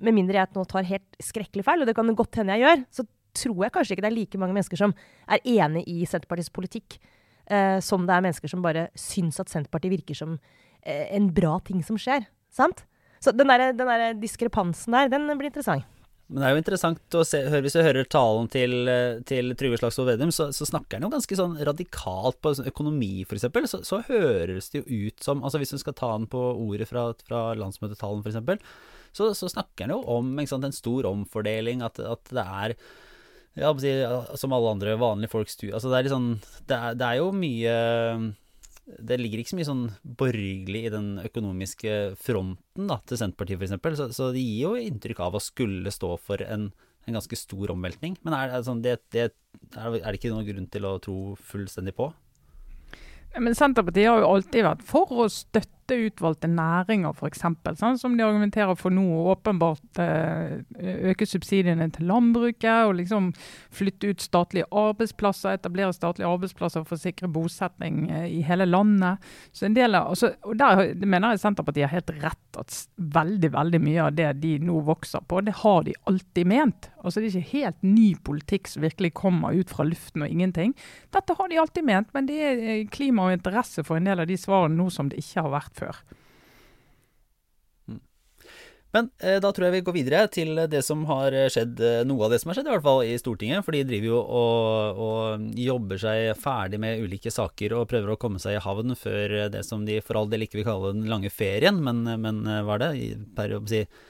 Med 0.00 0.16
mindre 0.16 0.38
jeg 0.38 0.54
nå 0.54 0.64
tar 0.70 0.86
helt 0.86 1.18
skrekkelig 1.18 1.66
feil, 1.66 1.82
og 1.82 1.90
det 1.90 1.96
kan 1.98 2.06
det 2.06 2.14
godt 2.20 2.38
hende 2.38 2.54
jeg 2.54 2.68
gjør, 2.68 2.86
så 3.00 3.06
tror 3.42 3.64
jeg 3.66 3.74
kanskje 3.74 3.96
ikke 3.96 4.06
det 4.06 4.10
er 4.12 4.18
like 4.20 4.42
mange 4.42 4.56
mennesker 4.60 4.78
som 4.78 4.94
er 5.26 5.42
enig 5.58 5.82
i 5.90 6.04
Senterpartiets 6.06 6.54
politikk, 6.54 7.00
eh, 7.50 7.78
som 7.82 8.06
det 8.06 8.14
er 8.14 8.26
mennesker 8.28 8.54
som 8.54 8.62
bare 8.62 8.86
syns 8.98 9.42
at 9.42 9.50
Senterpartiet 9.50 9.98
virker 9.98 10.22
som 10.22 10.38
en 10.84 11.30
bra 11.36 11.58
ting 11.66 11.82
som 11.86 11.98
skjer. 12.00 12.26
Sant? 12.54 12.84
Så 13.20 13.34
den 13.36 13.50
der, 13.52 13.72
den 13.76 13.90
der 13.90 14.14
diskrepansen 14.16 14.96
der, 14.96 15.10
den 15.12 15.28
blir 15.36 15.50
interessant. 15.52 15.86
Men 16.30 16.44
det 16.44 16.46
er 16.46 16.52
jo 16.54 16.60
interessant 16.60 17.16
å 17.18 17.24
se, 17.26 17.40
hvis 17.58 17.74
du 17.74 17.80
hører 17.82 18.06
talen 18.06 18.46
til, 18.52 18.86
til 19.26 19.50
Trygve 19.58 19.80
Slagsvold 19.80 20.12
Vedum, 20.12 20.30
så, 20.30 20.46
så, 20.54 20.66
snakker 20.68 20.96
han 20.96 21.08
jo 21.08 21.10
ganske 21.10 21.38
sånn 21.40 21.56
radikalt 21.66 22.38
på 22.38 22.52
økonomi, 22.70 23.24
f.eks. 23.26 23.48
Så, 23.72 23.80
så 23.86 23.98
høres 24.06 24.70
det 24.70 24.84
jo 24.84 25.08
ut 25.08 25.26
som 25.26 25.42
altså 25.42 25.58
Hvis 25.58 25.74
du 25.74 25.80
skal 25.82 25.96
ta 25.98 26.12
han 26.12 26.28
på 26.30 26.38
ordet 26.52 26.86
fra, 26.86 27.08
fra 27.26 27.48
landsmøtetalen, 27.58 28.22
f.eks., 28.22 28.62
så, 29.10 29.32
så 29.34 29.50
snakker 29.50 29.88
han 29.88 29.96
jo 29.96 30.04
om 30.06 30.30
sant, 30.46 30.68
en 30.68 30.76
stor 30.76 31.08
omfordeling, 31.10 31.82
at, 31.82 31.98
at 31.98 32.30
det 32.30 32.46
er 32.46 32.76
ja, 33.58 33.72
som 34.38 34.54
alle 34.54 34.70
andre 34.70 34.94
vanlige 35.00 35.32
folks 35.32 35.58
tur 35.58 35.72
altså 35.74 35.90
det, 35.90 36.04
liksom, 36.06 36.28
det, 36.70 36.78
det 37.00 37.06
er 37.08 37.18
jo 37.18 37.32
mye 37.34 37.72
det 38.98 39.18
ligger 39.20 39.40
ikke 39.40 39.52
så 39.52 39.58
mye 39.58 39.68
sånn 39.68 39.84
borgerlig 40.18 40.84
i 40.86 40.92
den 40.92 41.10
økonomiske 41.22 41.96
fronten 42.20 42.90
da, 42.90 42.98
til 43.06 43.20
Senterpartiet 43.20 43.60
f.eks., 43.60 43.98
så, 43.98 44.08
så 44.14 44.30
det 44.34 44.42
gir 44.42 44.70
jo 44.70 44.72
inntrykk 44.80 45.22
av 45.26 45.36
å 45.36 45.42
skulle 45.42 45.92
stå 45.94 46.14
for 46.22 46.42
en, 46.44 46.70
en 47.06 47.18
ganske 47.18 47.38
stor 47.38 47.74
omveltning. 47.74 48.16
Men 48.26 48.36
er, 48.36 48.56
er, 48.56 48.64
sånn, 48.66 48.82
det, 48.84 48.98
det, 49.14 49.30
er, 49.76 50.00
det 50.00 50.18
ikke 50.18 50.32
noen 50.32 50.48
grunn 50.48 50.68
til 50.72 50.88
å 50.88 50.96
tro 51.02 51.18
fullstendig 51.52 51.96
på? 51.98 52.10
Men 53.38 53.54
Senterpartiet 53.54 54.10
har 54.10 54.24
jo 54.24 54.32
alltid 54.32 54.66
vært 54.66 54.86
for 54.86 55.12
å 55.14 55.28
støtte 55.30 55.79
utvalgte 55.98 56.48
næringer, 56.50 57.14
f.eks. 57.14 57.42
Sånn, 57.80 57.98
som 58.00 58.16
de 58.16 58.24
argumenterer 58.26 58.76
for 58.78 58.94
nå. 58.94 59.04
Åpenbart 59.32 60.00
eh, 60.02 60.60
øke 61.10 61.28
subsidiene 61.28 61.88
til 61.94 62.08
landbruket 62.10 62.88
og 62.88 62.96
liksom 63.00 63.30
flytte 63.74 64.12
ut 64.12 64.24
statlige 64.24 64.68
arbeidsplasser. 64.70 65.58
Etablere 65.58 65.94
statlige 65.96 66.30
arbeidsplasser 66.30 66.84
for 66.86 66.98
å 66.98 67.02
sikre 67.02 67.30
bosetning 67.32 68.06
eh, 68.10 68.28
i 68.38 68.40
hele 68.46 68.68
landet. 68.68 69.22
Så 69.52 69.68
en 69.68 69.76
del 69.76 69.98
av, 69.98 70.12
altså, 70.14 70.34
og 70.46 70.58
Der 70.60 70.94
mener 71.06 71.34
jeg 71.34 71.44
Senterpartiet 71.44 71.88
har 71.88 72.00
helt 72.00 72.14
rett 72.20 72.60
at 72.60 72.74
veldig 72.96 73.52
veldig 73.54 73.80
mye 73.82 74.06
av 74.06 74.16
det 74.18 74.28
de 74.42 74.56
nå 74.62 74.80
vokser 74.86 75.22
på, 75.28 75.40
det 75.46 75.56
har 75.62 75.84
de 75.86 75.94
alltid 76.10 76.48
ment. 76.50 76.90
Altså 77.00 77.20
Det 77.20 77.30
er 77.30 77.38
ikke 77.38 77.58
helt 77.60 77.82
ny 77.86 78.08
politikk 78.26 78.68
som 78.68 78.84
virkelig 78.84 79.12
kommer 79.16 79.56
ut 79.56 79.72
fra 79.72 79.86
luften 79.88 80.24
og 80.24 80.32
ingenting. 80.32 80.74
Dette 81.14 81.36
har 81.38 81.50
de 81.50 81.60
alltid 81.60 81.86
ment, 81.86 82.10
men 82.14 82.28
det 82.28 82.38
er 82.44 82.60
eh, 82.64 82.86
klima 82.92 83.28
og 83.28 83.38
interesse 83.38 83.84
for 83.86 83.98
en 83.98 84.08
del 84.08 84.22
av 84.22 84.28
de 84.28 84.36
svarene 84.40 84.76
nå 84.76 84.90
som 84.92 85.10
det 85.10 85.20
ikke 85.22 85.46
har 85.46 85.54
vært 85.54 85.79
før. 85.80 86.00
Mm. 87.90 88.00
Men 88.96 89.08
eh, 89.22 89.38
da 89.42 89.50
tror 89.54 89.68
jeg 89.68 89.76
vi 89.78 89.82
går 89.86 89.96
videre 89.96 90.22
til 90.32 90.62
det 90.70 90.82
som 90.86 91.02
har 91.08 91.34
skjedd, 91.52 91.80
eh, 91.80 92.02
noe 92.08 92.26
av 92.26 92.34
det 92.34 92.40
som 92.42 92.52
har 92.52 92.60
skjedd 92.60 92.70
i 92.70 92.74
hvert 92.74 92.86
fall 92.86 93.02
i 93.06 93.16
Stortinget. 93.20 93.64
For 93.66 93.76
de 93.76 93.82
driver 93.88 94.10
jo 94.12 94.20
og, 94.20 95.02
og, 95.06 95.48
jobber 95.58 96.02
seg 96.02 96.30
ferdig 96.40 96.82
med 96.82 97.02
ulike 97.02 97.32
saker 97.34 97.78
og 97.78 97.88
prøver 97.90 98.14
å 98.14 98.20
komme 98.20 98.42
seg 98.42 98.58
i 98.58 98.62
havn 98.64 98.96
før 98.98 99.36
det 99.52 99.64
som 99.66 99.88
de 99.88 99.98
for 100.04 100.20
all 100.20 100.30
del 100.30 100.46
ikke 100.46 100.60
vil 100.60 100.70
kalle 100.70 100.94
den 100.94 101.10
lange 101.10 101.32
ferien, 101.34 101.82
men, 101.84 102.04
men 102.22 102.44
er 102.46 102.86
det? 102.86 102.94
Per, 103.36 103.58
å 103.58 103.66
si, 103.68 103.84
Eh, 103.84 104.09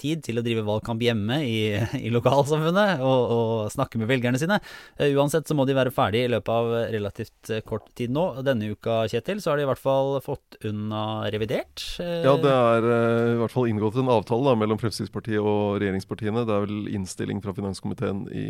tid 0.00 0.22
til 0.24 0.40
å 0.40 0.44
drive 0.44 0.64
valgkamp 0.66 1.02
hjemme 1.04 1.40
i, 1.46 1.60
i 2.06 2.10
lokalsamfunnet 2.12 3.02
og, 3.04 3.34
og, 3.34 3.52
snakke 3.70 4.00
med 4.00 4.10
velgerne 4.10 4.40
sine. 4.40 4.58
Uh, 4.98 5.08
uansett 5.18 5.48
så 5.48 5.56
må 5.56 5.66
de 5.68 5.76
være 5.76 5.92
ferdig 5.94 6.24
i 6.26 6.30
løpet 6.32 6.50
av 6.50 6.70
relativt 6.90 7.52
eh, 7.52 7.62
kort 7.66 7.88
tid 7.98 8.12
nå. 8.14 8.24
Denne 8.46 8.72
uka, 8.74 9.02
Kjetil, 9.10 9.40
så 9.42 9.52
har 9.52 9.60
de 9.60 9.66
i 9.66 9.70
hvert 9.70 9.82
fall 9.82 10.18
fått 10.24 10.58
unna 10.66 11.30
revidert. 11.32 11.84
Ja, 12.00 12.34
det 12.40 12.52
er 12.52 12.88
i 13.34 13.38
hvert 13.40 13.54
fall 13.54 13.70
inngått 13.70 13.98
en 14.00 14.10
avtale 14.12 14.50
da, 14.50 14.56
mellom 14.58 14.80
Fremskrittspartiet 14.80 15.40
og 15.40 15.80
regjeringspartiene. 15.82 16.44
Det 16.48 16.56
er 16.56 16.66
vel 16.66 16.92
innstilling 16.96 17.42
fra 17.44 17.54
finanskomiteen 17.56 18.24
i 18.34 18.46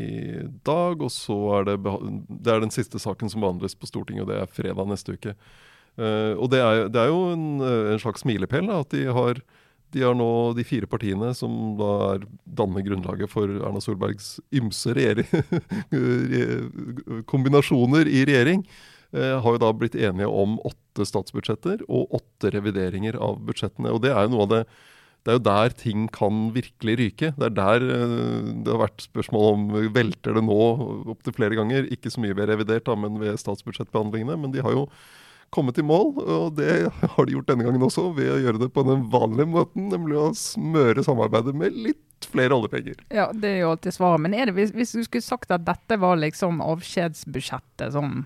dag, 0.67 1.03
og 1.03 1.13
så 1.15 1.39
er 1.59 1.71
det, 1.71 1.79
det 1.85 2.55
er 2.55 2.65
den 2.65 2.75
siste 2.75 3.01
saken 3.03 3.33
som 3.33 3.45
behandles 3.45 3.77
på 3.79 3.89
Stortinget, 3.91 4.27
og 4.27 4.33
det 4.33 4.41
er 4.41 4.55
fredag 4.55 4.89
neste 4.91 5.17
uke. 5.17 5.37
og 6.01 6.47
det 6.53 6.61
er, 6.63 6.87
det 6.89 7.01
er 7.03 7.11
jo 7.11 7.25
en, 7.35 7.49
en 7.61 8.01
slags 8.01 8.25
milepæl 8.25 8.71
at 8.73 8.95
de 8.95 9.05
har 9.11 9.43
de 9.95 10.05
har 10.05 10.15
nå 10.17 10.29
de 10.57 10.65
fire 10.67 10.89
partiene 10.91 11.33
som 11.37 11.75
da 11.79 11.91
er, 12.13 12.27
danner 12.61 12.85
grunnlaget 12.87 13.33
for 13.33 13.51
Erna 13.51 13.83
Solbergs 13.83 14.37
ymse 14.55 14.95
kombinasjoner 17.33 18.11
i 18.11 18.23
regjering, 18.29 18.65
eh, 19.13 19.37
har 19.43 19.57
jo 19.57 19.63
da 19.63 19.73
blitt 19.75 19.99
enige 19.99 20.31
om 20.31 20.59
åtte 20.69 21.07
statsbudsjetter 21.09 21.85
og 21.89 22.15
åtte 22.21 22.53
revideringer 22.55 23.19
av 23.19 23.41
budsjettene. 23.47 23.93
Og 23.95 24.03
det 24.05 24.15
er 24.15 24.27
jo 24.27 24.37
noe 24.37 24.49
av 24.49 24.55
det 24.55 24.65
det 25.21 25.35
er 25.35 25.37
jo 25.37 25.43
der 25.45 25.75
ting 25.77 26.07
kan 26.09 26.37
virkelig 26.55 26.95
ryke. 26.97 27.29
Det 27.37 27.51
er 27.51 27.57
der 27.57 27.83
eh, 27.85 28.53
det 28.65 28.73
har 28.73 28.87
vært 28.87 29.05
spørsmål 29.05 29.49
om 29.51 29.67
velter 29.93 30.37
det 30.37 30.43
nå 30.47 30.61
opptil 31.13 31.35
flere 31.37 31.59
ganger. 31.59 31.91
Ikke 31.93 32.13
så 32.13 32.23
mye 32.25 32.37
ved 32.37 32.49
revidert, 32.49 32.87
da, 32.89 32.97
men 32.97 33.19
ved 33.21 33.37
statsbudsjettbehandlingene. 33.43 34.39
Men 34.41 34.55
de 34.55 34.65
har 34.65 34.73
jo 34.73 34.87
kommet 35.51 35.79
i 35.79 35.85
mål, 35.87 36.13
og 36.23 36.55
det 36.59 36.75
har 37.15 37.27
de 37.27 37.35
gjort 37.35 37.49
denne 37.51 37.67
gangen 37.67 37.83
også, 37.87 38.11
ved 38.17 38.31
å 38.35 38.39
gjøre 38.41 38.63
det 38.63 38.71
på 38.75 38.85
den 38.87 39.07
vanlige 39.13 39.51
måten, 39.51 39.89
nemlig 39.93 40.19
å 40.21 40.31
smøre 40.39 41.05
samarbeidet 41.07 41.57
med 41.59 41.75
litt 41.75 42.29
flere 42.31 42.55
oljepenger. 42.57 43.01
Ja, 43.15 43.31
det 43.33 43.55
er 43.55 43.63
jo 43.65 43.73
alltid 43.75 43.97
svaret. 43.97 44.23
Men 44.23 44.37
er 44.37 44.51
det, 44.51 44.57
hvis, 44.59 44.75
hvis, 44.77 44.95
du 44.95 45.07
skulle 45.07 45.27
sagt 45.27 45.53
at 45.55 45.65
dette 45.67 45.99
var 46.01 46.21
liksom 46.21 46.63
avskjedsbudsjettet, 46.65 47.95
sånn 47.97 48.25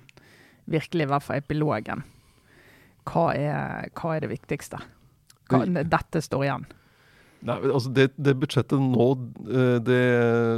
virkelig 0.71 1.07
i 1.07 1.11
hvert 1.13 1.25
fall 1.25 1.41
epilogen, 1.41 2.05
hva 3.09 3.29
er, 3.37 3.91
hva 3.97 4.15
er 4.15 4.25
det 4.25 4.33
viktigste? 4.33 4.81
Hva, 5.53 5.65
dette 5.69 6.25
står 6.25 6.47
igjen. 6.47 6.65
Nei, 7.45 7.59
altså 7.69 7.91
det, 7.93 8.07
det, 8.17 8.33
budsjettet 8.41 8.81
nå, 8.81 9.07
eh, 9.45 9.77
det, 9.85 10.05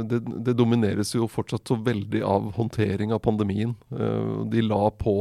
det, 0.07 0.21
det, 0.23 0.53
domineres 0.55 1.11
jo 1.11 1.27
fortsatt 1.27 1.67
så 1.67 1.75
veldig 1.83 2.21
av 2.23 2.53
håndtering 2.55 3.11
av 3.11 3.19
pandemien. 3.25 3.73
Eh, 3.91 4.29
de 4.47 4.63
la 4.63 4.85
på 4.95 5.15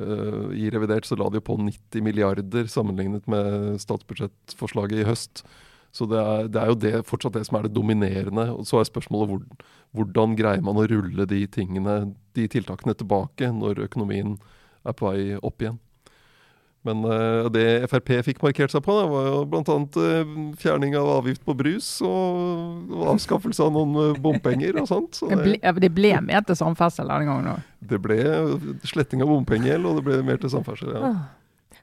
Uh, 0.00 0.50
I 0.56 0.70
revidert 0.72 1.08
så 1.08 1.18
la 1.20 1.28
de 1.32 1.42
på 1.44 1.58
90 1.60 2.04
milliarder 2.04 2.70
sammenlignet 2.70 3.26
med 3.30 3.80
statsbudsjettforslaget 3.82 5.02
i 5.02 5.08
høst. 5.08 5.44
Så 5.92 6.06
det 6.06 6.20
er, 6.22 6.48
det 6.48 6.60
er 6.60 6.70
jo 6.70 6.78
det, 6.78 6.94
fortsatt 7.08 7.34
det 7.34 7.44
som 7.48 7.58
er 7.58 7.66
det 7.66 7.74
dominerende. 7.74 8.46
Og 8.54 8.66
så 8.68 8.80
er 8.80 8.88
spørsmålet 8.88 9.32
hvor, 9.32 9.68
hvordan 9.98 10.36
greier 10.38 10.64
man 10.64 10.78
å 10.78 10.86
rulle 10.90 11.26
de 11.28 11.42
tingene, 11.50 12.14
de 12.38 12.46
tiltakene 12.50 12.94
tilbake 12.94 13.50
når 13.54 13.82
økonomien 13.88 14.36
er 14.86 14.96
på 14.96 15.10
vei 15.10 15.24
opp 15.36 15.62
igjen. 15.62 15.80
Men 16.88 17.02
uh, 17.04 17.48
det 17.52 17.84
Frp 17.92 18.14
fikk 18.24 18.38
markert 18.40 18.72
seg 18.72 18.80
på, 18.86 18.94
det 18.96 19.08
var 19.10 19.26
jo 19.28 19.40
bl.a. 19.52 19.74
Uh, 19.96 20.30
fjerning 20.60 20.96
av 20.96 21.10
avgift 21.18 21.42
på 21.44 21.52
brus 21.58 21.88
og, 22.06 22.94
avskaffelse 23.12 23.66
av 23.66 23.74
noen 23.74 23.98
uh, 23.98 24.20
bompenger 24.20 24.78
og 24.80 24.88
sånt. 24.88 25.20
Så 25.20 25.28
det, 25.28 25.42
ble, 25.44 25.74
det 25.84 25.92
ble 25.92 26.14
mer 26.24 26.46
til 26.48 26.56
samferdsel 26.56 27.10
denne 27.12 27.28
gangen 27.28 27.52
òg? 27.52 27.68
Det 27.90 28.00
ble 28.00 28.16
sletting 28.88 29.20
av 29.24 29.28
bompengegjeld, 29.32 29.90
og 29.90 30.00
det 30.00 30.06
ble 30.08 30.22
mer 30.24 30.40
til 30.40 30.52
samferdsel. 30.56 30.96
ja. 30.96 31.12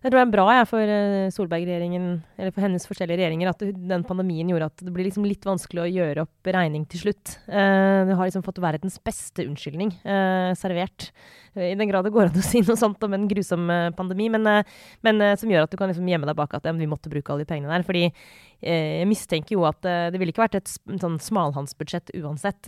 Det 0.01 0.11
tror 0.11 0.19
jeg 0.21 0.27
er 0.27 0.33
bra 0.33 0.45
jeg, 0.53 0.67
for 0.69 0.91
Solberg-regjeringen, 1.33 2.05
eller 2.38 2.53
for 2.53 2.65
hennes 2.65 2.86
forskjellige 2.86 3.17
regjeringer, 3.17 3.49
at 3.49 3.63
den 3.91 4.05
pandemien 4.07 4.49
gjorde 4.51 4.69
at 4.69 4.83
det 4.86 4.93
blir 4.93 5.07
liksom 5.07 5.25
litt 5.25 5.45
vanskelig 5.47 5.83
å 5.83 5.89
gjøre 5.89 6.25
opp 6.27 6.51
regning 6.53 6.86
til 6.91 7.07
slutt. 7.07 7.33
Uh, 7.49 8.05
det 8.07 8.17
har 8.17 8.29
liksom 8.29 8.45
fått 8.45 8.62
verdens 8.62 8.99
beste 9.03 9.47
unnskyldning 9.47 9.95
uh, 10.05 10.53
servert. 10.60 11.10
I 11.57 11.73
den 11.73 11.89
grad 11.89 12.05
det 12.05 12.13
går 12.13 12.29
an 12.29 12.38
å 12.38 12.45
si 12.45 12.62
noe 12.62 12.77
sånt 12.77 13.01
om 13.07 13.15
en 13.17 13.25
grusom 13.29 13.65
uh, 13.73 13.89
pandemi, 13.97 14.29
men, 14.33 14.45
men 15.05 15.25
som 15.41 15.49
gjør 15.49 15.65
at 15.65 15.73
du 15.73 15.79
kan 15.79 15.89
liksom 15.89 16.07
gjemme 16.07 16.29
deg 16.29 16.38
bak 16.38 16.53
at 16.60 16.69
ja, 16.69 16.75
vi 16.77 16.89
måtte 16.89 17.12
bruke 17.12 17.33
alle 17.33 17.47
de 17.47 17.49
pengene 17.49 17.73
der. 17.73 17.88
fordi 17.88 18.12
jeg 18.58 19.06
mistenker 19.06 19.54
jo 19.54 19.65
at 19.70 19.86
det 19.86 20.17
ville 20.17 20.34
ikke 20.34 20.41
vært 20.41 20.56
et 20.58 20.72
sånn 20.72 21.20
smalhansbudsjett 21.22 22.10
uansett. 22.17 22.65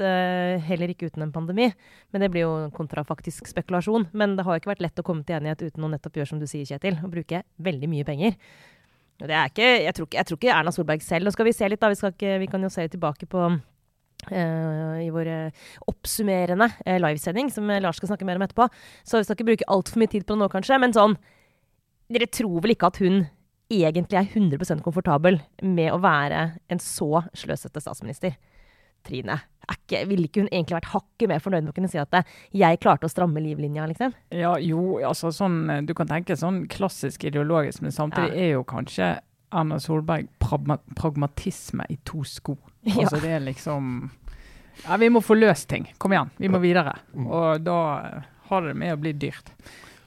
heller 0.68 0.92
ikke 0.94 1.10
uten 1.10 1.26
en 1.26 1.32
pandemi. 1.34 1.72
Men 2.14 2.22
det 2.22 2.30
blir 2.30 2.46
jo 2.46 2.52
kontrafaktisk 2.78 3.50
spekulasjon. 3.50 4.06
Men 4.14 4.36
det 4.38 4.46
har 4.46 4.60
ikke 4.60 4.70
vært 4.70 4.84
lett 4.86 5.02
å 5.02 5.06
komme 5.08 5.26
til 5.26 5.40
enighet 5.40 5.64
uten 5.66 5.88
å 5.88 5.90
nettopp 5.90 6.20
gjøre 6.22 6.30
som 6.30 6.42
du 6.42 6.46
sier, 6.46 6.68
Kjetil. 6.70 7.00
Å 7.02 7.10
bruke 7.10 7.42
veldig 7.58 7.90
mye 7.90 8.06
penger. 8.06 8.38
Er 9.20 9.50
ikke, 9.50 9.66
jeg, 9.84 9.96
tror 9.98 10.08
ikke, 10.08 10.18
jeg 10.20 10.28
tror 10.30 10.40
ikke 10.40 10.54
Erna 10.56 10.72
Solberg 10.72 11.02
selv 11.04 11.28
Nå 11.28 11.34
skal 11.36 11.50
vi 11.50 11.56
se 11.58 11.68
litt, 11.68 11.82
da. 11.82 11.90
Vi, 11.92 11.98
ikke, 12.08 12.38
vi 12.40 12.48
kan 12.52 12.64
jo 12.64 12.72
se 12.74 12.88
tilbake 12.88 13.30
på 13.30 13.50
Uh, 14.28 15.00
i 15.00 15.08
vår 15.16 15.30
oppsummerende 15.88 16.66
uh, 16.68 16.98
livesending, 17.00 17.48
som 17.56 17.64
Lars 17.80 18.02
skal 18.02 18.10
snakke 18.12 18.26
mer 18.28 18.36
om 18.36 18.44
etterpå. 18.44 18.66
Så 19.08 19.22
vi 19.22 19.24
skal 19.24 19.38
ikke 19.38 19.48
bruke 19.48 19.68
altfor 19.72 20.02
mye 20.02 20.12
tid 20.12 20.26
på 20.28 20.36
det 20.36 20.42
nå, 20.42 20.50
kanskje. 20.52 20.80
Men 20.84 20.94
sånn 20.94 21.16
Dere 22.12 22.28
tror 22.28 22.60
vel 22.66 22.74
ikke 22.74 22.90
at 22.92 23.00
hun 23.00 23.22
egentlig 23.70 24.18
er 24.18 24.30
100% 24.34 24.84
komfortabel 24.86 25.40
med 25.62 25.94
å 25.94 26.02
være 26.02 26.46
en 26.70 26.82
så 26.82 27.24
sløsete 27.38 27.82
statsminister? 27.84 28.36
Trine. 29.06 29.38
Ikke, 29.70 30.02
ville 30.10 30.28
ikke 30.28 30.44
hun 30.44 30.50
egentlig 30.50 30.80
vært 30.80 30.92
hakket 30.92 31.30
mer 31.30 31.42
fornøyd 31.44 31.64
med 31.64 31.72
å 31.72 31.76
kunne 31.78 31.90
si 31.92 32.00
at 32.02 32.12
'jeg 32.52 32.80
klarte 32.82 33.06
å 33.06 33.12
stramme 33.12 33.40
livlinja', 33.40 33.88
liksom? 33.88 34.14
Ja, 34.32 34.58
jo, 34.58 35.00
altså 35.00 35.32
sånn 35.32 35.86
Du 35.86 35.94
kan 35.94 36.08
tenke 36.08 36.36
sånn 36.36 36.68
klassisk 36.68 37.24
ideologisk, 37.24 37.82
men 37.82 37.92
samtidig 37.92 38.36
ja. 38.36 38.44
er 38.44 38.52
jo 38.58 38.64
kanskje 38.64 39.20
Erna 39.52 39.80
Solberg 39.80 40.28
pragmatisme 40.40 41.86
i 41.90 41.98
to 42.04 42.24
sko. 42.24 42.58
Ja. 42.82 43.04
Altså 43.04 43.20
det 43.20 43.30
er 43.30 43.40
liksom 43.44 44.10
Ja, 44.86 44.98
vi 44.98 45.10
må 45.10 45.22
få 45.22 45.36
løst 45.36 45.68
ting. 45.68 45.92
Kom 45.98 46.14
igjen, 46.14 46.30
vi 46.38 46.48
må 46.48 46.60
videre. 46.60 46.96
Mm. 47.14 47.28
Og 47.28 47.62
da 47.62 48.24
har 48.50 48.62
det 48.62 48.74
med 48.74 48.94
å 48.94 49.00
bli 49.02 49.12
dyrt. 49.14 49.52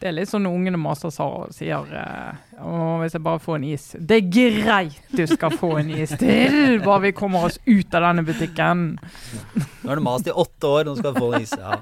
Det 0.02 0.08
er 0.10 0.16
litt 0.16 0.30
sånn 0.32 0.48
ungene 0.50 0.78
maser 0.82 1.12
og 1.22 1.52
sier 1.54 1.86
uh, 1.94 2.96
hvis 2.98 3.14
jeg 3.14 3.22
bare 3.22 3.38
får 3.38 3.58
en 3.60 3.66
is 3.68 3.84
Det 3.94 4.16
er 4.18 4.30
greit 4.34 5.12
du 5.14 5.22
skal 5.30 5.54
få 5.54 5.76
en 5.78 5.92
is 5.94 6.10
til, 6.18 6.80
bare 6.82 7.04
vi 7.04 7.12
kommer 7.14 7.46
oss 7.46 7.60
ut 7.68 7.94
av 7.94 8.08
denne 8.08 8.24
butikken. 8.26 8.96
Nå 8.98 9.86
har 9.86 10.00
du 10.00 10.02
mast 10.02 10.26
i 10.26 10.34
åtte 10.34 10.66
år, 10.66 10.88
nå 10.88 10.96
skal 10.98 11.14
du 11.14 11.20
få 11.22 11.28
en 11.30 11.44
is. 11.46 11.52
Ja. 11.54 11.76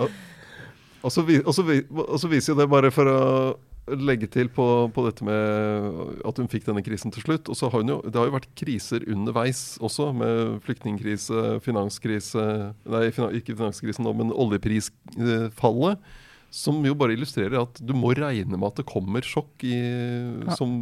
Og, 0.00 0.14
og, 1.02 1.12
så, 1.12 1.26
og, 1.26 1.50
så, 1.52 1.66
og, 1.66 2.16
så, 2.22 2.30
viser 2.32 2.54
jo 2.54 2.56
det 2.62 2.66
bare 2.72 2.92
for 2.94 3.12
å 3.12 3.20
legge 4.00 4.30
til 4.32 4.48
på, 4.56 4.66
på, 4.94 5.04
dette 5.04 5.26
med 5.26 6.24
at 6.24 6.40
hun 6.40 6.48
fikk 6.48 6.70
denne 6.70 6.84
krisen 6.86 7.12
til 7.12 7.26
slutt. 7.26 7.52
Og 7.52 7.60
så 7.60 7.68
har 7.68 7.84
hun 7.84 7.92
jo, 7.96 7.98
Det 8.06 8.16
har 8.16 8.30
jo 8.30 8.36
vært 8.38 8.48
kriser 8.56 9.04
underveis 9.12 9.76
også, 9.84 10.08
med 10.16 10.56
flyktningkrise, 10.64 11.60
finanskrise 11.68 12.48
Nei, 12.88 13.06
ikke 13.12 13.60
finanskrisen 13.60 14.08
nå, 14.08 14.16
men 14.16 14.32
oljeprisfallet. 14.32 16.00
Som 16.50 16.80
jo 16.82 16.96
bare 16.98 17.14
illustrerer 17.14 17.60
at 17.60 17.78
du 17.78 17.92
må 17.94 18.10
regne 18.18 18.58
med 18.58 18.66
at 18.66 18.80
det 18.80 18.88
kommer 18.90 19.22
sjokk 19.22 19.62
i, 19.62 19.76
ja. 19.78 20.56
som 20.58 20.72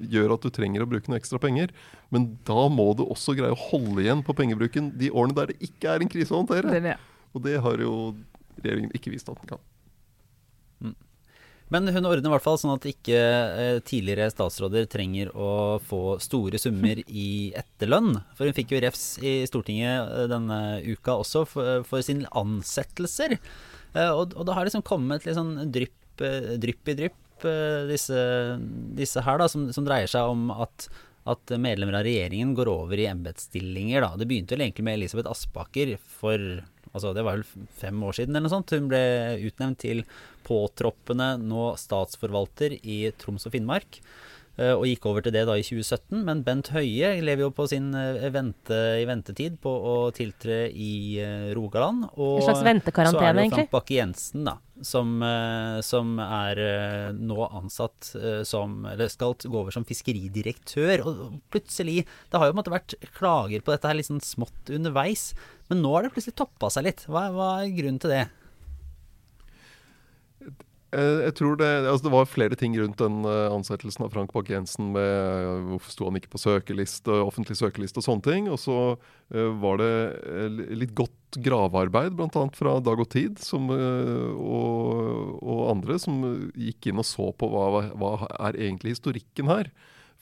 gjør 0.00 0.38
at 0.38 0.46
du 0.46 0.52
trenger 0.54 0.84
å 0.84 0.88
bruke 0.88 1.12
noe 1.12 1.20
ekstra 1.20 1.40
penger. 1.42 1.74
Men 2.14 2.30
da 2.48 2.64
må 2.72 2.90
du 2.96 3.04
også 3.04 3.36
greie 3.36 3.52
å 3.52 3.64
holde 3.68 4.06
igjen 4.06 4.24
på 4.24 4.36
pengebruken 4.38 4.94
de 4.96 5.12
årene 5.12 5.36
der 5.36 5.52
det 5.52 5.58
ikke 5.68 5.92
er 5.92 6.04
en 6.04 6.12
krise 6.12 6.32
å 6.32 6.40
håndtere. 6.40 6.72
Det 6.72 6.84
det. 6.88 6.96
Og 7.36 7.44
det 7.44 7.58
har 7.60 7.84
jo 7.84 7.92
regjeringen 8.62 8.94
ikke 8.96 9.12
vist 9.12 9.28
at 9.28 9.36
den 9.42 9.52
kan. 9.52 9.62
Mm. 10.80 10.96
Men 11.74 11.92
hun 11.92 12.08
ordner 12.08 12.30
i 12.30 12.32
hvert 12.32 12.46
fall 12.46 12.58
sånn 12.60 12.74
at 12.78 12.88
ikke 12.88 13.18
eh, 13.20 13.78
tidligere 13.84 14.30
statsråder 14.32 14.88
trenger 14.88 15.34
å 15.36 15.50
få 15.84 16.16
store 16.24 16.60
summer 16.60 17.02
i 17.04 17.52
etterlønn. 17.58 18.14
For 18.38 18.48
hun 18.48 18.56
fikk 18.56 18.72
jo 18.72 18.80
refs 18.84 19.18
i 19.20 19.42
Stortinget 19.48 20.08
eh, 20.08 20.28
denne 20.32 20.60
uka 20.88 21.18
også 21.20 21.44
for, 21.48 21.84
for 21.88 22.04
sine 22.06 22.30
ansettelser. 22.32 23.36
Eh, 23.98 24.12
og, 24.14 24.36
og, 24.36 24.46
det 24.46 24.54
har 24.56 24.68
liksom 24.68 24.86
kommet 24.86 25.26
litt 25.26 25.38
sånn 25.38 25.56
drypp, 25.74 26.22
eh, 26.24 26.54
drypp 26.60 26.92
i 26.92 26.96
drypp, 27.02 27.46
eh, 27.48 27.82
disse, 27.90 28.22
disse 28.98 29.24
her, 29.26 29.42
da, 29.42 29.50
som, 29.50 29.68
som, 29.74 29.86
dreier 29.88 30.10
seg 30.10 30.30
om 30.30 30.48
at, 30.54 30.88
at 31.28 31.54
medlemmer 31.60 32.00
av 32.00 32.06
regjeringen 32.06 32.54
går 32.58 32.70
over 32.72 33.00
i 33.00 33.08
embetsstillinger. 33.10 34.06
Det 34.20 34.28
begynte 34.28 34.56
vel 34.56 34.66
egentlig 34.68 34.88
med 34.88 35.00
Elisabeth 35.00 35.32
Aspaker 35.32 35.96
for 36.20 36.62
altså 36.88 37.10
det 37.12 37.20
var 37.20 37.36
vel 37.36 37.66
fem 37.76 37.98
år 38.06 38.16
siden 38.16 38.32
eller 38.32 38.48
noe 38.48 38.54
sånt. 38.54 38.72
Hun 38.72 38.88
ble 38.90 39.02
utnevnt 39.44 39.82
til 39.82 40.04
påtroppende 40.46 41.34
nå 41.42 41.72
statsforvalter 41.78 42.78
i 42.80 43.02
Troms 43.20 43.44
og 43.48 43.54
Finnmark. 43.54 44.00
Eh, 44.58 44.74
og 44.74 44.84
gikk 44.88 45.06
over 45.10 45.24
til 45.24 45.34
det 45.34 45.44
da 45.48 45.56
i 45.58 45.64
2017. 45.64 46.20
Men 46.26 46.42
Bent 46.46 46.70
Høie 46.74 47.14
lever 47.24 47.46
jo 47.46 47.50
på 47.54 47.68
sin 47.70 47.90
eh, 47.96 48.28
vente, 48.34 48.78
i 49.00 49.06
ventetid 49.08 49.58
på 49.62 49.72
å 49.72 49.96
tiltre 50.14 50.66
i 50.70 51.18
eh, 51.22 51.50
Rogaland. 51.56 52.08
Og 52.16 52.40
En 52.40 52.48
slags 52.50 52.64
ventekarantene, 52.66 53.22
egentlig. 53.24 53.24
så 53.24 53.30
er 53.30 53.38
det 53.38 53.46
jo. 53.46 53.56
Frank 53.56 53.74
Bakke-Jensen, 53.76 54.48
da, 54.48 54.56
som, 54.86 55.14
som 55.82 56.12
er 56.22 56.60
nå 57.18 57.38
ansatt 57.48 58.12
som 58.46 58.84
Eller 58.86 59.10
skal 59.10 59.34
gå 59.42 59.56
over 59.58 59.74
som 59.74 59.86
fiskeridirektør. 59.88 61.02
Og 61.02 61.38
plutselig 61.50 62.04
Det 62.04 62.38
har 62.38 62.50
jo 62.50 62.58
måte 62.58 62.72
vært 62.74 62.94
klager 63.16 63.64
på 63.64 63.74
dette 63.74 63.90
her 63.90 63.98
litt 63.98 64.10
sånn 64.10 64.22
smått 64.22 64.70
underveis, 64.70 65.32
men 65.68 65.82
nå 65.82 65.96
har 65.96 66.06
det 66.06 66.14
plutselig 66.14 66.38
toppa 66.38 66.70
seg 66.72 66.86
litt. 66.86 67.08
Hva, 67.10 67.28
hva 67.34 67.48
er 67.62 67.74
grunnen 67.74 67.98
til 68.02 68.14
det? 68.14 68.26
Eh, 70.88 71.20
Jeg 71.26 71.34
tror 71.36 71.58
det, 71.60 71.68
altså 71.84 72.06
det 72.06 72.14
var 72.14 72.28
flere 72.30 72.56
ting 72.56 72.72
rundt 72.80 73.00
den 73.00 73.20
eh, 73.28 73.52
ansettelsen 73.52 74.06
av 74.06 74.14
Frank 74.14 74.32
Bakke-Jensen. 74.32 74.92
med 74.94 75.04
eh, 75.04 75.66
Hvorfor 75.68 75.92
sto 75.92 76.08
han 76.08 76.16
ikke 76.16 76.32
på 76.32 76.40
søkeliste, 76.40 77.12
offentlig 77.12 77.58
søkeliste 77.60 78.00
og 78.00 78.06
sånne 78.06 78.24
ting. 78.24 78.48
Og 78.48 78.60
så 78.62 78.96
var 79.28 79.76
det 79.76 79.90
litt 80.72 80.94
godt 80.96 81.36
gravearbeid, 81.44 82.14
bl.a. 82.16 82.44
fra 82.56 82.78
Dag 82.80 83.02
og 83.02 83.10
Tid 83.12 83.36
som, 83.44 83.66
og, 83.68 85.34
og 85.44 85.58
andre, 85.68 85.98
som 86.00 86.22
gikk 86.56 86.88
inn 86.88 87.02
og 87.02 87.04
så 87.04 87.26
på 87.36 87.50
hva, 87.52 87.82
hva 87.92 88.12
er 88.48 88.56
egentlig 88.56 88.94
historikken 88.94 89.52
her. 89.52 89.68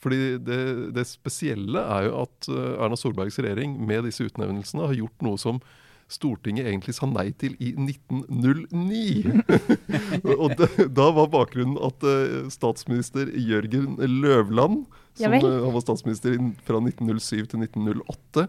Fordi 0.03 0.35
det, 0.43 0.59
det 0.97 1.07
spesielle 1.07 1.79
er 1.79 2.09
jo 2.09 2.25
at 2.25 2.51
Erna 2.51 2.99
Solbergs 2.99 3.39
regjering 3.39 3.79
med 3.87 4.03
disse 4.09 4.27
utnevnelsene 4.27 4.91
har 4.91 4.99
gjort 4.99 5.23
noe 5.23 5.39
som 5.39 5.63
Stortinget 6.07 6.69
egentlig 6.69 6.95
sa 6.95 7.07
nei 7.09 7.29
til 7.35 7.57
i 7.59 7.73
1909. 7.75 9.41
og 10.39 10.55
det, 10.55 10.69
da 10.95 11.09
var 11.17 11.27
bakgrunnen 11.33 11.75
at 11.83 12.05
eh, 12.07 12.47
statsminister 12.53 13.27
Jørgen 13.35 13.97
Løvland, 13.99 14.85
som 15.19 15.35
ja 15.35 15.41
eh, 15.41 15.67
var 15.75 15.83
statsminister 15.83 16.37
fra 16.67 16.79
1907 16.79 17.51
til 17.51 17.65
1908, 17.67 18.47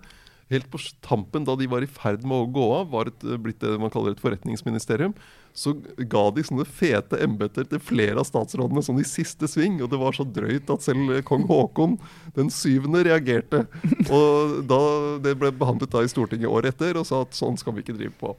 helt 0.52 0.70
på 0.72 0.80
tampen 1.04 1.44
da 1.48 1.56
de 1.58 1.68
var 1.70 1.84
i 1.84 1.90
ferd 1.90 2.22
med 2.22 2.44
å 2.44 2.50
gå 2.54 2.68
av, 2.78 2.92
var 2.94 3.10
et, 3.10 3.26
eh, 3.26 3.40
blitt 3.42 3.60
det 3.64 3.74
man 3.82 3.92
kaller 3.92 4.14
et 4.14 4.22
forretningsministerium, 4.22 5.16
så 5.58 5.72
ga 5.98 6.24
de 6.34 6.44
sånne 6.46 6.66
fete 6.70 7.18
embeter 7.24 7.66
til 7.66 7.80
flere 7.82 8.20
av 8.20 8.28
statsrådene 8.28 8.82
sånn 8.84 9.00
i 9.02 9.06
siste 9.08 9.48
sving. 9.50 9.80
Og 9.82 9.90
det 9.90 9.98
var 9.98 10.14
så 10.14 10.26
drøyt 10.26 10.70
at 10.70 10.84
selv 10.86 11.16
kong 11.26 11.48
Haakon 11.50 11.96
den 12.36 12.52
syvende 12.54 13.02
reagerte. 13.06 13.64
Og 14.06 14.60
da 14.70 14.82
det 15.24 15.34
ble 15.40 15.50
behandlet 15.58 15.90
da 15.90 16.04
i 16.04 16.12
Stortinget 16.12 16.52
året 16.52 16.76
etter 16.76 17.00
og 17.00 17.08
sa 17.08 17.24
at 17.26 17.34
sånn 17.34 17.58
skal 17.58 17.74
vi 17.74 17.82
ikke 17.82 17.98
drive 17.98 18.14
på. 18.20 18.36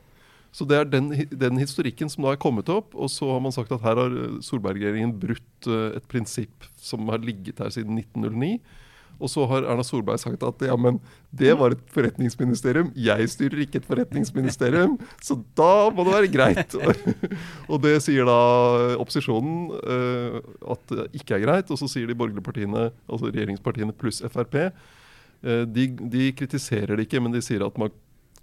Så 0.56 0.66
det 0.66 0.80
er 0.80 0.88
den, 0.90 1.12
den 1.30 1.60
historikken 1.62 2.10
som 2.10 2.26
da 2.26 2.34
er 2.34 2.42
kommet 2.42 2.72
opp. 2.74 2.96
Og 2.96 3.12
så 3.14 3.28
har 3.30 3.44
man 3.44 3.54
sagt 3.54 3.74
at 3.76 3.84
her 3.84 4.00
har 4.00 4.16
Solberg-regjeringen 4.46 5.18
brutt 5.22 5.70
eh, 5.70 6.00
et 6.00 6.08
prinsipp 6.10 6.70
som 6.80 7.10
har 7.12 7.22
ligget 7.22 7.62
her 7.62 7.74
siden 7.74 8.00
1909. 8.00 8.58
Og 9.20 9.32
så 9.32 9.46
har 9.52 9.68
Erna 9.68 9.84
Solberg 9.86 10.22
sagt 10.22 10.44
at 10.48 10.64
ja, 10.64 10.76
men 10.80 11.00
det 11.36 11.52
var 11.60 11.76
et 11.76 11.82
forretningsministerium. 11.94 12.92
Jeg 12.96 13.30
styrer 13.32 13.64
ikke 13.66 13.82
et 13.82 13.88
forretningsministerium, 13.90 14.98
så 15.24 15.38
da 15.60 15.90
må 15.94 16.06
det 16.08 16.16
være 16.16 16.32
greit. 16.34 16.78
og 17.72 17.82
det 17.84 17.98
sier 18.06 18.28
da 18.30 18.40
opposisjonen 19.00 19.74
uh, 19.76 20.40
at 20.76 20.96
det 20.96 21.10
ikke 21.22 21.38
er 21.38 21.46
greit. 21.46 21.72
Og 21.72 21.82
så 21.82 21.90
sier 21.92 22.10
de 22.10 22.18
borgerlige 22.18 22.46
partiene, 22.46 22.90
altså 23.10 23.32
regjeringspartiene 23.32 23.96
pluss 24.00 24.24
Frp, 24.32 24.62
uh, 24.70 25.64
de, 25.68 25.90
de 26.16 26.30
kritiserer 26.40 26.96
det 26.96 27.10
ikke, 27.10 27.24
men 27.24 27.36
de 27.36 27.44
sier 27.44 27.66
at 27.68 27.80
man 27.82 27.92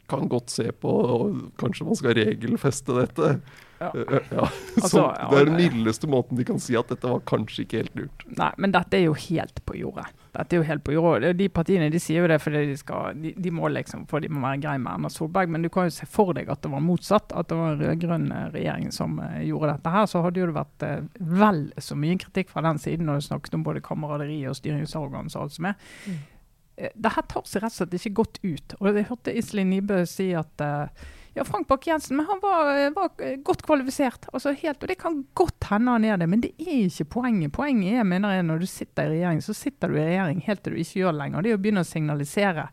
kan 0.07 0.29
godt 0.31 0.53
se 0.55 0.71
på 0.73 0.91
og 0.91 1.39
Kanskje 1.61 1.87
man 1.87 1.99
skal 1.99 2.15
regelfeste 2.15 2.95
dette. 2.95 3.33
Ja. 3.81 3.91
Eh, 3.91 4.29
ja. 4.31 4.47
Altså, 4.83 5.03
det 5.31 5.41
er 5.41 5.49
den 5.51 5.59
mildeste 5.59 6.09
måten 6.11 6.39
de 6.39 6.47
kan 6.49 6.61
si 6.62 6.77
at 6.79 6.89
dette 6.93 7.11
var 7.11 7.25
kanskje 7.29 7.67
ikke 7.67 7.83
helt 7.83 7.99
lurt. 7.99 8.27
Nei, 8.39 8.53
men 8.62 8.73
dette 8.77 9.01
er 9.01 9.07
jo 9.09 9.17
helt 9.27 9.61
på 9.69 9.77
jordet. 9.83 10.09
Dette 10.37 10.57
er 10.57 10.61
jo 10.61 10.66
helt 10.68 10.85
på 10.85 10.92
jordet. 10.94 11.33
De 11.38 11.49
partiene 11.53 11.88
de 11.92 12.01
sier 12.03 12.20
jo 12.22 12.29
det 12.31 12.38
fordi 12.42 12.62
de 12.70 12.77
skal 12.77 13.16
De, 13.22 13.33
de 13.37 13.53
må 13.55 13.70
liksom 13.72 14.05
for 14.11 14.20
de 14.20 14.29
må 14.33 14.42
være 14.44 14.61
greie 14.64 14.83
med 14.83 14.92
Erna 14.92 15.11
Solberg, 15.12 15.49
men 15.53 15.64
du 15.64 15.70
kan 15.72 15.88
jo 15.88 15.94
se 15.96 16.07
for 16.11 16.33
deg 16.37 16.51
at 16.53 16.62
det 16.64 16.70
var 16.72 16.85
motsatt. 16.85 17.33
At 17.33 17.49
det 17.51 17.59
var 17.59 17.72
en 17.75 17.83
rød-grønn 17.83 18.29
regjering 18.55 18.92
som 18.94 19.18
eh, 19.25 19.42
gjorde 19.49 19.72
dette 19.75 19.92
her. 19.96 20.07
Så 20.11 20.22
hadde 20.27 20.42
jo 20.42 20.49
det 20.51 20.57
vært 20.59 20.87
eh, 20.87 21.27
vel 21.42 21.61
så 21.83 21.99
mye 21.99 22.20
kritikk 22.22 22.53
fra 22.53 22.64
den 22.68 22.81
siden 22.83 23.09
når 23.09 23.20
du 23.22 23.29
snakket 23.31 23.59
om 23.59 23.66
både 23.66 23.85
kameraderi 23.85 24.40
og 24.51 24.57
styringsorgan, 24.61 25.33
og 25.33 25.42
alt 25.46 25.57
som 25.57 25.70
er. 25.72 25.77
Mm. 26.07 26.18
Eh, 26.77 26.92
Det 26.94 27.12
tar 27.33 27.46
seg 27.49 27.62
rett 27.64 27.72
og 27.72 27.79
slett 27.81 27.99
ikke 28.01 28.16
godt 28.22 28.40
ut. 28.44 28.75
Og 28.81 28.90
Jeg 28.92 29.09
hørte 29.11 29.37
Iselin 29.37 29.70
Nybø 29.72 30.03
si 30.11 30.33
at 30.37 30.61
eh, 30.64 31.07
ja, 31.37 31.44
Frank 31.44 31.68
Bakke-Jensen 31.68 32.16
men 32.16 32.27
han 32.27 32.38
var, 32.40 32.68
eh, 32.79 32.90
var 32.90 33.11
eh, 33.18 33.37
godt 33.44 33.62
kvalifisert. 33.62 34.25
Altså 34.33 34.55
helt, 34.57 34.83
og 34.83 34.88
Det 34.88 34.99
kan 34.99 35.18
godt 35.35 35.68
hende 35.70 35.92
han 35.92 36.05
er 36.05 36.16
det, 36.16 36.29
men 36.33 36.40
det 36.40 36.55
er 36.57 36.87
ikke 36.87 37.05
poenget. 37.18 37.53
Poenget 37.53 38.01
er, 38.01 38.05
mener 38.09 38.33
jeg, 38.33 38.46
når 38.49 38.62
du 38.62 38.66
sitter 38.66 39.11
i 39.11 39.18
regjering, 39.18 39.42
så 39.44 39.53
sitter 39.53 39.92
du 39.92 39.99
i 39.99 40.07
regjering 40.07 40.40
helt 40.46 40.62
til 40.64 40.72
du 40.72 40.81
ikke 40.81 41.03
gjør 41.03 41.12
det 41.12 41.20
lenger. 41.20 41.42
Det 41.42 41.51
er 41.51 41.59
å 41.59 41.61
begynne 41.66 41.85
å 41.85 41.88
signalisere 41.88 42.64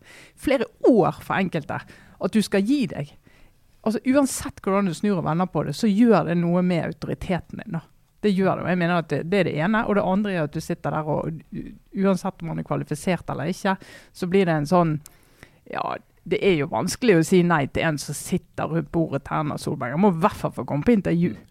flere 0.46 0.70
år 0.88 1.20
for 1.20 1.36
enkelte 1.36 1.82
at 1.84 2.38
du 2.38 2.40
skal 2.46 2.64
gi 2.64 2.86
deg. 2.94 3.12
Altså 3.84 4.00
Uansett 4.14 4.64
hvordan 4.64 4.88
du 4.88 4.94
snur 4.96 5.20
og 5.20 5.28
vender 5.28 5.50
på 5.52 5.66
det, 5.68 5.76
så 5.76 5.90
gjør 5.92 6.30
det 6.30 6.38
noe 6.40 6.64
med 6.64 6.86
autoriteten 6.86 7.60
din. 7.66 7.76
da. 7.76 7.84
Det 8.24 8.32
gjør 8.32 8.56
det. 8.56 8.64
og 8.64 8.70
jeg 8.72 8.80
mener 8.80 8.96
at 8.96 9.10
det, 9.12 9.22
det 9.28 9.42
er 9.42 9.50
det 9.50 9.58
ene. 9.60 9.84
Og 9.84 10.00
det 10.00 10.08
andre 10.08 10.32
er 10.32 10.48
at 10.48 10.56
du 10.56 10.64
sitter 10.64 10.96
der 10.96 11.12
og 11.12 11.44
uansett 11.92 12.40
om 12.40 12.54
man 12.54 12.64
er 12.64 12.70
kvalifisert 12.70 13.28
eller 13.28 13.52
ikke, 13.52 13.76
så 14.16 14.32
blir 14.32 14.48
det 14.48 14.56
en 14.62 14.72
sånn 14.72 14.96
Ja, 15.68 15.98
det 16.24 16.40
er 16.40 16.54
jo 16.56 16.70
vanskelig 16.72 17.18
å 17.20 17.24
si 17.28 17.42
nei 17.44 17.66
til 17.68 17.84
en 17.84 17.98
som 18.00 18.16
sitter 18.16 18.70
rundt 18.72 18.88
bordet 18.96 19.26
til 19.26 19.42
Erna 19.42 19.58
Solberg. 19.60 19.92
Han 19.92 20.04
må 20.06 20.12
i 20.14 20.22
hvert 20.24 20.38
fall 20.40 20.54
få 20.56 20.64
komme 20.68 20.86
på 20.88 20.96
intervju. 20.96 21.34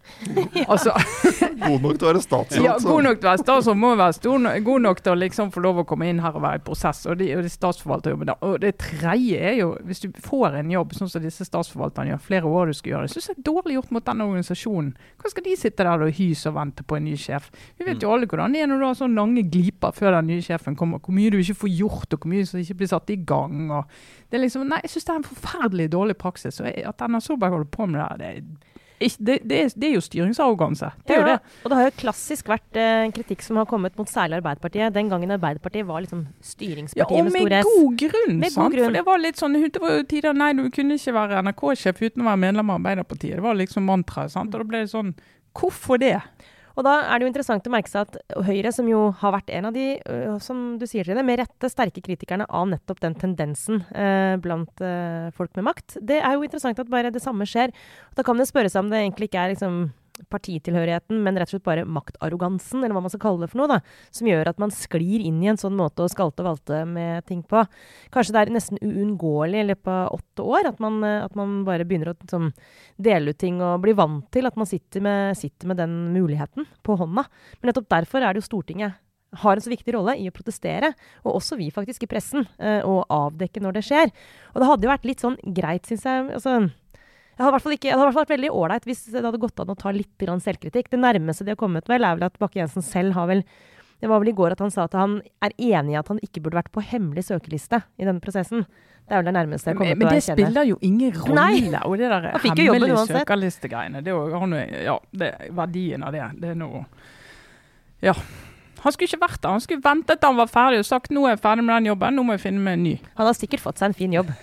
Altså, 0.73 0.93
God 1.67 1.83
nok 1.83 1.97
til 1.99 2.07
å 2.07 2.09
være 2.09 2.21
statsråd. 2.23 2.63
ja, 2.65 2.73
god 2.81 3.05
nok 3.05 3.19
til 3.19 3.27
å 3.27 3.31
være 3.31 3.41
statsråd 3.41 3.77
må 3.79 3.91
være 3.99 4.15
stor, 4.17 4.45
god 4.65 4.83
nok 4.83 5.01
til 5.03 5.13
å 5.13 5.19
liksom 5.19 5.51
få 5.53 5.61
lov 5.63 5.81
å 5.81 5.85
komme 5.87 6.07
inn 6.09 6.21
her 6.23 6.35
og 6.35 6.43
være 6.43 6.59
i 6.59 6.63
prosess. 6.65 7.03
Og 7.09 7.17
det, 7.19 7.29
og 7.37 7.43
de 7.45 7.51
statsforvalterjobben 7.51 8.31
der. 8.31 8.39
Og 8.47 8.57
det 8.63 8.73
tredje 8.81 9.39
er 9.51 9.57
jo, 9.59 9.69
hvis 9.85 10.03
du 10.03 10.09
får 10.25 10.57
en 10.61 10.71
jobb 10.73 10.95
sånn 10.97 11.11
som 11.11 11.23
disse 11.23 11.45
statsforvalterne 11.47 12.13
gjør, 12.13 12.23
flere 12.25 12.51
år 12.51 12.71
du 12.71 12.77
skal 12.79 12.95
gjøre 12.95 13.07
det, 13.07 13.13
syns 13.15 13.29
jeg 13.31 13.37
er 13.39 13.47
dårlig 13.49 13.77
gjort 13.77 13.93
mot 13.95 14.07
den 14.09 14.25
organisasjonen. 14.25 14.91
Hva 15.21 15.33
skal 15.33 15.47
de 15.47 15.55
sitte 15.59 15.87
der 15.87 16.07
og 16.07 16.17
hyse 16.19 16.49
og 16.49 16.57
vente 16.57 16.87
på 16.87 16.97
en 16.99 17.07
ny 17.07 17.15
sjef? 17.19 17.51
Vi 17.77 17.87
vet 17.87 18.03
jo 18.03 18.11
alle 18.15 18.29
hvordan 18.29 18.55
det 18.55 18.63
er 18.63 18.71
når 18.71 18.81
du 18.83 18.87
har 18.89 18.99
sånne 18.99 19.21
lange 19.21 19.45
gliper 19.53 19.95
før 19.95 20.17
den 20.17 20.31
nye 20.33 20.43
sjefen 20.45 20.77
kommer. 20.79 21.03
Hvor 21.03 21.15
mye 21.15 21.31
du 21.33 21.39
ikke 21.41 21.61
får 21.65 21.73
gjort, 21.77 22.09
og 22.15 22.23
hvor 22.23 22.33
mye 22.33 22.49
som 22.49 22.63
ikke 22.63 22.79
blir 22.81 22.91
satt 22.91 23.13
i 23.13 23.19
gang. 23.27 23.67
Og 23.71 23.83
det 24.31 24.39
er 24.39 24.45
liksom, 24.47 24.62
nei, 24.63 24.79
jeg 24.83 24.89
syns 24.95 25.05
det 25.07 25.13
er 25.13 25.21
en 25.21 25.27
forferdelig 25.31 25.89
dårlig 25.93 26.15
praksis. 26.17 26.59
Og 26.61 26.67
jeg- 26.69 26.85
at 26.87 27.01
Erna 27.01 27.19
Solberg 27.19 27.51
holder 27.51 27.69
på 27.71 27.87
med 27.89 27.99
det, 27.99 28.07
her, 28.09 28.17
det, 29.01 29.17
det, 29.19 29.39
det, 29.49 29.57
det 29.75 29.87
er 29.89 29.93
jo 29.97 30.01
styringsarroganse. 30.01 30.91
Det 31.07 31.15
er 31.15 31.19
jo 31.19 31.25
det. 31.27 31.39
Og 31.63 31.69
det 31.71 31.77
har 31.77 31.87
jo 31.89 31.93
klassisk 31.97 32.47
vært 32.47 32.77
eh, 32.79 33.09
kritikk 33.11 33.41
som 33.43 33.57
har 33.59 33.65
kommet 33.67 33.97
mot 33.99 34.07
særlig 34.07 34.37
Arbeiderpartiet. 34.39 34.93
Den 34.95 35.09
gangen 35.11 35.31
Arbeiderpartiet 35.35 35.85
var 35.89 36.01
liksom 36.05 36.21
styringspartiet 36.41 37.17
ja, 37.17 37.23
med 37.23 37.33
med 37.33 37.41
stor 37.41 37.57
S. 37.59 37.65
god 37.67 37.97
grunn. 38.05 38.39
Med 38.39 38.55
god 38.55 38.71
grunn. 38.77 38.85
For 38.85 38.91
det 38.99 39.05
var 39.05 39.19
litt 39.19 39.41
sånn, 39.41 39.53
det 39.59 39.81
var 39.83 39.97
jo 39.97 40.03
tider 40.13 40.33
nei, 40.33 40.53
du 40.53 40.69
kunne 40.71 40.95
ikke 40.95 41.13
være 41.17 41.41
NRK-sjef 41.43 41.99
uten 42.05 42.23
å 42.23 42.29
være 42.31 42.41
medlem 42.45 42.69
av 42.71 42.79
Arbeiderpartiet. 42.79 43.35
Det 43.41 43.43
var 43.43 43.59
liksom 43.59 43.83
mantraet. 43.91 44.31
sant? 44.31 44.55
Og 44.55 44.63
da 44.63 44.69
ble 44.71 44.85
det 44.85 44.93
sånn 44.95 45.13
Hvorfor 45.53 45.99
det? 46.01 46.15
Og 46.73 46.85
da 46.87 46.93
er 47.05 47.19
det 47.19 47.25
jo 47.25 47.31
interessant 47.31 47.67
å 47.69 47.73
merke 47.73 47.91
seg 47.91 48.07
at 48.07 48.37
Høyre, 48.47 48.71
som 48.73 48.87
jo 48.89 49.05
har 49.19 49.35
vært 49.35 49.51
en 49.53 49.69
av 49.69 49.75
de, 49.75 49.87
øh, 50.09 50.37
som 50.41 50.63
du 50.81 50.87
sier 50.89 51.05
til 51.05 51.17
det, 51.17 51.25
med 51.25 51.41
rette 51.43 51.69
sterke 51.69 52.01
kritikerne 52.01 52.47
av 52.49 52.69
nettopp 52.71 53.01
den 53.03 53.17
tendensen 53.19 53.83
eh, 53.93 54.35
blant 54.41 54.81
eh, 54.81 55.29
folk 55.37 55.53
med 55.59 55.69
makt, 55.69 55.99
det 56.01 56.21
er 56.21 56.33
jo 56.33 56.47
interessant 56.47 56.81
at 56.81 56.89
bare 56.91 57.13
det 57.13 57.21
samme 57.23 57.45
skjer. 57.49 57.73
Da 58.17 58.25
kan 58.25 58.41
det 58.41 58.49
spørre 58.49 58.73
seg 58.73 58.85
om 58.85 58.93
det 58.93 59.03
egentlig 59.03 59.29
ikke 59.29 59.45
er 59.45 59.53
liksom 59.53 59.83
partitilhørigheten, 60.31 61.19
men 61.23 61.37
rett 61.39 61.49
og 61.49 61.57
slett 61.57 61.65
bare 61.65 61.85
maktarrogansen, 61.87 62.81
eller 62.81 62.95
hva 62.95 63.03
man 63.05 63.13
skal 63.13 63.23
kalle 63.23 63.43
det 63.43 63.51
for 63.51 63.61
noe, 63.61 63.77
da, 63.77 63.79
som 64.13 64.29
gjør 64.29 64.51
at 64.51 64.61
man 64.61 64.73
sklir 64.73 65.23
inn 65.23 65.41
i 65.43 65.51
en 65.51 65.59
sånn 65.59 65.77
måte 65.79 66.05
å 66.05 66.11
skalte 66.11 66.43
og 66.43 66.51
valte 66.51 66.83
med 66.89 67.25
ting 67.29 67.43
på. 67.47 67.63
Kanskje 68.13 68.35
det 68.35 68.43
er 68.43 68.53
nesten 68.55 68.81
uunngåelig 68.81 69.63
i 69.63 69.67
løpet 69.71 69.93
av 69.93 70.17
åtte 70.17 70.47
år 70.57 70.71
at 70.73 70.83
man, 70.83 70.99
eh, 71.07 71.21
at 71.23 71.37
man 71.39 71.61
bare 71.67 71.87
begynner 71.87 72.13
å 72.13 72.17
sånn, 72.29 72.51
dele 72.97 73.33
ut 73.33 73.41
ting 73.41 73.61
og 73.63 73.81
bli 73.83 73.95
vant 73.97 74.29
til 74.33 74.49
at 74.49 74.59
man 74.59 74.69
sitter 74.69 75.03
med, 75.03 75.37
sitter 75.39 75.71
med 75.71 75.81
den 75.81 75.97
muligheten 76.15 76.67
på 76.83 76.97
hånda. 76.99 77.25
Men 77.59 77.71
nettopp 77.71 77.89
derfor 77.91 78.21
er 78.21 78.33
det 78.33 78.43
jo 78.43 78.49
Stortinget 78.51 78.99
har 79.41 79.57
en 79.57 79.63
så 79.65 79.71
viktig 79.71 79.95
rolle 79.95 80.13
i 80.21 80.27
å 80.29 80.35
protestere, 80.35 80.91
og 81.25 81.39
også 81.39 81.57
vi 81.57 81.71
faktisk 81.73 82.05
i 82.05 82.09
pressen, 82.11 82.45
å 82.61 82.99
og 82.99 83.13
avdekke 83.13 83.63
når 83.63 83.79
det 83.79 83.85
skjer. 83.87 84.11
Og 84.53 84.61
det 84.61 84.67
hadde 84.69 84.85
jo 84.85 84.91
vært 84.91 85.07
litt 85.09 85.23
sånn 85.23 85.39
greit, 85.57 85.87
syns 85.89 86.05
jeg. 86.05 86.27
altså 86.37 86.69
det 87.33 87.41
hadde, 87.41 87.49
i 87.49 87.55
hvert 87.55 87.63
fall 87.65 87.73
det 87.73 88.15
vært 88.19 88.33
veldig 88.35 88.49
ålreit 88.53 88.83
hvis 88.85 89.05
det 89.09 89.23
hadde 89.25 89.41
gått 89.41 89.61
an 89.63 89.73
å 89.73 89.77
ta 89.77 89.91
litt 89.93 90.25
selvkritikk. 90.45 90.91
Det 90.91 90.99
nærmeste 91.01 91.45
de 91.45 91.55
har 91.55 91.59
kommet 91.59 91.89
vel, 91.89 92.05
er 92.05 92.19
vel 92.19 92.27
at 92.27 92.37
Bakke-Jensen 92.41 92.85
selv 92.85 93.17
har 93.17 93.27
vel 93.27 93.43
Det 94.03 94.09
var 94.11 94.19
vel 94.19 94.33
i 94.33 94.35
går 94.35 94.51
at 94.51 94.59
han 94.59 94.71
sa 94.71 94.83
at 94.83 94.93
han 94.99 95.21
er 95.41 95.53
enig 95.57 95.93
i 95.93 95.97
at 95.97 96.09
han 96.11 96.19
ikke 96.19 96.41
burde 96.43 96.59
vært 96.59 96.73
på 96.75 96.83
hemmelig 96.83 97.23
søkeliste 97.29 97.79
i 97.97 98.03
denne 98.03 98.19
prosessen. 98.19 98.65
Det 99.07 99.15
er 99.15 99.21
vel 99.21 99.29
det 99.29 99.33
nærmeste 99.37 99.71
jeg 99.71 99.77
kommer 99.79 99.95
Men, 99.95 99.99
men 99.99 100.09
det 100.09 100.15
å 100.15 100.19
erkjenne. 100.19 100.43
spiller 100.43 100.67
jo 100.67 100.77
ingen 100.83 101.13
rolle. 101.15 101.81
Og 101.87 101.97
det 101.97 102.09
der 102.11 102.27
hemmelige 102.43 103.05
søkerlistegreiene, 103.09 104.03
det 104.03 104.13
er 104.13 104.83
ja, 104.83 104.97
det, 105.11 105.31
verdien 105.55 106.03
av 106.03 106.13
det, 106.15 106.29
det 106.39 106.53
er 106.53 106.59
noe 106.59 106.85
Ja. 108.03 108.13
Han 108.83 108.91
skulle 108.91 109.07
ikke 109.07 109.23
vært 109.23 109.39
der. 109.39 109.55
Han 109.55 109.63
skulle 109.63 109.83
ventet 109.83 110.19
til 110.19 110.27
han 110.27 110.35
var 110.35 110.49
ferdig 110.51 110.83
og 110.83 110.89
sagt 110.89 111.13
nå 111.15 111.23
er 111.23 111.37
jeg 111.37 111.45
ferdig 111.45 111.63
med 111.63 111.77
den 111.79 111.93
jobben, 111.93 112.17
nå 112.19 112.27
må 112.27 112.35
jeg 112.35 112.43
finne 112.49 112.59
meg 112.59 112.75
en 112.75 112.83
ny. 112.83 112.97
Han 113.15 113.29
har 113.29 113.37
sikkert 113.39 113.63
fått 113.63 113.79
seg 113.79 113.93
en 113.93 113.95
fin 113.95 114.15
jobb. 114.19 114.33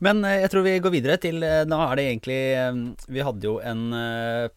Men 0.00 0.24
eh, 0.24 0.40
jeg 0.44 0.52
tror 0.52 0.66
vi 0.66 0.78
går 0.82 0.94
videre 0.94 1.18
til 1.20 1.44
eh, 1.44 1.64
Nå 1.68 1.78
er 1.84 1.98
det 1.98 2.08
egentlig 2.10 2.40
eh, 2.56 2.80
Vi 3.12 3.24
hadde 3.26 3.48
jo 3.48 3.58
en 3.60 3.86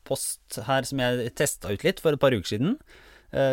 post 0.08 0.60
her 0.66 0.88
som 0.88 1.02
jeg 1.02 1.32
testa 1.38 1.72
ut 1.72 1.86
litt 1.86 2.02
for 2.04 2.16
et 2.16 2.22
par 2.22 2.36
uker 2.36 2.48
siden. 2.48 2.76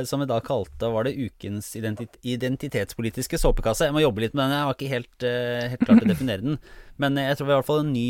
som 0.08 0.22
vi 0.22 0.26
da 0.26 0.38
kalte 0.40 0.88
var 0.88 1.04
det 1.04 1.18
ukens 1.20 1.66
identit 1.76 2.14
identitetspolitiske 2.24 3.36
såpekasse. 3.38 3.84
Jeg 3.84 3.92
må 3.92 4.00
jobbe 4.00 4.22
litt 4.24 4.32
med 4.32 4.46
den, 4.46 4.54
jeg 4.56 4.64
har 4.64 4.76
ikke 4.76 4.92
helt, 4.94 5.26
helt 5.72 5.84
klart 5.84 6.06
å 6.06 6.08
definere 6.08 6.44
den. 6.46 6.56
Men 6.96 7.20
jeg 7.20 7.36
tror 7.36 7.46
vi 7.46 7.52
har 7.52 7.58
i 7.58 7.60
hvert 7.60 7.68
fall 7.68 7.82
en 7.84 7.92
ny, 7.92 8.08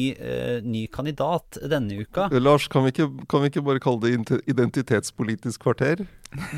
ny 0.63 0.85
kandidat 0.95 1.59
denne 1.75 1.99
uka. 1.99 2.29
Lars, 2.39 2.69
kan 2.71 2.87
vi, 2.87 2.95
ikke, 2.95 3.09
kan 3.27 3.43
vi 3.43 3.51
ikke 3.51 3.65
bare 3.67 3.83
kalle 3.83 4.05
det 4.05 4.41
identitetspolitisk 4.47 5.67
kvarter? 5.67 6.07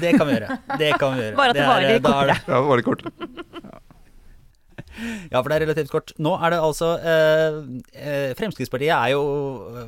Det 0.03 0.13
kan 0.19 0.29
vi 0.29 0.37
gjøre. 0.37 0.61
Det 0.77 0.93
kan 1.01 1.17
vi 1.17 1.25
gjøre. 1.25 1.37
Bare 1.41 1.57
at 1.57 1.63
det 1.63 1.69
varer 1.73 1.95
litt 1.95 2.13
er 2.13 2.35
Ja, 2.45 2.61
var 2.69 2.83
det 2.83 2.89
kort? 2.91 3.09
Ja, 5.33 5.41
for 5.41 5.51
det 5.51 5.59
er 5.59 5.65
relativt 5.67 5.93
kort. 5.93 6.13
Nå 6.23 6.35
er 6.39 6.55
det 6.55 6.61
altså 6.65 6.93
eh, 6.99 7.59
eh, 7.95 8.31
Fremskrittspartiet 8.39 8.95
er 8.95 9.15
jo, 9.15 9.23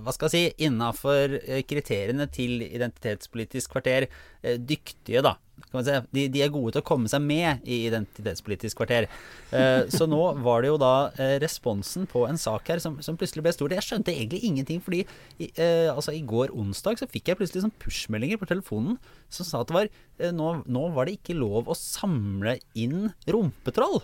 hva 0.04 0.14
skal 0.14 0.30
jeg 0.30 0.34
si, 0.52 0.66
innafor 0.66 1.38
kriteriene 1.68 2.28
til 2.32 2.64
identitetspolitisk 2.66 3.72
kvarter 3.74 4.08
eh, 4.08 4.58
dyktige, 4.58 5.24
da. 5.26 5.36
Si. 5.70 5.94
De, 6.12 6.24
de 6.32 6.42
er 6.42 6.52
gode 6.52 6.74
til 6.74 6.82
å 6.82 6.86
komme 6.86 7.10
seg 7.10 7.22
med 7.22 7.64
i 7.68 7.82
identitetspolitisk 7.86 8.80
kvarter. 8.80 9.06
Eh, 9.54 9.86
så 9.92 10.08
nå 10.10 10.20
var 10.44 10.64
det 10.64 10.72
jo 10.72 10.80
da 10.80 10.94
eh, 11.20 11.36
responsen 11.42 12.08
på 12.10 12.24
en 12.28 12.40
sak 12.40 12.70
her 12.72 12.82
som, 12.82 12.98
som 13.04 13.18
plutselig 13.20 13.44
ble 13.46 13.54
stor. 13.54 13.76
Jeg 13.76 13.86
skjønte 13.86 14.14
egentlig 14.14 14.42
ingenting, 14.48 14.82
fordi 14.84 15.04
i, 15.38 15.50
eh, 15.52 15.88
altså, 15.92 16.14
i 16.16 16.24
går 16.26 16.54
onsdag 16.56 17.00
så 17.00 17.10
fikk 17.10 17.30
jeg 17.30 17.40
plutselig 17.40 17.66
sånn 17.66 17.78
pushmeldinger 17.82 18.40
på 18.40 18.48
telefonen 18.50 18.98
som 19.30 19.46
sa 19.46 19.62
at 19.62 19.70
det 19.70 19.78
var, 19.78 19.90
eh, 20.18 20.34
nå, 20.34 20.52
nå 20.66 20.86
var 20.96 21.08
det 21.08 21.18
ikke 21.20 21.38
lov 21.38 21.70
å 21.70 21.78
samle 21.78 22.58
inn 22.78 23.12
rumpetroll. 23.30 24.00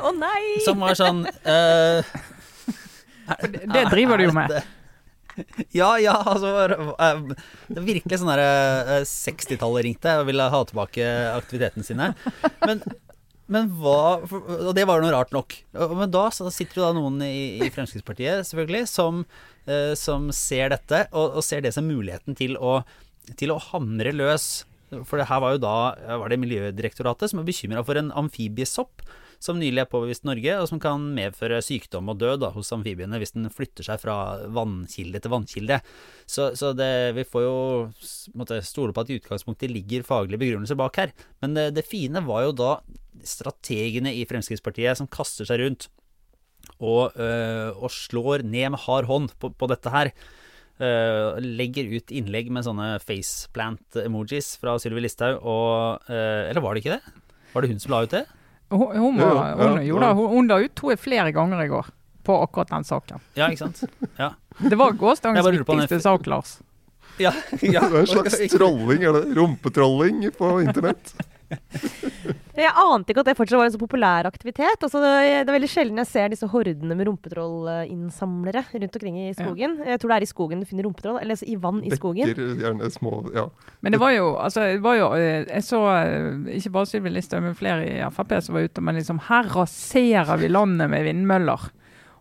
Å 0.00 0.12
nei! 0.16 0.60
Som 0.64 0.80
var 0.82 0.96
sånn 0.98 1.24
uh, 1.26 2.00
Det 3.42 3.84
driver 3.92 4.20
du 4.20 4.28
jo 4.28 4.36
med. 4.36 4.54
Ja, 5.72 5.94
ja, 5.96 6.12
altså 6.28 6.50
eh, 6.68 7.20
Det 7.70 7.78
er 7.80 7.86
virkelig 7.86 8.18
sånn 8.20 8.28
derre 8.28 8.98
eh, 8.98 9.06
60-tallet 9.08 9.86
ringte 9.86 10.18
og 10.20 10.26
ville 10.28 10.48
ha 10.52 10.60
tilbake 10.68 11.06
aktivitetene 11.32 11.86
sine. 11.86 12.10
Men, 12.66 12.82
men 13.52 13.70
hva 13.80 14.18
Og 14.28 14.74
det 14.76 14.84
var 14.88 15.00
jo 15.00 15.06
noe 15.06 15.14
rart 15.14 15.32
nok. 15.32 15.56
Men 15.72 16.12
da 16.12 16.26
så 16.34 16.50
sitter 16.52 16.82
jo 16.82 16.84
da 16.84 16.98
noen 16.98 17.22
i, 17.24 17.62
i 17.64 17.70
Fremskrittspartiet, 17.72 18.44
selvfølgelig, 18.50 18.84
som, 18.90 19.24
som 19.96 20.28
ser 20.36 20.74
dette, 20.74 21.06
og, 21.12 21.38
og 21.40 21.46
ser 21.46 21.64
det 21.64 21.72
som 21.76 21.88
muligheten 21.88 22.36
til 22.36 22.58
å, 22.60 22.82
til 23.40 23.54
å 23.54 23.60
hamre 23.70 24.12
løs. 24.12 24.66
For 25.08 25.16
det 25.16 25.30
her 25.30 25.40
var 25.40 25.56
jo 25.56 25.64
da 25.64 25.76
var 26.20 26.28
det 26.28 26.42
Miljødirektoratet 26.42 27.32
som 27.32 27.40
var 27.40 27.48
bekymra 27.48 27.84
for 27.88 27.96
en 27.96 28.12
amfibiesopp 28.20 29.00
som 29.42 29.58
nylig 29.58 29.82
er 29.82 29.90
påvist 29.90 30.26
Norge, 30.28 30.54
og 30.62 30.68
som 30.70 30.80
kan 30.82 31.02
medføre 31.16 31.60
sykdom 31.64 32.10
og 32.12 32.20
død 32.20 32.42
da, 32.44 32.52
hos 32.54 32.70
amfibiene 32.74 33.18
hvis 33.20 33.34
den 33.34 33.50
flytter 33.52 33.86
seg 33.86 34.00
fra 34.02 34.16
vannkilde 34.54 35.22
til 35.22 35.32
vannkilde. 35.34 35.80
Så, 36.30 36.52
så 36.58 36.70
det, 36.78 36.90
vi 37.18 37.26
får 37.26 37.46
jo 37.46 37.56
måtte 38.38 38.60
stole 38.66 38.94
på 38.94 39.02
at 39.02 39.10
i 39.10 39.18
utgangspunktet 39.18 39.72
ligger 39.72 40.06
faglige 40.06 40.40
begrunnelser 40.44 40.78
bak 40.78 41.00
her. 41.00 41.14
Men 41.42 41.58
det, 41.58 41.72
det 41.78 41.88
fine 41.88 42.22
var 42.26 42.46
jo 42.46 42.54
da 42.62 42.76
strategene 43.26 44.14
i 44.14 44.24
Fremskrittspartiet 44.28 44.98
som 44.98 45.10
kaster 45.10 45.48
seg 45.48 45.62
rundt 45.62 45.88
og, 46.78 47.16
øh, 47.18 47.74
og 47.74 47.90
slår 47.90 48.44
ned 48.46 48.72
med 48.74 48.82
hard 48.84 49.08
hånd 49.10 49.34
på, 49.42 49.50
på 49.58 49.68
dette 49.70 49.90
her. 49.92 50.12
Øh, 50.82 51.38
legger 51.42 51.90
ut 51.92 52.10
innlegg 52.14 52.48
med 52.50 52.64
sånne 52.66 52.94
faceplant-emojis 53.04 54.54
fra 54.58 54.78
Sylvi 54.82 55.04
Listhaug 55.04 55.44
og 55.44 56.08
øh, 56.10 56.48
Eller 56.48 56.62
var 56.64 56.74
det 56.74 56.82
ikke 56.82 56.96
det? 56.96 57.18
Var 57.52 57.62
det 57.62 57.70
hun 57.70 57.82
som 57.82 57.92
la 57.92 58.00
ut 58.06 58.14
det? 58.14 58.24
Hun, 58.72 58.96
hun, 58.96 59.18
var, 59.20 59.50
ja, 59.52 59.68
hun, 59.68 59.82
ja. 59.84 60.12
hun, 60.16 60.28
hun 60.32 60.48
la 60.48 60.56
ut 60.62 60.72
to 60.78 60.94
flere 60.96 61.32
ganger 61.36 61.64
i 61.64 61.68
går 61.68 61.90
på 62.24 62.36
akkurat 62.42 62.70
den 62.70 62.84
saken. 62.88 63.20
Ja, 63.36 63.50
ikke 63.52 63.66
sant? 63.66 63.82
Ja. 64.16 64.32
Det 64.58 64.78
var 64.78 64.94
gårsdagens 64.96 65.48
viktigste 65.52 66.00
sak, 66.00 66.26
Lars. 66.30 66.58
ja, 67.20 67.32
ja. 67.60 67.82
Det 67.84 67.98
er 67.98 68.00
en 68.00 68.06
slags 68.06 68.38
trolling, 68.52 69.04
er 69.04 69.18
det? 69.18 69.24
Rumpetrolling 69.36 70.24
på 70.38 70.54
internett. 70.62 71.14
Jeg 72.52 72.68
ante 72.76 73.14
ikke 73.14 73.22
at 73.22 73.28
det 73.30 73.34
fortsatt 73.38 73.56
var 73.56 73.68
en 73.68 73.72
så 73.72 73.78
populær 73.80 74.26
aktivitet. 74.28 74.76
Altså, 74.84 75.00
det, 75.00 75.12
det 75.46 75.48
er 75.48 75.54
veldig 75.54 75.70
sjelden 75.72 76.00
jeg 76.02 76.08
ser 76.10 76.32
disse 76.34 76.48
hordene 76.52 76.96
med 76.98 77.08
rumpetrollinnsamlere 77.08 78.64
rundt 78.74 78.98
omkring 78.98 79.16
i 79.22 79.30
skogen. 79.32 79.78
Jeg 79.88 80.02
tror 80.02 80.12
det 80.12 80.18
er 80.18 80.26
i 80.26 80.28
skogen 80.28 80.60
du 80.60 80.68
finner 80.68 80.84
rumpetroll, 80.84 81.16
eller 81.22 81.32
altså 81.32 81.48
i 81.48 81.56
vann 81.62 81.80
i 81.80 81.92
skogen. 81.96 82.28
Dekker 82.28 82.60
gjerne 82.60 82.90
små 82.92 83.14
Ja. 83.32 83.46
Men 83.80 83.96
det 83.96 84.02
var 84.02 84.12
jo, 84.12 84.34
altså, 84.36 84.66
det 84.74 84.82
var 84.84 84.98
jo 84.98 85.08
eh, 85.16 85.46
Jeg 85.48 85.64
så 85.64 85.80
eh, 85.96 86.58
ikke 86.58 86.74
bare 86.76 86.90
Sylvi 86.90 87.14
Listhaug, 87.14 87.46
men 87.46 87.56
flere 87.56 87.88
i 87.88 87.96
Frp 88.12 88.36
som 88.44 88.58
var 88.58 88.68
ute. 88.68 88.84
Men 88.84 89.00
liksom, 89.00 89.22
her 89.30 89.48
raserer 89.56 90.36
vi 90.42 90.52
landet 90.52 90.92
med 90.92 91.08
vindmøller. 91.08 91.70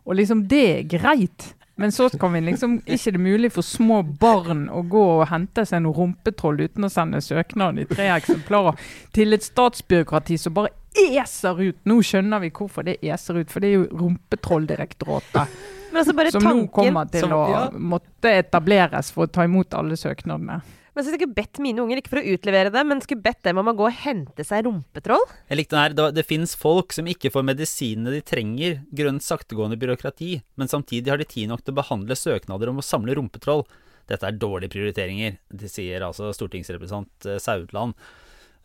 Og 0.07 0.15
liksom, 0.15 0.47
det 0.47 0.63
er 0.71 0.87
greit. 0.95 1.51
Men 1.81 1.91
så 1.91 2.07
kan 2.19 2.33
vi 2.33 2.41
liksom 2.45 2.77
ikke 2.85 3.11
det 3.15 3.21
mulig 3.21 3.51
for 3.55 3.65
små 3.65 4.01
barn 4.21 4.67
å 4.69 4.83
gå 4.87 5.01
og 5.17 5.27
hente 5.31 5.65
seg 5.67 5.81
noe 5.83 5.97
rumpetroll 5.97 6.61
uten 6.61 6.85
å 6.85 6.91
sende 6.93 7.21
søknad 7.25 7.79
i 7.81 7.87
tre 7.89 8.11
eksemplarer 8.15 8.77
til 9.15 9.33
et 9.33 9.43
statsbyråkrati 9.45 10.37
som 10.37 10.53
bare 10.53 10.73
eser 10.93 11.57
ut. 11.61 11.77
Nå 11.87 12.01
skjønner 12.03 12.41
vi 12.43 12.51
hvorfor 12.51 12.85
det 12.85 12.97
eser 13.01 13.41
ut, 13.41 13.49
for 13.51 13.63
det 13.63 13.69
er 13.71 13.77
jo 13.79 13.87
Rumpetrolldirektoratet 14.01 15.57
Men 15.91 16.01
altså 16.03 16.31
som 16.31 16.43
nå 16.43 16.67
kommer 16.71 17.09
til 17.11 17.25
Som- 17.25 17.33
å 17.35 17.71
måtte 17.79 18.31
etableres 18.39 19.11
for 19.11 19.27
å 19.27 19.31
ta 19.31 19.43
imot 19.43 19.73
alle 19.73 19.97
søknadene. 19.99 20.61
Men 20.91 21.05
så 21.05 21.13
skulle 21.13 21.29
jeg 21.29 21.35
bedt 21.37 21.61
mine 21.63 21.79
unger, 21.83 22.01
ikke 22.01 22.11
for 22.11 22.19
å 22.19 22.33
utlevere 22.33 22.71
det, 22.73 22.81
men 22.87 22.99
skulle 23.03 23.23
bedt 23.23 23.45
dem 23.47 23.61
om 23.61 23.69
å 23.71 23.75
gå 23.79 23.85
og 23.87 23.99
hente 24.03 24.43
seg 24.43 24.65
rumpetroll. 24.67 25.23
Jeg 25.47 25.59
likte 25.61 25.77
den 25.77 25.85
her. 25.85 25.95
Det, 25.95 26.07
det 26.17 26.25
fins 26.27 26.55
folk 26.59 26.91
som 26.95 27.07
ikke 27.07 27.31
får 27.31 27.45
medisinene 27.47 28.11
de 28.17 28.19
trenger 28.27 28.81
grunnet 28.91 29.23
saktegående 29.23 29.79
byråkrati, 29.79 30.33
men 30.59 30.71
samtidig 30.71 31.13
har 31.13 31.21
de 31.21 31.29
tid 31.31 31.51
nok 31.51 31.63
til 31.63 31.75
å 31.75 31.79
behandle 31.79 32.19
søknader 32.19 32.73
om 32.73 32.83
å 32.83 32.85
samle 32.85 33.15
rumpetroll. 33.15 33.63
Dette 34.11 34.27
er 34.27 34.35
dårlige 34.35 34.73
prioriteringer, 34.73 35.39
det 35.55 35.71
sier 35.71 36.03
altså 36.03 36.33
stortingsrepresentant 36.35 37.29
eh, 37.29 37.39
Saudland. 37.39 37.95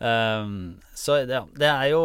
Ehm, 0.00 0.76
så 0.96 1.14
det, 1.28 1.38
det 1.56 1.68
er 1.68 1.86
jo 1.88 2.00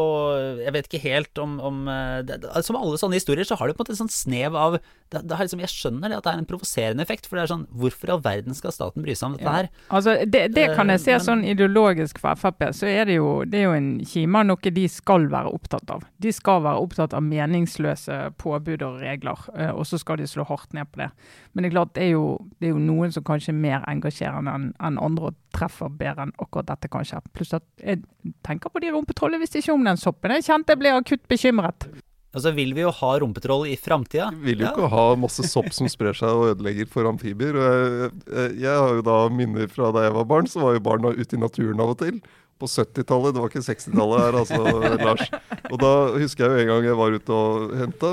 Jeg 0.63 0.71
vet 0.75 0.85
ikke 0.87 0.99
helt 1.03 1.39
om, 1.43 1.57
om 1.59 1.81
eh, 1.91 2.21
det, 2.23 2.37
Som 2.63 2.77
alle 2.79 2.95
sånne 2.99 3.17
historier, 3.19 3.43
så 3.47 3.57
har 3.59 3.67
det 3.67 3.75
på 3.75 3.81
en 3.81 3.83
måte 3.85 3.91
en 3.97 3.99
sånn 4.05 4.11
snev 4.11 4.55
av 4.55 4.77
det, 5.11 5.21
det 5.27 5.37
liksom, 5.41 5.59
Jeg 5.59 5.71
skjønner 5.73 6.07
det 6.11 6.17
at 6.21 6.23
det 6.23 6.31
er 6.31 6.39
en 6.39 6.47
provoserende 6.47 7.03
effekt, 7.03 7.27
for 7.27 7.35
det 7.35 7.43
er 7.43 7.51
sånn 7.51 7.65
Hvorfor 7.75 8.07
i 8.07 8.13
all 8.15 8.23
verden 8.23 8.55
skal 8.55 8.71
staten 8.71 9.03
bry 9.03 9.11
seg 9.15 9.27
om 9.27 9.35
dette 9.35 9.43
Ja. 9.47 9.55
her? 9.57 9.69
Altså, 9.91 10.13
det, 10.23 10.43
det 10.55 10.69
kan 10.77 10.87
jeg 10.93 11.01
se 11.03 11.11
Eh, 11.11 11.17
men- 11.19 11.25
sånn 11.27 11.43
ideologisk 11.51 12.19
for 12.23 12.39
Frp, 12.39 12.63
så 12.77 12.87
er 12.87 13.05
det 13.11 13.17
jo, 13.17 13.43
det 13.43 13.59
er 13.59 13.65
jo 13.67 13.73
en 13.75 13.89
kime 14.07 14.39
av 14.39 14.45
noe 14.47 14.71
de 14.71 14.85
skal 14.87 15.27
være 15.27 15.51
opptatt 15.51 15.91
av. 15.91 16.05
De 16.23 16.31
skal 16.31 16.61
være 16.63 16.79
opptatt 16.79 17.13
av 17.17 17.23
meningsløse 17.27 18.19
påbud 18.39 18.81
og 18.87 19.01
regler, 19.03 19.35
eh, 19.57 19.71
og 19.75 19.83
så 19.85 19.99
skal 19.99 20.17
de 20.21 20.27
slå 20.31 20.45
hardt 20.47 20.71
ned 20.73 20.87
på 20.93 21.03
det. 21.03 21.09
Men 21.53 21.63
det 21.63 21.71
er 21.71 21.75
klart, 21.75 21.93
det 21.97 22.03
er 22.07 22.11
jo, 22.15 22.37
det 22.61 22.69
er 22.69 22.73
jo 22.75 22.79
noen 22.79 23.11
som 23.11 23.23
kanskje 23.27 23.49
er 23.51 23.59
mer 23.59 23.83
engasjerende 23.91 24.53
enn 24.55 24.69
enn 24.79 24.97
andre 25.01 25.31
og 25.33 25.35
treffer 25.53 25.89
bedre 25.91 26.23
enn 26.29 26.33
akkurat 26.39 26.69
dette, 26.71 26.87
kanskje. 26.89 27.19
Pluss 27.35 27.53
at 27.53 27.63
jeg 27.81 28.33
tenker 28.45 28.71
på 28.71 28.81
de 28.83 28.93
rumpetrollene, 28.93 29.41
hvis 29.43 29.59
ikke 29.59 29.75
om 29.75 29.83
den 29.87 29.99
soppen. 29.99 30.33
Jeg 30.37 30.47
kjente 30.47 30.73
jeg 30.75 30.81
ble 30.81 30.95
akutt 30.95 31.23
bekymret. 31.31 31.87
Altså 32.31 32.53
vil 32.55 32.71
vi 32.77 32.83
jo 32.85 32.91
ha 32.95 33.09
rumpetroll 33.19 33.65
i 33.67 33.75
framtida. 33.75 34.29
Vil 34.39 34.61
jo 34.63 34.69
ikke 34.69 34.91
ha 34.93 35.07
masse 35.19 35.43
sopp 35.51 35.73
som 35.75 35.89
sprer 35.91 36.15
seg 36.15 36.31
og 36.31 36.53
ødelegger 36.53 36.87
for 36.91 37.09
amfibier. 37.09 37.57
Jeg, 37.59 38.11
jeg, 38.23 38.53
jeg 38.63 38.77
har 38.77 38.93
jo 38.99 39.03
da 39.03 39.17
minner 39.35 39.67
fra 39.71 39.89
da 39.91 40.05
jeg 40.05 40.15
var 40.15 40.29
barn, 40.29 40.47
så 40.47 40.63
var 40.63 40.77
jo 40.77 40.85
barna 40.85 41.11
ute 41.11 41.35
i 41.35 41.41
naturen 41.41 41.83
av 41.83 41.91
og 41.91 41.99
til. 41.99 42.21
På 42.61 42.67
70-tallet, 42.69 43.33
det 43.33 43.41
var 43.41 43.49
ikke 43.49 43.63
60-tallet 43.65 44.19
her, 44.21 44.35
altså, 44.37 44.61
Lars. 45.01 45.23
Og 45.71 45.77
da 45.81 45.91
husker 46.21 46.45
jeg 46.45 46.51
jo 46.51 46.61
en 46.61 46.69
gang 46.69 46.85
jeg 46.91 46.97
var 46.99 47.09
ute 47.17 47.31
og 47.33 47.71
henta 47.79 48.07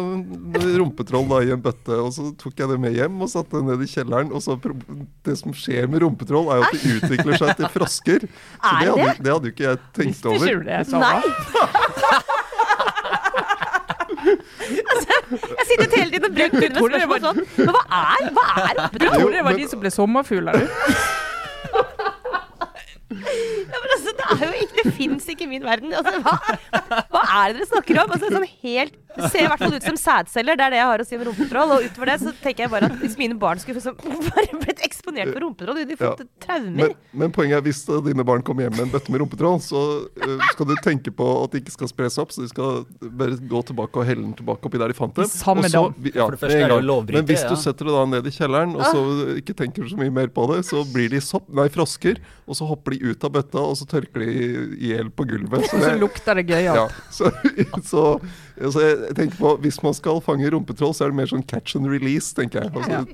rumpetroll 0.81 1.27
da, 1.29 1.37
i 1.45 1.53
en 1.53 1.61
bøtte. 1.65 1.93
Og 2.01 2.09
så 2.17 2.23
tok 2.41 2.57
jeg 2.63 2.69
det 2.73 2.79
med 2.81 2.97
hjem 2.97 3.21
og 3.27 3.29
satte 3.33 3.53
det 3.59 3.65
ned 3.69 3.81
i 3.85 3.89
kjelleren. 3.93 4.29
Og 4.33 4.41
så 4.45 4.53
Det 5.29 5.35
som 5.43 5.53
skjer 5.53 5.85
med 5.93 6.01
rumpetroll, 6.07 6.47
er 6.55 6.59
jo 6.63 6.67
at 6.71 6.77
de 6.81 6.95
utvikler 6.97 7.35
seg 7.43 7.51
til 7.61 7.69
frosker. 7.77 8.21
Så 8.25 8.73
det 8.73 8.89
det? 8.89 8.91
hadde, 8.97 9.13
det 9.27 9.31
hadde 9.37 9.47
jo 9.51 9.55
ikke 9.57 9.69
jeg 9.69 9.77
tenkt 10.01 10.23
over. 10.33 10.45
ikke 10.49 10.57
du 10.57 10.65
det, 10.71 10.81
Nei! 11.05 11.21
altså, 14.89 15.13
jeg 15.59 15.67
sitter 15.69 15.85
hele 15.99 16.11
tiden 16.11 16.25
og 16.25 16.33
brenner 16.35 16.61
med 16.61 16.71
trodde 16.79 16.99
spørsmål 17.05 17.21
sånn. 17.29 17.41
Men 17.61 17.69
hva 17.77 17.83
er, 18.01 18.21
hva 18.39 18.47
er 18.57 18.73
Du 18.73 18.81
rumpetroll? 18.81 19.13
trodde 19.21 19.37
det 19.37 19.45
var 19.51 19.55
de 19.61 19.65
som 19.75 19.79
ble 19.85 19.91
sommerfugler, 19.95 20.53
du? 20.57 20.65
Det 24.29 24.45
er 24.45 24.53
jo 24.53 24.65
ikke 24.67 24.83
Det 24.85 24.93
fins 24.99 25.29
ikke 25.33 25.47
i 25.47 25.51
min 25.55 25.65
verden. 25.65 25.95
Altså, 25.97 26.21
hva, 26.25 26.35
hva 27.13 27.23
er 27.41 27.55
det 27.55 27.61
dere 27.63 27.69
snakker 27.71 28.01
om? 28.03 28.13
Altså, 28.17 28.31
sånn 28.35 28.47
helt, 28.65 28.97
det 29.19 29.31
ser 29.35 29.45
i 29.45 29.49
hvert 29.51 29.63
fall 29.65 29.75
ut 29.75 29.87
som 29.89 29.99
sædceller. 29.99 30.59
Det 30.59 30.65
er 30.69 30.75
det 30.75 30.81
jeg 30.81 30.89
har 30.91 31.03
å 31.03 31.07
si 31.09 31.19
om 31.19 31.25
rumpetroll. 31.29 31.75
Og 31.77 31.87
utover 31.89 32.13
det 32.13 32.17
så 32.23 32.33
tenker 32.43 32.65
jeg 32.67 32.73
bare 32.73 32.89
at 32.93 32.97
hvis 33.03 33.17
mine 33.21 33.37
barn 33.41 33.61
skulle 33.63 33.83
så, 33.85 33.93
bare 34.31 34.61
blitt 34.63 34.83
eksponert 34.87 35.33
for 35.35 35.43
rumpetroll, 35.45 35.79
ville 35.81 35.91
de 35.93 35.99
fått 36.01 36.23
traumer. 36.45 36.79
Men, 36.79 36.95
men 37.25 37.35
poenget 37.35 37.59
er 37.61 37.67
hvis 37.67 37.83
dine 38.07 38.27
barn 38.29 38.45
kommer 38.47 38.67
hjem 38.69 38.77
med 38.79 38.87
en 38.87 38.93
bøtte 38.95 39.13
med 39.15 39.23
rumpetroll, 39.25 39.59
så 39.65 39.83
uh, 40.07 40.47
skal 40.53 40.71
du 40.71 40.75
tenke 40.85 41.13
på 41.15 41.29
at 41.45 41.55
de 41.55 41.63
ikke 41.63 41.75
skal 41.77 41.91
spres 41.91 42.19
opp, 42.23 42.33
så 42.35 42.45
de 42.47 42.51
skal 42.53 42.85
bare 43.19 43.39
gå 43.51 43.63
tilbake 43.73 43.99
og 44.03 44.07
helle 44.09 44.25
den 44.25 44.37
tilbake 44.39 44.69
oppi 44.71 44.81
der 44.81 44.93
de 44.95 44.99
fant 44.99 45.15
dem. 45.19 45.29
Samme 45.31 45.67
Og 45.67 45.73
så- 45.73 45.85
Ja, 46.15 46.25
For 46.25 46.37
det 46.37 46.41
første 46.41 46.57
er 46.57 46.63
det 46.65 46.71
jo 46.71 46.77
gang. 46.79 46.87
lovbryter, 46.89 47.19
Men 47.19 47.27
hvis 47.29 47.45
du 47.49 47.57
setter 47.61 47.89
det 47.89 47.95
da 47.99 48.05
ned 48.07 48.27
i 48.27 48.31
kjelleren, 48.35 48.75
og 48.79 48.85
så 48.87 49.03
ikke 49.41 49.55
tenker 49.59 49.89
så 49.91 49.99
mye 49.99 50.13
mer 50.15 50.31
på 50.33 50.47
det, 50.53 50.63
så 50.69 50.85
blir 50.93 51.11
de 51.13 51.21
sopp, 51.25 51.49
nei, 51.53 51.67
frosker, 51.73 52.19
og 52.47 52.57
så 52.59 52.67
hopper 52.69 52.95
de 52.97 53.11
ut 53.13 53.25
av 53.25 53.33
bøtta, 53.35 53.59
og 53.61 53.77
så 53.77 53.87
tørker 53.91 54.25
de 54.25 54.31
i 54.79 54.93
hjel 54.93 55.11
på 55.11 55.27
gulvet. 55.29 55.67
Så 55.69 55.77
Og 55.79 55.85
så 55.85 55.95
lukter 56.01 56.35
det 56.41 56.47
gøyalt. 56.49 56.79
ja, 56.79 56.87
så, 57.11 57.31
så 57.91 58.05
Altså, 58.61 58.83
jeg 58.85 59.15
tenker 59.17 59.39
på, 59.39 59.57
Hvis 59.63 59.83
man 59.83 59.95
skal 59.95 60.21
fange 60.25 60.51
rumpetroll, 60.51 60.95
så 60.95 61.07
er 61.07 61.13
det 61.13 61.21
mer 61.21 61.31
sånn 61.31 61.47
catch 61.47 61.77
and 61.79 61.89
release, 61.91 62.35
tenker 62.37 62.65
jeg. 62.65 62.75
Altså, 62.75 63.05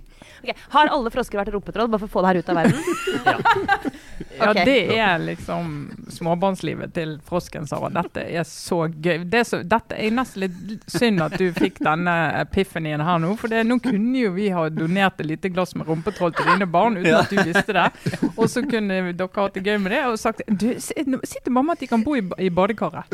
Ja. 0.44 0.52
Ok, 0.54 0.64
Har 0.74 0.90
alle 0.92 1.10
frosker 1.14 1.40
vært 1.40 1.52
rumpetroll, 1.54 1.88
bare 1.92 2.02
for 2.04 2.10
å 2.10 2.14
få 2.14 2.22
det 2.24 2.32
her 2.32 2.40
ut 2.42 2.48
av 2.52 2.58
verden? 2.60 2.80
Ja, 4.34 4.50
Ok. 4.50 4.58
det 4.66 4.98
er 4.98 5.18
liksom 5.22 5.68
småbarnslivet 6.10 6.92
til 6.94 7.12
frosken, 7.26 7.66
Sara. 7.70 7.88
Dette 7.94 8.24
er 8.34 8.42
så 8.46 8.80
gøy. 8.90 9.22
Det 9.30 9.40
er 9.40 9.46
så, 9.46 9.60
dette 9.62 9.94
er 9.98 10.10
nesten 10.14 10.42
litt 10.44 10.84
synd 10.90 11.22
at 11.22 11.36
du 11.38 11.46
fikk 11.54 11.78
denne 11.86 12.14
epiphanyen 12.42 13.02
her 13.06 13.20
nå. 13.22 13.30
For 13.38 13.52
det, 13.52 13.62
nå 13.68 13.78
kunne 13.84 14.24
jo 14.24 14.32
vi 14.34 14.48
ha 14.54 14.66
donert 14.74 15.22
et 15.22 15.28
lite 15.30 15.52
glass 15.54 15.74
med 15.78 15.86
rumpetroll 15.90 16.34
til 16.34 16.50
dine 16.50 16.66
barn 16.70 16.98
uten 16.98 17.14
at 17.20 17.30
du 17.30 17.38
visste 17.46 17.76
det. 17.78 17.86
Og 18.34 18.48
så 18.50 18.64
kunne 18.66 19.00
dere 19.14 19.30
hatt 19.38 19.54
det 19.58 19.64
gøy 19.66 19.78
med 19.86 19.94
det 19.94 20.02
og 20.10 20.18
sagt 20.20 20.42
du, 20.50 20.68
til 20.74 21.54
mamma 21.54 21.78
at 21.78 21.84
de 21.84 21.90
kan 21.90 22.02
bo 22.04 22.16
i, 22.18 22.24
i 22.42 22.50
badekaret. 22.50 23.06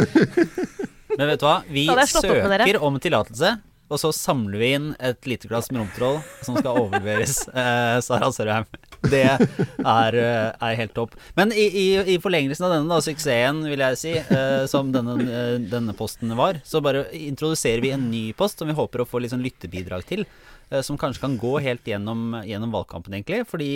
Men 1.19 1.27
vet 1.35 1.41
du 1.43 1.47
hva? 1.47 1.59
Vi 1.69 1.87
søker 2.09 2.81
om 2.87 2.97
tillatelse, 3.03 3.57
og 3.91 3.99
så 4.01 4.13
samler 4.15 4.61
vi 4.63 4.69
inn 4.77 4.89
et 5.03 5.27
lite 5.29 5.49
glass 5.51 5.71
med 5.73 5.83
romtroll 5.83 6.21
som 6.47 6.57
skal 6.59 6.79
overleveres 6.85 7.41
eh, 7.63 7.97
Sara 8.07 8.31
Sørheim. 8.33 8.69
Det 9.11 9.23
er, 9.27 10.17
eh, 10.21 10.51
er 10.53 10.77
helt 10.79 10.95
topp. 10.95 11.17
Men 11.39 11.51
i, 11.57 11.65
i, 11.67 11.87
i 12.15 12.19
forlengelsen 12.23 12.67
av 12.69 12.75
denne 12.77 12.93
da, 12.93 13.01
suksessen, 13.05 13.65
vil 13.71 13.83
jeg 13.87 13.99
si, 14.01 14.13
eh, 14.21 14.67
som 14.71 14.93
denne, 14.95 15.17
eh, 15.25 15.57
denne 15.73 15.97
posten 15.99 16.31
var, 16.39 16.61
så 16.69 16.83
bare 16.85 17.07
introduserer 17.17 17.83
vi 17.85 17.95
en 17.97 18.07
ny 18.13 18.25
post 18.39 18.61
som 18.61 18.71
vi 18.71 18.77
håper 18.79 19.03
å 19.03 19.09
få 19.09 19.23
litt 19.25 19.35
sånn 19.35 19.45
lyttebidrag 19.45 20.07
til. 20.09 20.27
eh, 20.71 20.83
som 20.87 20.99
kanskje 21.01 21.25
kan 21.25 21.39
gå 21.41 21.57
helt 21.65 21.83
gjennom, 21.89 22.37
gjennom 22.47 22.71
valgkampen, 22.71 23.17
egentlig. 23.17 23.43
Fordi 23.51 23.73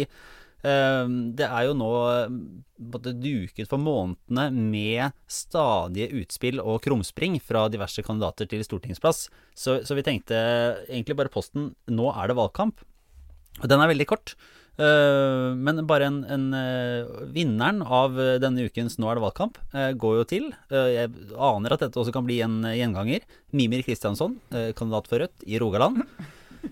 Det 0.65 1.45
er 1.45 1.67
jo 1.69 1.75
nå 1.77 1.91
eh, 2.09 3.13
duket 3.21 3.69
for 3.69 3.81
månedene 3.81 4.49
med 4.73 5.13
stadige 5.29 6.09
utspill 6.23 6.63
og 6.63 6.81
krumspring 6.87 7.37
fra 7.43 7.67
diverse 7.69 8.03
kandidater 8.07 8.49
til 8.49 8.65
stortingsplass. 8.65 9.29
Så, 9.53 9.83
så 9.85 9.99
vi 9.99 10.07
tenkte 10.07 10.41
egentlig 10.89 11.19
bare 11.21 11.33
posten 11.33 11.75
Nå 11.93 12.11
er 12.15 12.33
det 12.33 12.39
valgkamp. 12.41 12.81
Og 13.63 13.71
den 13.71 13.83
er 13.83 13.93
veldig 13.93 14.09
kort. 14.11 14.35
Eh, 14.75 15.55
men 15.55 15.85
bare 15.87 16.09
en, 16.11 16.17
en 16.27 16.47
eh, 16.59 17.11
Vinneren 17.31 17.79
av 17.87 18.17
eh, 18.19 18.41
denne 18.43 18.65
ukens 18.67 18.97
Nå 18.99 19.07
er 19.07 19.21
det 19.21 19.23
valgkamp 19.23 19.61
eh, 19.71 19.93
går 19.95 20.17
jo 20.17 20.25
til 20.33 20.49
eh, 20.51 20.89
Jeg 20.97 21.13
aner 21.39 21.77
at 21.77 21.85
dette 21.85 22.01
også 22.03 22.11
kan 22.17 22.27
bli 22.27 22.41
en 22.43 22.57
eh, 22.67 22.81
gjenganger. 22.81 23.23
Mimir 23.55 23.85
Kristiansson, 23.87 24.35
eh, 24.51 24.73
kandidat 24.75 25.07
for 25.11 25.23
Rødt 25.23 25.47
i 25.47 25.61
Rogaland. 25.63 26.03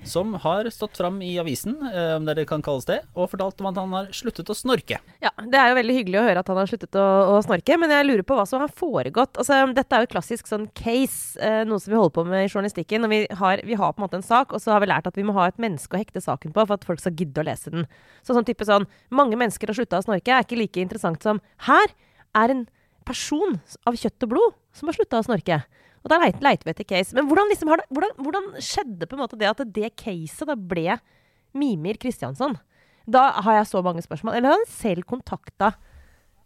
Som 0.09 0.35
har 0.43 0.69
stått 0.73 0.97
fram 0.97 1.21
i 1.23 1.35
avisen, 1.41 1.77
eh, 1.89 2.17
om 2.17 2.25
det 2.27 2.47
kan 2.49 2.63
kalles 2.65 2.87
det, 2.89 3.01
og 3.15 3.31
fortalt 3.33 3.61
om 3.61 3.69
at 3.71 3.81
han 3.81 3.95
har 3.97 4.11
sluttet 4.17 4.51
å 4.51 4.57
snorke. 4.57 4.99
Ja, 5.23 5.31
Det 5.37 5.59
er 5.59 5.73
jo 5.73 5.79
veldig 5.79 5.97
hyggelig 5.99 6.21
å 6.21 6.25
høre 6.27 6.43
at 6.43 6.49
han 6.49 6.61
har 6.61 6.71
sluttet 6.71 6.99
å, 6.99 7.07
å 7.35 7.41
snorke, 7.45 7.79
men 7.81 7.91
jeg 7.91 8.09
lurer 8.09 8.27
på 8.27 8.37
hva 8.39 8.47
som 8.49 8.63
har 8.63 8.73
foregått. 8.73 9.39
Altså, 9.41 9.61
dette 9.75 9.97
er 9.97 10.05
jo 10.05 10.11
et 10.11 10.15
klassisk 10.15 10.51
sånn 10.51 10.69
case, 10.79 11.39
eh, 11.41 11.63
noe 11.69 11.83
som 11.83 11.93
vi 11.93 11.99
holder 12.01 12.17
på 12.17 12.27
med 12.29 12.47
i 12.47 12.51
journalistikken. 12.51 13.05
Og 13.07 13.13
vi 13.13 13.21
har, 13.43 13.63
vi 13.67 13.79
har 13.79 13.93
på 13.93 14.03
en 14.03 14.07
måte 14.07 14.21
en 14.21 14.27
sak, 14.27 14.53
og 14.53 14.63
så 14.63 14.75
har 14.75 14.85
vi 14.85 14.91
lært 14.93 15.07
at 15.11 15.19
vi 15.19 15.27
må 15.27 15.37
ha 15.39 15.49
et 15.51 15.61
menneske 15.63 15.97
å 15.97 16.03
hekte 16.03 16.23
saken 16.25 16.55
på 16.55 16.67
for 16.67 16.79
at 16.79 16.87
folk 16.89 17.03
skal 17.03 17.17
gidde 17.19 17.43
å 17.43 17.47
lese 17.47 17.73
den. 17.75 17.87
Så 18.23 18.37
sånn 18.37 18.47
type 18.49 18.65
sånn 18.69 18.87
Mange 19.13 19.37
mennesker 19.37 19.69
har 19.69 19.77
slutta 19.77 20.01
å 20.01 20.05
snorke, 20.05 20.33
er 20.33 20.45
ikke 20.47 20.59
like 20.59 20.81
interessant 20.81 21.23
som 21.23 21.41
her 21.69 21.93
er 22.39 22.55
en 22.55 22.65
person 23.07 23.59
av 23.89 23.99
kjøtt 23.99 24.27
og 24.27 24.33
blod 24.33 24.59
som 24.77 24.89
har 24.89 24.97
slutta 24.97 25.21
å 25.21 25.27
snorke. 25.27 25.63
Og 26.03 26.11
da 26.11 26.19
leit- 26.19 26.43
leiter 26.43 26.67
vi 26.67 26.71
etter 26.75 26.85
case. 26.89 27.15
Men 27.15 27.29
hvordan, 27.31 27.49
liksom 27.53 27.69
har 27.71 27.77
det, 27.83 27.87
hvordan, 27.95 28.15
hvordan 28.19 28.49
skjedde 28.59 29.07
det 29.39 29.49
at 29.51 29.73
det 29.73 29.93
caset 29.97 30.47
da 30.49 30.57
ble 30.57 30.99
Mimir 31.55 31.99
Kristiansson? 32.01 32.59
Da 33.09 33.31
har 33.43 33.61
jeg 33.61 33.67
så 33.71 33.83
mange 33.83 34.03
spørsmål. 34.03 34.35
Eller 34.37 34.51
har 34.51 34.59
han 34.59 34.67
selv 34.71 35.03
kontakta 35.07 35.75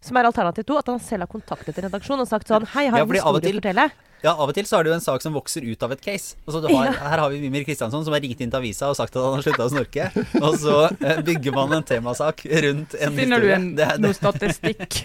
som 0.01 0.17
er 0.17 0.27
alternativ 0.29 0.63
to, 0.69 0.77
at 0.77 0.85
han 0.85 0.99
selv 1.01 1.25
har 1.25 1.31
kontaktet 1.31 1.77
en 1.77 1.87
redaksjon 1.89 2.21
og 2.21 2.27
sagt 2.29 2.47
sånn 2.47 2.67
Hei, 2.69 2.83
jeg 2.85 2.91
har 2.93 2.99
Ja, 3.01 3.03
en 3.05 3.09
historie 3.17 3.53
å 3.57 3.61
fortelle. 3.61 3.87
Ja, 4.23 4.31
Av 4.33 4.49
og 4.49 4.53
til 4.57 4.65
så 4.65 4.79
er 4.79 4.83
det 4.87 4.89
jo 4.89 4.95
en 4.97 5.03
sak 5.03 5.21
som 5.21 5.35
vokser 5.35 5.61
ut 5.67 5.83
av 5.85 5.91
et 5.93 6.01
case. 6.01 6.35
Altså, 6.47 6.59
du 6.63 6.67
har, 6.73 6.87
Her 6.97 7.21
har 7.21 7.29
vi 7.29 7.37
Mimir 7.43 7.63
Kristiansson 7.67 8.01
som 8.03 8.15
har 8.15 8.21
ringt 8.23 8.39
inn 8.41 8.49
til 8.49 8.57
avisa 8.59 8.87
og 8.89 8.95
sagt 8.97 9.13
at 9.15 9.21
han 9.21 9.35
har 9.37 9.43
slutta 9.45 9.67
å 9.67 9.71
snorke. 9.71 10.07
Og 10.41 10.55
så 10.57 10.77
eh, 11.05 11.19
bygger 11.27 11.53
man 11.53 11.75
en 11.77 11.85
temasak 11.85 12.41
rundt 12.65 12.95
en 12.97 13.13
Finner 13.19 13.43
du 13.43 13.45
historie. 13.45 13.55
en, 13.59 13.67
Det 13.77 13.85
er- 13.85 13.97
det- 13.97 14.05
noe 14.07 14.17
statistikk? 14.17 14.97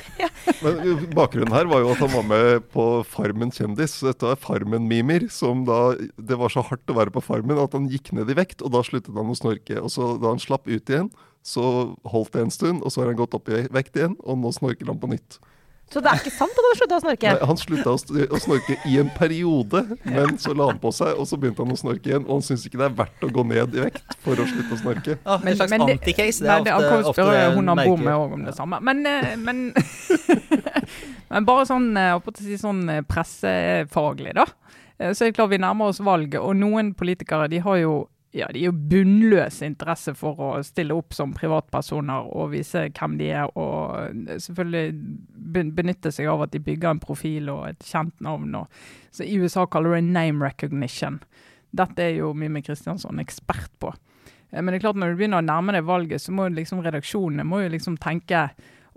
Men 0.62 0.78
uh, 0.84 1.02
bakgrunnen 1.16 1.52
her 1.56 1.66
var 1.70 1.82
jo 1.82 1.90
at 1.96 2.02
han 2.04 2.12
var 2.14 2.26
med 2.30 2.68
på 2.72 2.86
Farmen 3.10 3.50
kjendis. 3.54 3.98
Dette 4.06 4.30
er 4.30 4.38
Farmen-Mimir. 4.40 5.26
som 5.34 5.64
da, 5.66 5.96
Det 6.16 6.38
var 6.38 6.48
så 6.54 6.62
hardt 6.70 6.86
å 6.86 6.96
være 7.00 7.10
på 7.14 7.22
Farmen 7.26 7.58
at 7.62 7.74
han 7.74 7.88
gikk 7.90 8.12
ned 8.16 8.30
i 8.30 8.38
vekt, 8.38 8.62
og 8.62 8.70
da 8.76 8.84
sluttet 8.86 9.14
han 9.16 9.34
å 9.34 9.38
snorke. 9.38 9.80
Og 9.82 9.90
så 9.90 10.14
Da 10.20 10.30
han 10.30 10.38
slapp 10.42 10.68
ut 10.70 10.86
igjen, 10.94 11.10
så 11.42 11.96
holdt 12.06 12.32
det 12.36 12.42
en 12.46 12.50
stund, 12.54 12.82
og 12.84 12.92
så 12.92 13.00
har 13.02 13.10
han 13.10 13.16
gått 13.18 13.34
opp 13.34 13.48
i 13.50 13.64
vekt 13.72 13.96
igjen, 13.96 14.14
og 14.22 14.38
nå 14.38 14.52
snorker 14.54 14.86
han 14.92 15.00
på 15.00 15.08
nytt. 15.10 15.38
Så 15.90 15.98
det 15.98 16.06
er 16.06 16.20
ikke 16.20 16.30
sant 16.30 16.54
at 16.54 16.66
han 16.68 16.76
slutta 16.78 16.96
å 17.00 17.02
snorke? 17.02 17.30
Nei, 17.34 17.46
han 17.50 17.58
slutta 17.58 17.92
å, 17.96 18.38
snorke 18.44 18.76
i 18.86 18.98
en 19.02 19.08
periode, 19.16 19.80
men 20.04 20.36
så 20.38 20.52
la 20.54 20.68
han 20.70 20.78
på 20.82 20.92
seg, 20.94 21.16
og 21.18 21.26
så 21.26 21.38
begynte 21.40 21.64
han 21.64 21.74
å 21.74 21.78
snorke 21.80 22.12
igjen. 22.12 22.28
Og 22.28 22.36
han 22.36 22.44
syns 22.46 22.66
ikke 22.68 22.78
det 22.78 22.86
er 22.86 22.94
verdt 23.00 23.26
å 23.26 23.30
gå 23.34 23.44
ned 23.50 23.74
i 23.74 23.82
vekt 23.88 24.14
for 24.22 24.38
å 24.38 24.46
slutte 24.46 24.76
å 24.76 24.78
snorke. 24.78 25.16
Ah, 25.24 25.42
en 25.42 25.58
slags 25.58 25.74
det- 25.74 25.80
anticase. 25.96 26.44
Det 26.46 26.52
er 26.54 26.62
det 26.68 26.76
ofte, 26.76 26.92
kan 26.92 27.10
ofte 27.10 27.24
spørre 27.24 27.42
hun 27.56 27.72
han 27.74 27.82
bor 27.82 28.04
med 28.04 28.14
òg 28.14 28.36
om 28.38 28.44
det 28.46 28.54
samme. 28.54 28.80
Men, 28.86 29.02
eh, 29.06 29.34
men, 29.36 29.64
men 31.34 31.50
bare 31.50 31.66
sånn, 31.66 31.90
eh, 31.98 32.32
si 32.38 32.60
sånn 32.60 32.84
eh, 32.88 33.02
pressefaglig, 33.02 34.34
da. 34.38 34.46
Så 35.00 35.24
er 35.24 35.30
det 35.30 35.36
klart 35.40 35.50
vi 35.50 35.58
nærmer 35.58 35.90
oss 35.90 35.98
valget, 36.04 36.38
og 36.38 36.54
noen 36.60 36.94
politikere 36.94 37.48
de 37.50 37.58
har 37.64 37.82
jo 37.82 37.94
ja, 38.30 38.46
de 38.52 38.60
er 38.60 38.68
jo 38.68 38.76
bunnløs 38.92 39.58
interesse 39.66 40.12
for 40.14 40.38
å 40.38 40.50
stille 40.62 40.94
opp 40.94 41.14
som 41.16 41.32
privatpersoner 41.34 42.28
og 42.30 42.52
vise 42.52 42.84
hvem 42.94 43.16
de 43.18 43.30
er, 43.34 43.50
og 43.58 44.36
selvfølgelig 44.44 45.72
benytte 45.74 46.12
seg 46.14 46.30
av 46.30 46.44
at 46.46 46.52
de 46.54 46.62
bygger 46.62 46.92
en 46.92 47.02
profil 47.02 47.50
og 47.50 47.64
et 47.72 47.88
kjent 47.88 48.14
navn. 48.22 48.54
Og, 48.60 48.82
så 49.10 49.26
I 49.26 49.40
USA 49.42 49.66
kaller 49.66 49.98
det 49.98 50.04
name 50.12 50.46
recognition. 50.46 51.18
Dette 51.74 52.06
er 52.06 52.20
jo 52.20 52.30
Mimmi 52.34 52.62
Kristiansson 52.66 53.18
ekspert 53.22 53.72
på. 53.82 53.90
Eh, 54.50 54.62
Men 54.62 54.72
det 54.72 54.80
er 54.80 54.86
klart 54.86 55.00
når 55.02 55.14
du 55.14 55.20
begynner 55.20 55.42
å 55.42 55.48
nærme 55.50 55.74
deg 55.74 55.88
valget, 55.90 56.22
så 56.22 56.34
må 56.34 56.46
liksom 56.54 56.84
redaksjonene 56.86 57.46
må 57.46 57.64
jo 57.64 57.74
liksom 57.74 57.98
tenke 57.98 58.48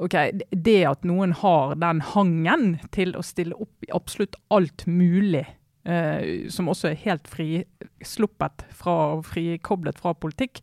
ok, 0.02 0.15
det 0.50 0.80
at 0.89 1.04
noen 1.06 1.36
har 1.41 1.76
den 1.82 2.02
hangen 2.13 2.80
til 2.93 3.13
å 3.17 3.26
stille 3.26 3.58
opp 3.58 3.86
i 3.86 3.93
absolutt 3.93 4.38
alt 4.54 4.86
mulig, 4.89 5.46
eh, 5.86 6.48
som 6.54 6.69
også 6.72 6.91
er 6.91 7.02
helt 7.06 7.28
frisluppet 7.32 8.65
fra, 8.76 8.96
og 9.17 9.26
frikoblet 9.28 10.00
fra 10.02 10.15
politikk, 10.15 10.62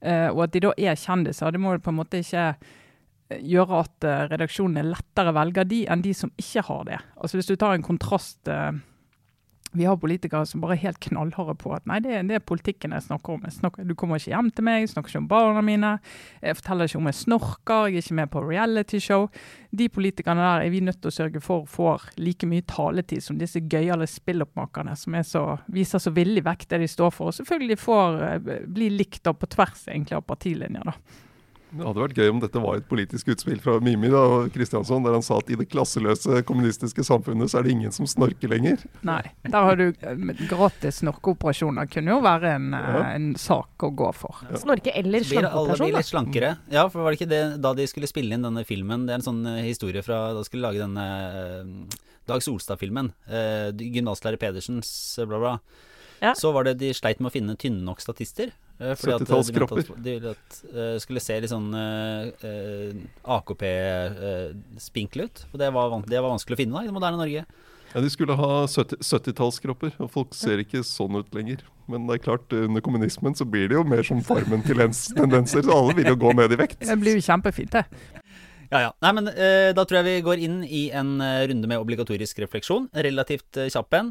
eh, 0.00 0.28
og 0.30 0.46
at 0.46 0.54
de 0.54 0.64
da 0.66 0.72
er 0.78 0.98
kjendiser, 0.98 1.52
det 1.52 1.62
må 1.62 1.74
på 1.78 1.92
en 1.92 2.00
måte 2.00 2.22
ikke 2.22 2.46
eh, 2.52 3.42
gjøre 3.42 3.82
at 3.84 4.08
eh, 4.08 4.24
redaksjonene 4.32 4.86
lettere 4.92 5.34
velger 5.36 5.68
de 5.68 5.84
enn 5.90 6.04
de 6.04 6.14
som 6.16 6.32
ikke 6.40 6.66
har 6.68 6.88
det. 6.90 7.02
Altså 7.16 7.38
Hvis 7.40 7.50
du 7.52 7.56
tar 7.56 7.76
en 7.76 7.86
kontrast 7.86 8.50
eh, 8.50 8.72
vi 9.72 9.86
har 9.88 9.96
politikere 9.96 10.46
som 10.48 10.60
bare 10.60 10.76
er 10.76 10.82
helt 10.84 11.00
knallharde 11.00 11.54
på 11.60 11.72
at 11.72 11.86
nei, 11.88 11.98
det, 12.04 12.18
det 12.28 12.36
er 12.36 12.44
politikken 12.44 12.92
jeg 12.92 13.06
snakker 13.06 13.36
om. 13.36 13.46
Jeg 13.46 13.56
snakker, 13.56 13.86
du 13.88 13.94
kommer 13.98 14.20
ikke 14.20 14.34
hjem 14.34 14.50
til 14.52 14.66
meg, 14.68 14.82
jeg 14.82 14.92
snakker 14.92 15.12
ikke 15.12 15.22
om 15.22 15.28
barna 15.30 15.64
mine. 15.64 15.92
Jeg 16.42 16.58
forteller 16.58 16.90
ikke 16.90 17.00
om 17.00 17.08
jeg 17.08 17.18
snorker, 17.22 17.88
jeg 17.88 18.02
er 18.02 18.06
ikke 18.06 18.18
med 18.20 18.32
på 18.34 18.44
realityshow. 18.44 19.26
De 19.72 19.88
politikerne 19.88 20.44
der 20.44 20.66
er 20.66 20.74
vi 20.74 20.84
nødt 20.84 21.00
til 21.00 21.08
å 21.08 21.16
sørge 21.16 21.42
for 21.44 21.64
får 21.70 22.10
like 22.20 22.48
mye 22.48 22.66
taletid 22.68 23.24
som 23.24 23.40
disse 23.40 23.64
gøyale 23.64 24.08
spilloppmakerne 24.10 24.96
som 24.98 25.16
så, 25.24 25.46
viser 25.72 26.02
så 26.02 26.12
villig 26.12 26.44
vekk 26.44 26.68
det 26.68 26.84
de 26.84 26.92
står 26.92 27.12
for. 27.16 27.32
Og 27.32 27.38
selvfølgelig 27.40 27.80
får 27.80 28.24
eh, 28.28 28.54
bli 28.68 28.92
likt 28.92 29.22
da 29.24 29.32
på 29.32 29.48
tvers 29.56 29.86
egentlig 29.88 30.20
av 30.20 30.26
partilinjer. 30.28 30.92
da. 30.92 31.30
Det 31.72 31.86
hadde 31.86 32.02
vært 32.02 32.18
gøy 32.20 32.28
om 32.30 32.40
dette 32.42 32.60
var 32.60 32.76
et 32.76 32.86
politisk 32.88 33.30
utspill 33.32 33.60
fra 33.64 33.78
Mimi 33.80 34.10
da, 34.12 34.20
og 34.28 34.50
Kristiansson, 34.52 35.04
der 35.06 35.16
han 35.16 35.24
sa 35.24 35.38
at 35.40 35.48
i 35.52 35.56
det 35.56 35.68
klasseløse 35.72 36.42
kommunistiske 36.48 37.04
samfunnet 37.06 37.48
så 37.48 37.60
er 37.60 37.66
det 37.66 37.72
ingen 37.76 37.94
som 37.96 38.08
snorker 38.10 38.52
lenger. 38.52 38.82
Nei, 39.08 39.22
der 39.46 39.68
har 39.68 39.80
du 39.80 39.86
eh, 39.88 40.44
gratis 40.50 41.00
snorkeoperasjoner. 41.00 41.88
Kunne 41.92 42.12
jo 42.12 42.20
være 42.24 42.54
en, 42.58 42.68
eh, 42.76 42.90
Ja. 42.92 43.02
en 43.16 43.34
sak 43.40 43.86
å 43.88 43.92
gå 43.96 44.10
for. 44.14 44.42
Snorke 44.60 44.92
eller 44.94 45.24
blir 45.24 45.48
alle 45.48 45.72
blir 45.72 45.80
slankeoperasjon? 45.80 45.96
litt 45.96 46.12
slankere. 46.12 46.54
Ja, 46.70 46.88
for 46.88 47.02
var 47.02 47.12
det 47.12 47.20
ikke 47.22 47.32
det 47.32 47.42
da 47.64 47.72
de 47.74 47.86
skulle 47.88 48.10
spille 48.10 48.36
inn 48.36 48.44
denne 48.44 48.66
filmen? 48.68 49.06
Det 49.06 49.16
er 49.16 49.20
en 49.22 49.28
sånn 49.30 49.46
eh, 49.46 49.62
historie 49.64 50.02
fra 50.04 50.34
da 50.34 50.42
de 50.42 50.48
skulle 50.50 50.68
lage 50.68 50.82
denne 50.82 51.06
eh, 51.32 52.00
Dag 52.28 52.38
Solstad-filmen. 52.44 53.08
Uh, 53.26 53.72
Gymnaslærer 53.74 54.38
Pedersens 54.38 55.18
eh, 55.18 55.26
bla, 55.26 55.40
bla. 55.42 55.54
Ja. 56.22 56.34
Så 56.38 56.52
var 56.54 56.68
det 56.68 56.76
de 56.78 56.92
sleit 56.94 57.18
med 57.18 57.32
å 57.32 57.34
finne 57.34 57.56
tynne 57.58 57.82
nok 57.82 57.98
statister. 58.00 58.52
Eh, 58.82 58.94
fordi 58.98 59.14
eh, 59.14 59.18
de 60.02 60.14
ville 60.16 60.32
at, 60.34 60.60
uh, 60.74 60.96
skulle 61.02 61.22
se 61.22 61.38
litt 61.40 61.52
sånn 61.52 61.70
uh, 61.72 62.94
AKP-spinkle 63.38 65.28
ut. 65.28 65.44
Og 65.52 65.60
det 65.62 65.70
var, 65.74 65.98
det 66.08 66.18
var 66.20 66.34
vanskelig 66.34 66.58
å 66.58 66.62
finne 66.62 66.76
da 66.76 66.84
i 66.84 66.90
det 66.90 66.96
moderne 66.96 67.20
Norge. 67.20 67.44
Ja, 67.92 68.00
De 68.00 68.08
skulle 68.12 68.36
ha 68.38 68.64
70 68.66 69.04
70-tallskropper, 69.04 69.94
og 70.00 70.10
folk 70.12 70.36
ser 70.36 70.62
ikke 70.62 70.80
sånn 70.86 71.20
ut 71.20 71.34
lenger. 71.36 71.60
Men 71.90 72.06
det 72.08 72.18
er 72.18 72.24
klart, 72.24 72.52
under 72.56 72.84
kommunismen 72.84 73.36
så 73.36 73.44
blir 73.48 73.68
det 73.68 73.76
jo 73.76 73.84
mer 73.84 74.04
som 74.06 74.22
Farmen-tendenser, 74.24 75.62
så 75.66 75.76
alle 75.76 75.96
vil 75.98 76.12
jo 76.14 76.18
gå 76.20 76.32
ned 76.38 76.54
i 76.56 76.60
vekt. 76.62 76.80
Det 76.86 76.98
blir 77.00 77.18
jo 77.18 77.24
kjempefint, 77.26 77.74
det. 77.74 77.84
Ja, 78.72 78.80
ja. 78.86 78.92
Nei, 79.04 79.10
men 79.18 79.28
eh, 79.28 79.70
da 79.76 79.84
tror 79.84 80.00
jeg 80.00 80.08
vi 80.08 80.24
går 80.24 80.40
inn 80.46 80.62
i 80.64 80.86
en 80.96 81.18
eh, 81.20 81.42
runde 81.50 81.68
med 81.68 81.82
obligatorisk 81.82 82.40
refleksjon. 82.40 82.88
Relativt 83.04 83.60
eh, 83.60 83.68
kjapp 83.72 83.98
en. 83.98 84.08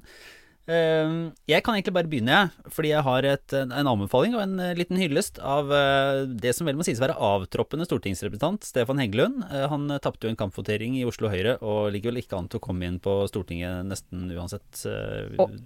Eh, 0.70 1.14
jeg 1.50 1.64
kan 1.66 1.74
egentlig 1.76 1.94
bare 1.96 2.10
begynne, 2.12 2.36
jeg. 2.36 2.72
Fordi 2.76 2.92
jeg 2.94 3.04
har 3.08 3.28
et, 3.28 3.56
en, 3.58 3.72
anbefaling 3.92 4.36
og 4.38 4.44
en 4.44 4.60
eh, 4.62 4.74
liten 4.78 5.00
hyllest 5.02 5.40
av 5.42 5.72
eh, 5.74 6.26
det 6.30 6.54
som 6.56 6.70
vel 6.70 6.78
må 6.78 6.86
sies 6.86 7.02
å 7.02 7.06
være 7.08 7.18
avtroppende 7.18 7.88
stortingsrepresentant 7.90 8.68
Stefan 8.68 9.02
Heggelund. 9.02 9.42
Eh, 9.50 9.66
han 9.72 9.88
tapte 10.04 10.28
jo 10.28 10.34
en 10.34 10.40
kampvotering 10.40 11.00
i 11.00 11.06
Oslo 11.10 11.32
Høyre 11.34 11.58
og 11.66 11.90
ligger 11.96 12.14
vel 12.14 12.22
ikke 12.22 12.38
an 12.38 12.52
til 12.52 12.62
å 12.62 12.66
komme 12.68 12.86
inn 12.88 13.00
på 13.02 13.16
Stortinget 13.32 13.88
nesten 13.90 14.30
uansett. 14.36 14.86
Og- 15.42 15.58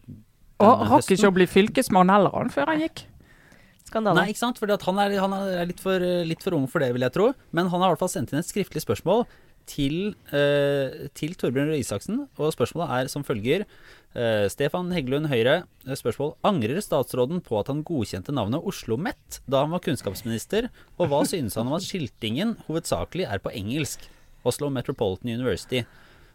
Og 0.63 0.85
rakk 0.87 1.11
ikke 1.11 1.27
å 1.27 1.35
bli 1.35 1.45
fylkesmann 1.51 2.09
heller, 2.09 2.31
han, 2.31 2.49
før 2.49 2.71
han 2.71 2.79
gikk. 2.85 3.03
Skandale. 3.85 4.15
Nei, 4.23 4.29
ikke 4.31 4.39
sant? 4.41 4.57
Fordi 4.57 4.73
at 4.73 4.85
han 4.87 4.97
er, 5.03 5.13
han 5.19 5.33
er 5.35 5.65
litt, 5.67 5.81
for, 5.83 5.99
litt 5.99 6.41
for 6.41 6.55
ung 6.57 6.65
for 6.71 6.79
det, 6.81 6.93
vil 6.95 7.03
jeg 7.05 7.13
tro. 7.13 7.33
Men 7.51 7.67
han 7.69 7.81
har 7.83 7.91
i 7.91 7.93
hvert 7.93 7.99
fall 8.05 8.13
sendt 8.15 8.31
inn 8.33 8.39
et 8.39 8.47
skriftlig 8.47 8.81
spørsmål 8.81 9.25
til, 9.69 10.15
eh, 10.31 11.09
til 11.17 11.35
Torbjørn 11.37 11.69
Røe 11.73 11.81
Isaksen. 11.83 12.23
Og 12.39 12.53
spørsmålet 12.55 12.95
er 12.97 13.11
som 13.11 13.25
følger. 13.27 13.65
Eh, 14.15 14.47
Stefan 14.47 14.93
Heggelund 14.95 15.27
Høyre. 15.27 15.65
eh, 15.85 15.95
Spørsmål. 15.99 16.35
Angrer 16.47 16.79
statsråden 16.79 17.43
på 17.43 17.59
at 17.59 17.67
han 17.67 17.83
godkjente 17.83 18.31
navnet 18.31 18.63
Oslo 18.63 18.95
Mett 18.95 19.41
da 19.47 19.65
han 19.65 19.71
var 19.75 19.83
kunnskapsminister? 19.83 20.69
Og 20.97 21.09
hva 21.11 21.25
synes 21.27 21.55
han 21.55 21.67
om 21.67 21.75
at 21.75 21.83
skiltingen 21.83 22.55
hovedsakelig 22.69 23.27
er 23.27 23.43
på 23.43 23.51
engelsk? 23.51 24.07
Oslo 24.45 24.69
Metropolitan 24.69 25.33
University. 25.35 25.83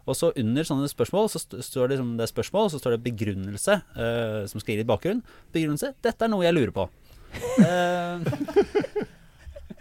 Og 0.08 0.16
så 0.16 0.32
under 0.36 0.66
sånne 0.66 0.88
spørsmål 0.90 1.28
så 1.30 1.40
står 1.40 1.92
det, 1.92 1.98
som 2.00 2.16
det 2.18 2.28
spørsmål, 2.28 2.70
så 2.72 2.80
står 2.80 2.96
det 2.96 3.04
begrunnelse, 3.04 3.76
uh, 3.94 4.42
som 4.50 4.58
skal 4.58 4.74
gi 4.74 4.80
litt 4.80 4.88
bakgrunn. 4.88 5.20
Begrunnelse. 5.54 5.92
Dette 6.02 6.26
er 6.26 6.32
noe 6.32 6.42
jeg 6.42 6.56
lurer 6.56 6.74
på. 6.74 6.88
Eh, 7.62 8.18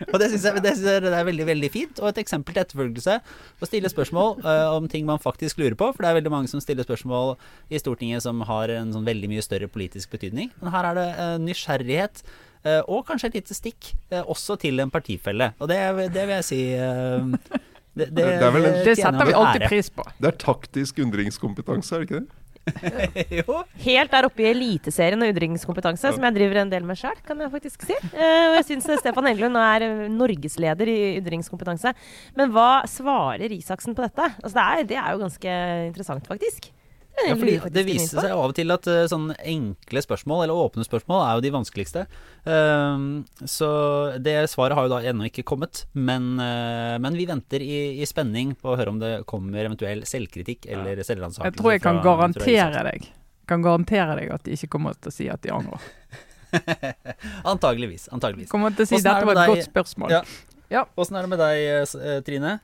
og 0.07 0.15
det 0.21 0.29
syns 0.31 0.45
jeg, 0.47 0.61
det 0.63 0.73
synes 0.77 0.87
jeg 0.93 1.01
det 1.05 1.13
er 1.13 1.27
veldig 1.27 1.45
veldig 1.49 1.69
fint, 1.73 1.99
og 2.01 2.09
et 2.11 2.21
eksempel 2.23 2.55
til 2.55 2.63
etterfølgelse. 2.63 3.15
Å 3.59 3.67
stille 3.69 3.91
spørsmål 3.91 4.39
uh, 4.45 4.73
om 4.77 4.87
ting 4.91 5.05
man 5.07 5.19
faktisk 5.23 5.59
lurer 5.61 5.75
på, 5.79 5.89
for 5.95 6.05
det 6.05 6.09
er 6.11 6.19
veldig 6.21 6.31
mange 6.33 6.51
som 6.51 6.61
stiller 6.63 6.87
spørsmål 6.87 7.35
i 7.69 7.79
Stortinget 7.81 8.23
som 8.25 8.41
har 8.47 8.71
en 8.75 8.93
sånn 8.95 9.07
veldig 9.07 9.29
mye 9.31 9.43
større 9.45 9.67
politisk 9.71 10.11
betydning. 10.15 10.51
Men 10.61 10.71
her 10.75 10.91
er 10.91 11.01
det 11.01 11.09
uh, 11.17 11.33
nysgjerrighet, 11.47 12.23
Uh, 12.59 12.81
og 12.91 13.05
kanskje 13.07 13.29
et 13.29 13.35
lite 13.37 13.55
stikk, 13.55 13.93
også 14.11 14.57
til 14.59 14.81
en 14.83 14.89
partifelle. 14.91 15.45
Og 15.63 15.69
det, 15.71 15.77
det 16.11 16.25
vil 16.27 16.33
jeg 16.41 16.43
si 16.43 16.57
det, 17.95 18.09
det, 18.11 18.15
Det 18.15 18.25
er 18.27 18.57
en- 18.57 18.83
Det 18.83 18.95
setter 18.99 19.29
vi 19.29 19.35
alltid 19.39 19.61
ære. 19.63 19.69
pris 19.71 19.89
på. 19.95 20.03
Det 20.19 20.27
er 20.27 20.37
taktisk 20.43 20.99
undringskompetanse, 20.99 21.95
er 21.95 22.03
det 22.03 22.09
ikke 22.09 22.19
det? 22.19 22.38
Helt 23.87 24.13
der 24.13 24.27
oppe 24.27 24.43
i 24.43 24.49
Eliteserien 24.51 25.21
og 25.23 25.31
undringskompetanse, 25.33 26.13
som 26.15 26.25
jeg 26.27 26.37
driver 26.37 26.61
en 26.63 26.73
del 26.73 26.87
med 26.87 26.99
sjøl, 26.99 27.17
kan 27.25 27.41
jeg 27.43 27.53
faktisk 27.53 27.85
si. 27.87 27.97
Eh, 28.13 28.45
og 28.49 28.57
jeg 28.59 28.67
syns 28.71 28.89
Stefan 29.01 29.29
Englund 29.31 29.57
nå 29.57 29.63
er 29.63 29.87
eh, 29.87 30.03
norgesleder 30.13 30.91
i 30.91 30.99
undringskompetanse. 31.19 31.93
Men 32.39 32.53
hva 32.55 32.83
svarer 32.89 33.55
Isaksen 33.55 33.97
på 33.97 34.05
dette? 34.05 34.31
Altså, 34.43 34.55
det, 34.57 34.67
er, 34.67 34.91
det 34.93 34.99
er 35.01 35.15
jo 35.15 35.23
ganske 35.23 35.55
interessant, 35.89 36.29
faktisk. 36.29 36.71
Ja, 37.27 37.35
fordi 37.35 37.55
det 37.75 37.83
viser 37.87 38.21
seg 38.21 38.31
av 38.31 38.45
og 38.47 38.55
til 38.57 38.71
at 38.73 38.87
eh, 38.89 39.05
sånne 39.11 39.35
enkle 39.51 40.03
spørsmål, 40.05 40.43
eller 40.45 40.61
åpne 40.63 40.85
spørsmål, 40.87 41.23
er 41.25 41.37
jo 41.37 41.43
de 41.45 41.51
vanskeligste. 41.53 42.05
Ehm, 42.49 43.07
så 43.43 43.69
det 44.23 44.37
svaret 44.51 44.77
har 44.77 44.87
jo 44.87 44.93
da 44.93 45.01
ennå 45.11 45.27
ikke 45.29 45.45
kommet, 45.47 45.83
men, 45.93 46.31
eh, 46.43 46.95
men 47.01 47.17
vi 47.19 47.27
venter 47.29 47.63
i, 47.65 47.79
i 47.99 48.07
spenning 48.09 48.55
på 48.59 48.73
å 48.73 48.77
høre 48.79 48.93
om 48.93 49.01
det 49.01 49.13
kommer 49.29 49.65
eventuell 49.65 50.05
selvkritikk 50.07 50.69
eller 50.71 51.03
selvransakelse. 51.03 51.51
Jeg 51.51 51.59
tror 51.59 51.75
jeg 51.75 51.83
kan 51.85 52.01
garantere 52.05 52.83
deg 52.91 53.09
Kan 53.49 53.65
garantere 53.65 54.19
deg 54.19 54.31
at 54.33 54.45
de 54.45 54.53
ikke 54.57 54.69
kommer 54.77 54.97
til 54.97 55.11
å 55.11 55.15
si 55.15 55.29
at 55.31 55.41
de 55.43 55.53
angrer. 55.55 55.81
Antageligvis. 57.51 58.07
antageligvis. 58.13 58.49
Kommer 58.51 58.73
til 58.77 58.85
å 58.85 58.89
si 58.89 58.97
dette 59.01 59.19
det 59.21 59.29
var 59.29 59.43
et 59.43 59.53
godt 59.53 59.69
spørsmål. 59.69 60.13
Ja. 60.13 60.23
Ja. 60.69 60.85
Åssen 61.01 61.17
er 61.17 61.25
det 61.25 61.31
med 61.31 61.41
deg, 61.41 61.63
eh, 61.97 62.19
Trine? 62.25 62.59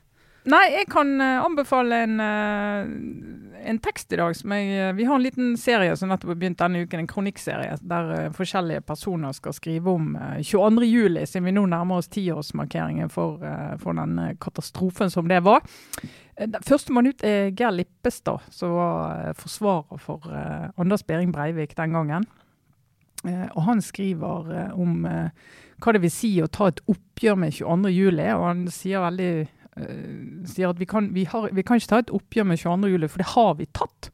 Nei, 0.46 0.66
jeg 0.70 0.86
kan 0.92 1.08
eh, 1.18 1.40
anbefale 1.42 1.96
en, 2.04 2.20
eh, 2.22 3.70
en 3.70 3.78
tekst 3.82 4.12
i 4.14 4.18
dag. 4.20 4.34
Som 4.38 4.52
jeg, 4.54 4.68
eh, 4.78 4.92
vi 4.94 5.06
har 5.08 5.18
en 5.18 5.24
liten 5.24 5.56
serie 5.58 5.96
som 5.98 6.12
nettopp 6.12 6.30
har 6.30 6.38
begynt 6.38 6.60
denne 6.60 6.84
uken, 6.84 7.02
en 7.02 7.08
kronikkserie, 7.10 7.72
der 7.82 8.12
forskjellige 8.36 8.84
personer 8.86 9.34
skal 9.34 9.56
skrive 9.56 9.90
om 9.90 10.12
eh, 10.14 10.38
22. 10.46 10.86
juli, 10.86 11.24
siden 11.26 11.48
vi 11.48 11.56
nå 11.56 11.64
nærmer 11.72 11.98
oss 11.98 12.10
tiårsmarkeringen 12.14 13.10
for, 13.10 13.42
for 13.82 13.98
den 13.98 14.38
katastrofen 14.42 15.10
som 15.10 15.26
det 15.30 15.42
var. 15.42 15.66
Førstemann 16.68 17.10
ut 17.10 17.24
er 17.26 17.50
Geir 17.56 17.74
Lippestad, 17.74 18.46
som 18.52 18.76
var 18.76 19.32
forsvarer 19.40 19.98
for 19.98 20.26
Anders 20.76 21.02
Behring 21.08 21.32
Breivik 21.32 21.72
den 21.78 21.96
gangen. 21.96 22.26
Og 23.24 23.62
han 23.64 23.80
skriver 23.82 24.74
om 24.76 25.00
hva 25.06 25.94
det 25.96 26.02
vil 26.04 26.12
si 26.12 26.34
å 26.44 26.50
ta 26.52 26.68
et 26.68 26.82
oppgjør 26.92 27.40
med 27.40 27.56
22. 27.56 27.94
juli, 27.96 28.28
og 28.36 28.44
han 28.44 28.66
sier 28.70 29.02
veldig 29.08 29.46
sier 29.76 30.70
at 30.70 30.78
vi 30.80 30.86
kan, 30.88 31.10
vi, 31.12 31.26
har, 31.28 31.50
vi 31.52 31.62
kan 31.66 31.76
ikke 31.76 31.90
ta 31.90 31.98
et 32.00 32.12
oppgjør 32.16 32.46
med 32.48 32.60
22. 32.62 32.92
juli, 32.94 33.08
for 33.12 33.22
det 33.22 33.32
har 33.34 33.56
vi 33.58 33.66
tatt. 33.76 34.10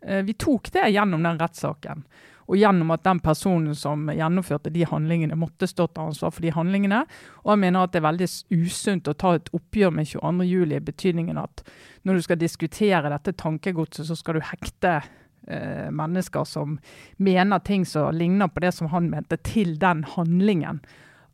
Eh, 0.00 0.22
vi 0.22 0.34
tok 0.34 0.72
det 0.72 0.88
gjennom 0.90 1.22
den 1.22 1.38
rettssaken. 1.38 2.04
Og 2.50 2.58
gjennom 2.58 2.90
at 2.90 3.04
den 3.06 3.20
personen 3.22 3.74
som 3.78 4.08
gjennomførte 4.10 4.72
de 4.74 4.82
handlingene, 4.88 5.38
måtte 5.38 5.68
stå 5.70 5.86
til 5.86 6.08
ansvar 6.08 6.32
for 6.34 6.42
de 6.42 6.50
handlingene. 6.54 7.04
Og 7.44 7.52
jeg 7.52 7.62
mener 7.62 7.84
at 7.84 7.92
det 7.94 8.00
er 8.00 8.08
veldig 8.08 8.28
usunt 8.58 9.10
å 9.10 9.14
ta 9.14 9.36
et 9.38 9.52
oppgjør 9.54 9.94
med 9.94 10.10
22. 10.10 10.48
juli, 10.48 10.78
i 10.80 10.88
betydningen 10.88 11.38
at 11.38 11.62
når 12.02 12.18
du 12.18 12.26
skal 12.26 12.40
diskutere 12.40 13.12
dette 13.12 13.36
tankegodset, 13.38 14.08
så 14.08 14.16
skal 14.18 14.40
du 14.40 14.48
hekte 14.48 14.96
eh, 15.46 15.86
mennesker 15.94 16.48
som 16.48 16.80
mener 17.22 17.62
ting 17.62 17.86
som 17.86 18.10
ligner 18.16 18.50
på 18.50 18.64
det 18.64 18.74
som 18.74 18.90
han 18.90 19.12
mente, 19.12 19.38
til 19.46 19.76
den 19.78 20.02
handlingen. 20.16 20.82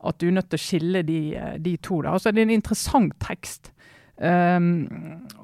At 0.05 0.19
du 0.21 0.29
er 0.29 0.37
nødt 0.37 0.51
til 0.53 0.61
å 0.61 0.67
skille 0.67 1.03
de, 1.07 1.21
eh, 1.37 1.57
de 1.63 1.77
to. 1.79 2.03
Da. 2.03 2.17
Altså, 2.17 2.33
det 2.33 2.43
er 2.43 2.51
en 2.51 2.59
interessant 2.59 3.17
tekst. 3.23 3.73
Um, 4.17 4.87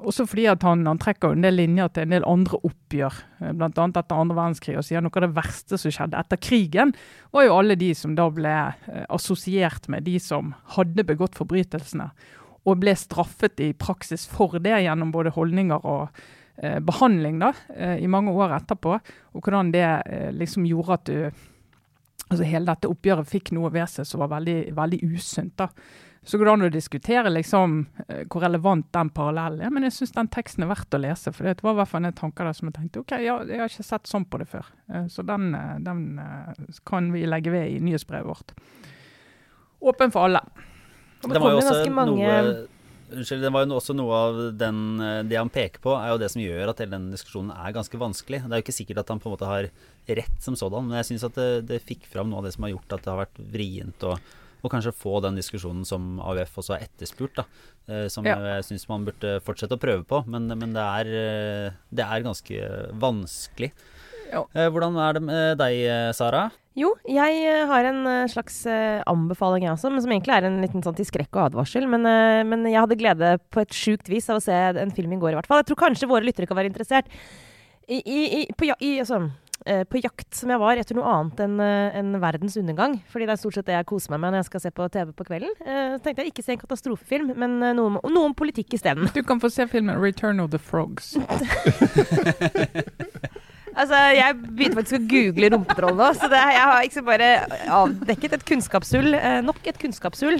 også 0.01 0.25
fordi 0.25 0.47
at 0.49 0.63
han, 0.65 0.81
han 0.89 0.97
trekker 0.97 1.35
en 1.35 1.43
del 1.45 1.59
linjer 1.59 1.91
til 1.93 2.07
en 2.07 2.13
del 2.15 2.23
andre 2.25 2.57
oppgjør, 2.65 3.19
eh, 3.43 3.51
bl.a. 3.53 3.69
etter 3.69 4.15
andre 4.17 4.37
verdenskrig, 4.39 4.77
og 4.79 4.87
sier 4.87 5.03
noe 5.05 5.13
av 5.13 5.27
det 5.27 5.35
verste 5.35 5.77
som 5.77 5.93
skjedde 5.93 6.17
etter 6.17 6.41
krigen, 6.41 6.93
var 7.35 7.45
jo 7.45 7.59
alle 7.59 7.77
de 7.77 7.91
som 7.97 8.15
da 8.17 8.25
ble 8.33 8.55
eh, 8.73 9.03
assosiert 9.13 9.85
med 9.93 10.07
de 10.09 10.15
som 10.17 10.55
hadde 10.73 11.05
begått 11.05 11.37
forbrytelsene, 11.37 12.09
og 12.65 12.81
ble 12.81 12.97
straffet 12.97 13.61
i 13.61 13.75
praksis 13.77 14.25
for 14.31 14.57
det 14.63 14.81
gjennom 14.87 15.13
både 15.13 15.35
holdninger 15.37 15.85
og 15.85 16.23
eh, 16.57 16.79
behandling 16.81 17.43
da, 17.45 17.53
eh, 17.77 17.99
i 18.01 18.09
mange 18.09 18.33
år 18.33 18.57
etterpå, 18.57 18.97
og 19.37 19.45
hvordan 19.45 19.69
det 19.75 19.85
liksom 20.33 20.65
gjorde 20.65 20.97
at 20.97 21.11
du 21.13 21.43
Altså 22.33 22.47
Hele 22.49 22.65
dette 22.73 22.89
oppgjøret 22.91 23.29
fikk 23.29 23.51
noe 23.55 23.69
ved 23.73 23.89
seg 23.91 24.07
som 24.09 24.23
var 24.23 24.31
veldig, 24.33 24.57
veldig 24.75 24.99
usunt. 25.13 25.55
da. 25.61 25.69
Så 26.23 26.37
går 26.39 26.47
det 26.47 26.51
an 26.53 26.61
å 26.63 26.71
diskutere 26.71 27.31
liksom, 27.33 27.73
eh, 28.07 28.21
hvor 28.31 28.45
relevant 28.45 28.85
den 28.95 29.09
parallellen 29.11 29.59
er, 29.65 29.69
men 29.75 29.83
jeg 29.83 29.91
syns 29.97 30.13
den 30.15 30.29
teksten 30.31 30.63
er 30.63 30.69
verdt 30.71 30.95
å 30.95 31.01
lese. 31.03 31.33
For 31.35 31.43
det 31.49 31.61
var 31.65 31.73
i 31.75 31.79
hvert 31.81 31.91
fall 31.91 32.05
en 32.07 32.15
tanke 32.15 32.45
der 32.47 32.55
som 32.55 32.69
jeg 32.69 32.77
tenkte 32.77 33.01
ok, 33.01 33.11
ja, 33.25 33.35
jeg 33.43 33.59
har 33.59 33.67
ikke 33.71 33.83
sett 33.83 34.07
sånn 34.07 34.25
på 34.31 34.39
det 34.39 34.47
før. 34.47 34.69
Eh, 34.89 35.07
Så 35.11 35.25
den, 35.27 35.53
eh, 35.55 35.79
den 35.83 36.21
kan 36.85 37.11
vi 37.11 37.25
legge 37.27 37.51
ved 37.51 37.67
i 37.75 37.79
nyhetsbrevet 37.83 38.25
vårt. 38.25 38.55
Åpen 39.83 40.11
for 40.15 40.29
alle. 40.29 40.39
Det, 41.21 41.33
Det 41.33 41.41
var 41.41 41.51
jo 41.51 41.59
også 41.59 41.91
noe 42.07 42.67
Unnskyld, 43.13 43.41
det 43.45 43.51
var 43.53 43.65
jo 43.65 43.77
også 43.77 43.95
noe 43.95 44.13
av 44.17 44.39
den, 44.57 44.79
eh, 45.01 45.23
det 45.29 45.37
han 45.39 45.51
peker 45.53 45.81
på, 45.83 45.93
er 45.95 46.11
jo 46.13 46.19
det 46.21 46.31
som 46.33 46.41
gjør 46.41 46.69
at 46.73 46.79
hele 46.83 46.95
den 46.97 47.11
diskusjonen 47.13 47.51
er 47.55 47.75
ganske 47.75 47.99
vanskelig. 48.01 48.41
Det 48.43 48.51
er 48.51 48.61
jo 48.61 48.65
ikke 48.65 48.79
sikkert 48.79 49.03
at 49.03 49.09
han 49.13 49.19
på 49.23 49.29
en 49.29 49.35
måte 49.37 49.49
har 49.49 49.69
rett 50.07 50.39
som 50.43 50.55
sådan, 50.59 50.87
men 50.89 50.97
jeg 51.01 51.11
syns 51.11 51.27
at 51.29 51.35
det, 51.39 51.49
det 51.69 51.81
fikk 51.85 52.07
fram 52.09 52.29
noe 52.29 52.41
av 52.41 52.47
det 52.49 52.53
som 52.55 52.63
har 52.67 52.73
gjort 52.75 52.95
at 52.97 53.03
det 53.05 53.11
har 53.13 53.21
vært 53.25 53.43
vrient 53.53 54.07
å 54.09 54.17
kanskje 54.71 54.93
få 54.95 55.17
den 55.21 55.35
diskusjonen 55.35 55.83
som 55.85 56.19
AUF 56.23 56.53
også 56.61 56.77
har 56.77 56.85
etterspurt, 56.85 57.35
da. 57.35 57.43
eh, 57.91 58.07
Som 58.07 58.25
Ja. 58.25 58.37
jeg 58.39 58.63
syns 58.63 58.87
man 58.87 59.03
burde 59.05 59.41
fortsette 59.43 59.75
å 59.75 59.81
prøve 59.81 60.05
på. 60.07 60.25
Men, 60.25 60.47
men 60.47 60.71
det, 60.71 60.79
er, 60.81 61.05
eh, 61.67 61.73
det 61.91 62.05
er 62.05 62.23
ganske 62.23 62.61
vanskelig. 62.95 63.71
Ja. 64.33 64.43
Eh, 64.57 64.67
Hvordan 64.73 64.97
er 64.97 65.13
det 65.19 65.21
med 65.27 65.57
deg, 65.61 65.77
eh, 65.85 66.09
Sara? 66.17 66.47
Jo, 66.73 66.89
jeg 67.05 67.43
eh, 67.45 67.67
har 67.69 67.85
en 67.85 67.99
slags 68.31 68.63
anbefaling, 69.05 69.67
jeg 69.67 69.75
også, 69.75 69.91
men 69.93 70.01
som 70.01 70.11
egentlig 70.15 70.33
er 70.39 70.47
en 70.49 70.57
liten 70.63 70.81
sånn 70.81 70.97
til 70.97 71.05
skrekk 71.05 71.29
og 71.37 71.43
advarsel. 71.51 71.85
Men, 71.91 72.01
men 72.49 72.65
jeg 72.65 72.81
hadde 72.81 72.97
glede 72.97 73.35
på 73.53 73.61
et 73.61 73.77
sjukt 73.77 74.09
vis 74.09 74.25
av 74.33 74.41
å 74.41 74.43
se 74.43 74.57
en 74.81 74.91
film 74.97 75.13
i 75.13 75.21
går, 75.21 75.35
i 75.35 75.37
hvert 75.37 75.51
fall. 75.51 75.61
Jeg 75.61 75.69
tror 75.69 75.83
kanskje 75.85 76.09
våre 76.09 76.25
lyttere 76.25 76.49
kan 76.49 76.57
være 76.57 76.73
interessert. 76.73 77.13
I, 77.85 77.99
i, 78.01 78.19
i, 78.41 78.43
på, 78.57 78.65
ja, 78.71 78.75
i, 78.81 78.95
altså, 79.03 79.21
på 79.91 79.99
jakt 80.01 80.33
som 80.35 80.49
jeg 80.51 80.59
var 80.59 80.79
etter 80.81 80.95
noe 80.97 81.07
annet 81.07 81.39
enn 81.45 81.59
en 81.61 82.17
verdens 82.19 82.57
undergang. 82.59 82.97
Fordi 83.11 83.27
det 83.29 83.35
er 83.35 83.39
stort 83.43 83.55
sett 83.59 83.67
det 83.69 83.75
jeg 83.77 83.87
koser 83.91 84.11
meg 84.15 84.23
med 84.23 84.33
når 84.33 84.41
jeg 84.41 84.49
skal 84.49 84.63
se 84.65 84.71
på 84.75 84.87
TV 84.91 85.11
på 85.15 85.27
kvelden. 85.29 85.53
Så 85.61 86.01
tenkte 86.03 86.23
jeg 86.25 86.33
ikke 86.33 86.43
se 86.47 86.55
en 86.57 86.61
katastrofefilm, 86.63 87.29
men 87.39 87.59
noe, 87.77 87.85
om- 87.93 87.99
noe 88.11 88.25
om 88.31 88.35
politikk 88.35 88.73
isteden. 88.79 89.05
Du 89.13 89.21
kan 89.23 89.39
få 89.43 89.51
se 89.53 89.67
filmen 89.71 89.95
'Return 90.01 90.41
of 90.43 90.49
the 90.55 90.59
Frogs'. 90.59 91.13
Altså, 93.73 93.97
jeg 94.13 94.37
begynte 94.43 94.77
faktisk 94.77 94.99
å 94.99 95.07
google 95.09 95.49
rumpetroll 95.55 95.95
nå, 95.97 96.09
så 96.17 96.29
det, 96.31 96.39
jeg 96.53 96.65
har 96.69 96.81
liksom 96.85 97.07
bare 97.07 97.29
avdekket 97.79 98.37
et 98.37 98.45
kunnskapshull. 98.47 99.09
Eh, 99.17 99.39
nok 99.45 99.69
et 99.69 99.79
kunnskapshull 99.81 100.39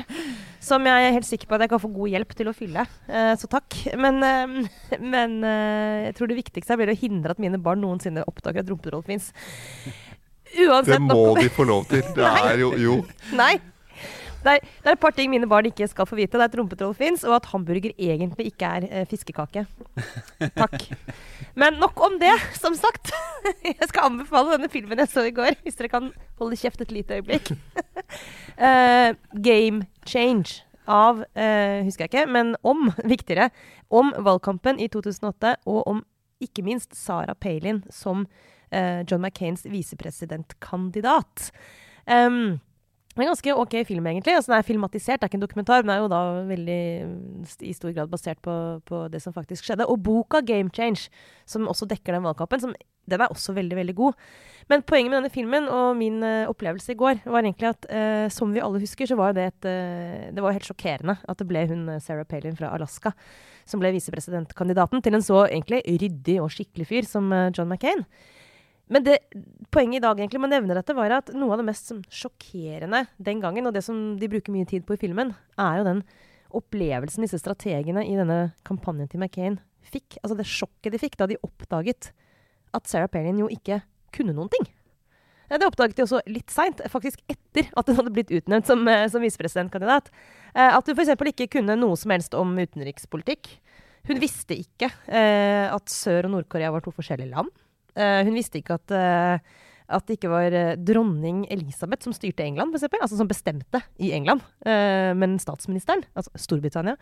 som 0.63 0.85
jeg 0.87 1.07
er 1.07 1.15
helt 1.15 1.27
sikker 1.27 1.49
på 1.49 1.57
at 1.57 1.65
jeg 1.65 1.73
kan 1.73 1.81
få 1.81 1.91
god 1.95 2.13
hjelp 2.13 2.37
til 2.37 2.51
å 2.51 2.55
fylle. 2.55 2.85
Eh, 3.09 3.33
så 3.41 3.49
takk. 3.51 3.79
Men, 3.99 4.21
eh, 4.23 4.97
men 5.01 5.37
jeg 5.43 6.15
tror 6.19 6.31
det 6.31 6.39
viktigste 6.43 6.77
blir 6.79 6.93
å 6.93 6.97
hindre 6.97 7.33
at 7.35 7.41
mine 7.41 7.59
barn 7.61 7.81
noensinne 7.83 8.25
oppdager 8.29 8.63
at 8.63 8.71
rumpetroll 8.71 9.05
fins. 9.07 9.31
Det 10.53 10.99
må 11.01 11.33
de 11.39 11.49
få 11.49 11.65
lov 11.65 11.87
til. 11.89 12.05
Det 12.15 12.33
er 12.53 12.61
jo 12.61 12.73
Jo. 12.77 12.97
Nei. 13.33 13.55
Det 14.43 14.55
er, 14.55 14.65
det 14.83 14.91
er 14.91 14.97
et 14.97 15.03
par 15.03 15.15
ting 15.15 15.31
mine 15.31 15.47
barn 15.49 15.67
ikke 15.69 15.87
skal 15.89 16.07
få 16.09 16.17
vite. 16.19 16.35
Det 16.35 16.43
er 16.43 16.51
at 16.51 16.57
rumpetroll 16.59 16.95
fins, 16.97 17.23
og 17.27 17.37
at 17.37 17.49
hamburger 17.51 17.93
egentlig 17.95 18.51
ikke 18.51 18.71
er 18.77 18.87
eh, 18.89 19.07
fiskekake. 19.09 19.65
Takk. 20.61 20.87
Men 21.59 21.79
nok 21.81 21.99
om 22.03 22.19
det, 22.21 22.33
som 22.59 22.75
sagt. 22.77 23.13
Jeg 23.67 23.89
skal 23.89 24.09
anbefale 24.09 24.55
denne 24.55 24.69
filmen 24.71 24.99
jeg 25.01 25.09
så 25.11 25.25
i 25.27 25.33
går, 25.35 25.57
hvis 25.65 25.75
dere 25.75 25.89
kan 25.91 26.05
holde 26.39 26.57
kjeft 26.59 26.81
et 26.81 26.93
lite 26.95 27.17
øyeblikk. 27.19 27.51
uh, 28.55 29.11
Game 29.49 29.83
Change 30.07 30.63
av 30.87 31.19
uh, 31.23 31.83
Husker 31.83 32.05
jeg 32.05 32.11
ikke, 32.11 32.23
men 32.31 32.55
om, 32.63 32.87
viktigere, 33.03 33.49
om 33.91 34.13
valgkampen 34.15 34.79
i 34.79 34.87
2008, 34.91 35.57
og 35.67 35.83
om 35.91 36.01
ikke 36.43 36.63
minst 36.65 36.95
Sarah 36.95 37.35
Palin 37.39 37.83
som 37.91 38.25
eh, 38.73 39.03
John 39.07 39.21
McCains 39.21 39.65
visepresidentkandidat. 39.69 41.51
Um, 42.05 42.59
en 43.21 43.29
ganske 43.29 43.53
ok 43.53 43.75
film, 43.85 44.07
egentlig. 44.09 44.33
Altså, 44.33 44.51
den 44.51 44.57
er 44.57 44.65
filmatisert, 44.65 45.21
det 45.21 45.27
er 45.27 45.29
ikke 45.29 45.37
en 45.37 45.45
dokumentar, 45.45 45.83
men 45.83 45.91
den 45.91 45.93
er 45.93 46.01
jo 46.01 46.09
da 46.09 46.21
veldig 46.49 46.79
i 47.61 47.73
stor 47.77 47.93
grad 47.93 48.09
basert 48.09 48.41
på, 48.41 48.55
på 48.89 49.03
det 49.13 49.21
som 49.21 49.35
faktisk 49.35 49.67
skjedde. 49.67 49.85
Og 49.85 50.01
boka 50.01 50.41
'Game 50.41 50.73
Change', 50.73 51.09
som 51.45 51.69
også 51.69 51.85
dekker 51.85 52.15
den 52.15 52.25
valgkampen, 52.25 52.59
som, 52.59 52.73
den 53.05 53.21
er 53.21 53.29
også 53.29 53.53
veldig, 53.53 53.75
veldig 53.75 53.95
god. 53.95 54.13
Men 54.69 54.81
poenget 54.81 55.11
med 55.11 55.19
denne 55.19 55.33
filmen 55.33 55.69
og 55.69 55.97
min 55.99 56.23
uh, 56.23 56.49
opplevelse 56.49 56.93
i 56.93 56.97
går, 56.97 57.21
var 57.25 57.43
egentlig 57.43 57.69
at 57.69 57.85
uh, 57.91 58.29
som 58.31 58.53
vi 58.53 58.63
alle 58.63 58.79
husker, 58.79 59.05
så 59.05 59.15
var 59.19 59.35
det 59.35 59.45
et 59.51 59.67
uh, 59.67 60.31
Det 60.33 60.41
var 60.41 60.55
helt 60.55 60.65
sjokkerende 60.65 61.17
at 61.27 61.37
det 61.37 61.47
ble 61.47 61.67
hun 61.67 61.99
Sarah 61.99 62.25
Palin 62.25 62.55
fra 62.55 62.71
Alaska 62.73 63.11
som 63.65 63.79
ble 63.79 63.93
visepresidentkandidaten 63.95 65.03
til 65.03 65.15
en 65.15 65.23
så 65.23 65.45
egentlig 65.45 65.83
ryddig 65.87 66.41
og 66.41 66.51
skikkelig 66.51 66.87
fyr 66.87 67.05
som 67.07 67.29
John 67.55 67.69
McCain. 67.69 68.03
Men 68.91 69.05
det, 69.05 69.17
poenget 69.71 70.01
i 70.01 70.03
dag 70.03 70.19
egentlig 70.19 70.41
med 70.43 70.51
å 70.51 70.55
nevne 70.57 70.75
dette, 70.75 70.95
var 70.97 71.15
at 71.15 71.31
noe 71.35 71.55
av 71.55 71.61
det 71.61 71.67
mest 71.69 71.93
sjokkerende 72.11 73.05
den 73.17 73.39
gangen, 73.43 73.69
og 73.69 73.75
det 73.75 73.85
som 73.85 74.17
de 74.19 74.29
bruker 74.29 74.53
mye 74.53 74.67
tid 74.69 74.85
på 74.87 74.97
i 74.97 75.01
filmen, 75.01 75.31
er 75.55 75.79
jo 75.79 75.87
den 75.87 76.03
opplevelsen 76.53 77.25
disse 77.25 77.39
strategene 77.41 78.03
i 78.05 78.17
denne 78.17 78.53
kampanjen 78.67 79.09
til 79.09 79.23
McCain 79.23 79.57
fikk. 79.87 80.19
Altså 80.21 80.37
det 80.37 80.49
sjokket 80.49 80.93
de 80.93 81.01
fikk 81.01 81.17
da 81.19 81.29
de 81.29 81.39
oppdaget 81.45 82.11
at 82.73 82.89
Sarah 82.89 83.09
Palin 83.11 83.41
jo 83.41 83.49
ikke 83.51 83.81
kunne 84.13 84.35
noen 84.35 84.51
ting. 84.53 84.67
Det 85.53 85.67
oppdaget 85.67 85.99
de 85.99 86.05
også 86.05 86.21
litt 86.31 86.49
seint, 86.53 86.79
faktisk 86.89 87.21
etter 87.29 87.67
at 87.77 87.89
hun 87.89 87.97
hadde 87.99 88.13
blitt 88.15 88.31
utnevnt 88.33 88.69
som, 88.69 88.81
eh, 88.89 89.05
som 89.11 89.21
visepresidentkandidat. 89.21 90.09
Eh, 90.55 90.69
at 90.69 90.87
hun 90.87 90.97
f.eks. 90.97 91.13
ikke 91.33 91.51
kunne 91.59 91.77
noe 91.77 91.97
som 91.99 92.13
helst 92.13 92.33
om 92.37 92.55
utenrikspolitikk. 92.57 93.51
Hun 94.09 94.21
visste 94.23 94.57
ikke 94.57 94.89
eh, 95.07 95.67
at 95.69 95.91
Sør- 95.93 96.27
og 96.27 96.33
Nord-Korea 96.37 96.71
var 96.73 96.81
to 96.83 96.93
forskjellige 96.95 97.35
land. 97.35 97.51
Uh, 97.93 98.23
hun 98.25 98.35
visste 98.37 98.59
ikke 98.59 98.77
at, 98.79 98.93
uh, 98.93 99.37
at 99.93 100.05
det 100.07 100.17
ikke 100.17 100.31
var 100.31 100.55
uh, 100.55 100.73
dronning 100.81 101.43
Elisabeth 101.53 102.07
som 102.07 102.15
styrte 102.15 102.45
England, 102.45 102.73
f.eks. 102.73 102.89
Altså 102.99 103.19
som 103.19 103.29
bestemte 103.29 103.83
i 104.01 104.13
England, 104.15 104.43
men 104.65 105.37
statsministeren, 105.41 106.05
altså 106.17 106.31
Storbritannia. 106.39 106.97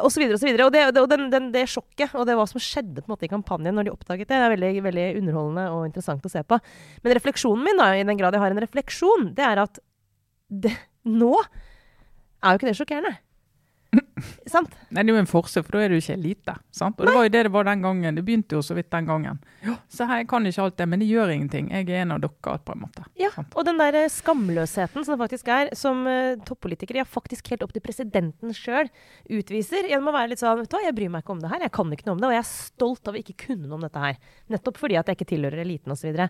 Og 0.00 0.08
så 0.08 0.22
videre 0.22 0.38
og 0.38 0.40
så 0.40 0.46
videre. 0.48 0.66
Og, 0.66 0.72
det, 0.72 0.82
det, 0.96 1.02
og 1.04 1.10
den, 1.10 1.26
den, 1.32 1.50
det 1.52 1.66
sjokket 1.68 2.14
og 2.16 2.24
det 2.24 2.36
hva 2.38 2.46
som 2.48 2.62
skjedde 2.62 3.02
på 3.02 3.10
en 3.10 3.12
måte 3.12 3.26
i 3.26 3.32
kampanjen 3.32 3.76
når 3.76 3.88
de 3.88 3.92
oppdaget 3.92 4.30
det, 4.30 4.38
er 4.38 4.54
veldig, 4.54 4.70
veldig 4.86 5.04
underholdende 5.18 5.66
og 5.74 5.84
interessant 5.88 6.24
å 6.24 6.32
se 6.32 6.40
på. 6.48 6.58
Men 7.04 7.16
refleksjonen 7.18 7.66
min, 7.66 7.82
da, 7.82 7.90
i 7.92 8.06
den 8.08 8.16
grad 8.16 8.36
jeg 8.36 8.44
har 8.44 8.54
en 8.54 8.62
refleksjon, 8.64 9.28
det 9.36 9.44
er 9.44 9.60
at 9.66 9.82
det, 10.48 10.72
nå 11.04 11.34
er 11.36 12.54
jo 12.54 12.60
ikke 12.60 12.70
det 12.70 12.76
sjokkerende. 12.78 13.12
sant? 14.54 14.72
Nei, 14.90 15.02
det 15.02 15.12
er 15.12 15.14
jo 15.14 15.22
en 15.22 15.28
forskjell, 15.30 15.64
for 15.66 15.76
da 15.76 15.84
er 15.84 15.92
du 15.92 15.98
ikke 15.98 16.16
elite. 16.16 16.56
sant? 16.74 16.98
Og 16.98 17.04
Nei. 17.04 17.10
det 17.10 17.16
var 17.16 17.26
jo 17.26 17.32
det 17.34 17.42
det 17.46 17.52
var 17.54 17.68
den 17.68 17.84
gangen. 17.84 18.18
Det 18.18 18.24
begynte 18.26 18.56
jo 18.56 18.62
så 18.64 18.76
vidt 18.76 18.90
den 18.92 19.08
gangen. 19.08 19.40
Ja, 19.64 19.76
så 19.92 20.08
her, 20.08 20.22
jeg 20.22 20.28
kan 20.30 20.46
ikke 20.48 20.64
alt 20.66 20.78
det, 20.80 20.88
men 20.90 21.02
det 21.02 21.08
gjør 21.10 21.32
ingenting. 21.34 21.70
Jeg 21.74 21.88
er 21.90 22.04
en 22.04 22.16
av 22.16 22.22
dere, 22.24 22.58
på 22.66 22.74
en 22.74 22.82
måte. 22.86 23.04
Ja, 23.20 23.30
sant? 23.34 23.54
og 23.56 23.66
den 23.68 23.80
der 23.80 23.98
eh, 24.02 24.10
skamløsheten 24.12 25.04
som 25.04 25.14
det 25.14 25.20
faktisk 25.24 25.50
er, 25.52 25.72
som 25.78 26.04
uh, 26.08 26.36
toppolitikere, 26.46 27.02
ja 27.02 27.08
faktisk 27.08 27.50
helt 27.52 27.64
opp 27.66 27.74
til 27.74 27.84
presidenten 27.84 28.54
sjøl, 28.56 28.90
utviser 29.38 29.90
gjennom 29.90 30.12
å 30.12 30.16
være 30.16 30.32
litt 30.32 30.42
sånn 30.42 30.62
Vet 30.62 30.70
du 30.72 30.76
hva, 30.78 30.84
jeg 30.86 30.96
bryr 30.96 31.10
meg 31.12 31.24
ikke 31.24 31.34
om 31.34 31.42
det 31.42 31.50
her, 31.52 31.64
jeg 31.66 31.74
kan 31.76 31.92
ikke 31.92 32.06
noe 32.08 32.16
om 32.16 32.22
det, 32.22 32.28
og 32.30 32.36
jeg 32.36 32.42
er 32.42 32.48
stolt 32.48 33.10
av 33.10 33.16
å 33.16 33.20
ikke 33.20 33.36
kunne 33.46 33.66
noe 33.66 33.78
om 33.78 33.84
dette 33.84 34.02
her. 34.02 34.20
Nettopp 34.52 34.80
fordi 34.80 34.98
at 35.00 35.10
jeg 35.10 35.18
ikke 35.18 35.28
tilhører 35.34 35.62
eliten 35.64 35.92
osv. 35.92 36.22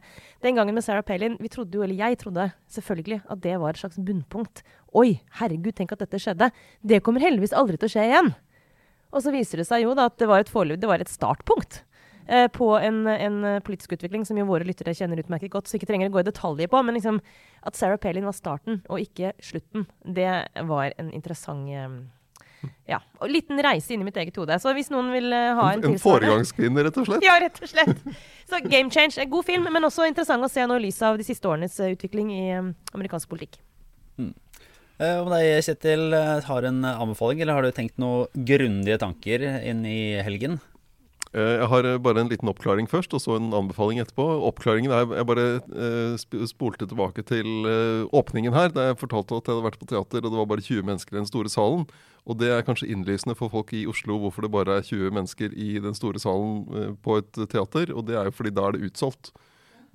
Den 0.43 0.59
gangen 0.59 0.77
med 0.77 0.85
Sarah 0.85 1.07
Palin, 1.07 1.37
vi 1.41 1.53
trodde 1.53 1.79
jo, 1.79 1.85
eller 1.87 1.99
jeg 1.99 2.19
trodde 2.23 2.49
selvfølgelig, 2.73 3.23
at 3.31 3.43
det 3.45 3.55
var 3.63 3.77
et 3.77 3.83
slags 3.85 4.01
bunnpunkt. 4.03 4.65
Oi, 4.97 5.19
herregud, 5.41 5.75
tenk 5.77 5.93
at 5.93 6.05
dette 6.05 6.21
skjedde. 6.23 6.51
Det 6.81 7.03
kommer 7.05 7.25
heldigvis 7.25 7.55
aldri 7.57 7.77
til 7.77 7.91
å 7.91 7.95
skje 7.97 8.07
igjen. 8.09 8.33
Og 9.13 9.23
så 9.25 9.33
viser 9.35 9.61
det 9.61 9.69
seg 9.69 9.85
jo 9.85 9.93
da 9.97 10.09
at 10.11 10.17
det 10.21 10.29
var 10.31 10.43
et, 10.43 10.53
det 10.81 10.89
var 10.89 11.03
et 11.03 11.13
startpunkt 11.13 11.83
eh, 12.27 12.49
på 12.53 12.73
en, 12.79 13.05
en, 13.07 13.39
politisk 13.65 13.97
utvikling 13.97 14.27
som 14.29 14.39
jo 14.41 14.49
våre 14.49 14.67
lyttere 14.67 14.97
kjenner 14.97 15.21
utmerket 15.23 15.53
godt, 15.53 15.69
så 15.69 15.79
ikke 15.79 15.89
trenger 15.91 16.11
å 16.11 16.17
gå 16.17 16.25
i 16.25 16.29
detaljer 16.31 16.73
på. 16.73 16.83
Men 16.83 16.99
liksom, 16.99 17.21
at 17.63 17.79
Sarah 17.79 18.01
Palin 18.03 18.27
var 18.29 18.37
starten 18.37 18.83
og 18.89 19.03
ikke 19.03 19.33
slutten, 19.43 19.87
det 20.03 20.31
var 20.69 20.93
en 20.97 21.13
interessant 21.15 21.71
eh, 21.71 21.97
ja, 22.89 22.99
og 23.21 23.31
Liten 23.31 23.61
reise 23.63 23.95
inn 23.95 24.03
i 24.03 24.07
mitt 24.09 24.17
eget 24.19 24.37
hode. 24.41 24.57
Så 24.63 24.73
hvis 24.75 24.89
noen 24.91 25.13
vil 25.15 25.29
uh, 25.31 25.55
ha 25.59 25.69
en 25.75 25.85
En, 25.85 25.93
en 25.93 26.01
foregangskvinne, 26.03 26.83
rett 26.87 26.99
og 26.99 27.07
slett? 27.09 27.27
Ja, 27.27 27.37
rett 27.43 27.61
og 27.63 27.71
slett. 27.71 28.01
Så 28.49 28.61
Game 28.65 28.91
Change. 28.91 29.21
er 29.21 29.29
God 29.31 29.47
film, 29.47 29.69
men 29.71 29.87
også 29.87 30.07
interessant 30.09 30.43
å 30.43 30.51
se 30.51 30.65
nå 30.67 30.79
i 30.81 30.87
lys 30.87 30.99
av 31.07 31.19
de 31.21 31.27
siste 31.27 31.47
årenes 31.51 31.79
uh, 31.83 31.93
utvikling 31.93 32.33
i 32.35 32.45
amerikansk 32.57 33.31
politikk. 33.31 33.61
Mm. 34.17 34.33
Eh, 34.97 35.19
om 35.21 35.29
deg, 35.29 35.59
Kjetil, 35.61 36.09
eh, 36.17 36.41
har 36.47 36.65
en 36.65 36.81
anbefaling, 36.85 37.43
eller 37.43 37.59
har 37.59 37.67
du 37.67 37.75
tenkt 37.77 37.99
noen 38.01 38.33
grundige 38.49 38.97
tanker 39.03 39.45
inn 39.45 39.85
i 39.85 40.17
helgen? 40.25 40.57
Eh, 41.35 41.61
jeg 41.61 41.69
har 41.69 41.89
bare 42.01 42.23
en 42.23 42.31
liten 42.31 42.49
oppklaring 42.49 42.89
først, 42.89 43.13
og 43.13 43.21
så 43.21 43.37
en 43.37 43.53
anbefaling 43.53 44.01
etterpå. 44.01 44.25
Oppklaringen 44.49 44.91
er 44.91 45.05
Jeg 45.05 45.27
bare 45.27 46.49
spolte 46.49 46.89
tilbake 46.89 47.23
til 47.27 47.45
åpningen 48.09 48.55
her, 48.55 48.71
da 48.71 48.89
jeg 48.89 49.01
fortalte 49.05 49.37
at 49.37 49.45
jeg 49.45 49.55
hadde 49.55 49.69
vært 49.69 49.81
på 49.81 49.91
teater 49.91 50.25
og 50.25 50.33
det 50.33 50.41
var 50.41 50.47
bare 50.47 50.65
20 50.65 50.83
mennesker 50.83 51.13
i 51.13 51.21
den 51.21 51.29
store 51.29 51.51
salen. 51.51 51.87
Og 52.27 52.39
det 52.39 52.49
er 52.49 52.63
kanskje 52.63 52.89
innlysende 52.89 53.37
for 53.37 53.51
folk 53.51 53.73
i 53.75 53.87
Oslo 53.87 54.19
hvorfor 54.19 54.43
det 54.43 54.51
bare 54.51 54.79
er 54.79 54.83
20 54.83 55.13
mennesker 55.13 55.53
i 55.53 55.79
den 55.79 55.95
store 55.95 56.19
salen 56.19 56.97
på 57.03 57.19
et 57.19 57.33
teater, 57.51 57.93
og 57.93 58.07
det 58.07 58.17
er 58.17 58.25
jo 58.25 58.31
fordi 58.33 58.51
da 58.51 58.69
er 58.69 58.73
det 58.73 58.89
utsolgt. 58.89 59.31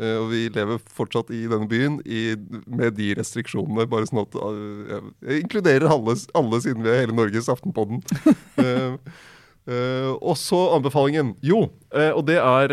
Uh, 0.01 0.17
og 0.23 0.31
vi 0.31 0.47
lever 0.49 0.79
fortsatt 0.89 1.29
i 1.35 1.43
denne 1.45 1.69
byen 1.69 1.99
i, 2.09 2.33
med 2.65 2.95
de 2.97 3.11
restriksjonene. 3.19 3.85
Bare 3.89 4.07
sånn 4.09 4.23
at 4.23 4.37
uh, 4.39 5.11
Jeg 5.27 5.43
inkluderer 5.43 5.85
alle, 5.93 6.15
alle 6.37 6.61
siden 6.63 6.81
vi 6.85 6.89
er 6.89 7.03
hele 7.03 7.17
Norges 7.17 7.51
Aftenpodden. 7.53 8.01
uh, 8.57 8.97
og 10.31 10.33
så 10.41 10.57
anbefalingen. 10.73 11.35
Jo, 11.45 11.67
og 11.93 12.21
det 12.25 12.39
er, 12.41 12.71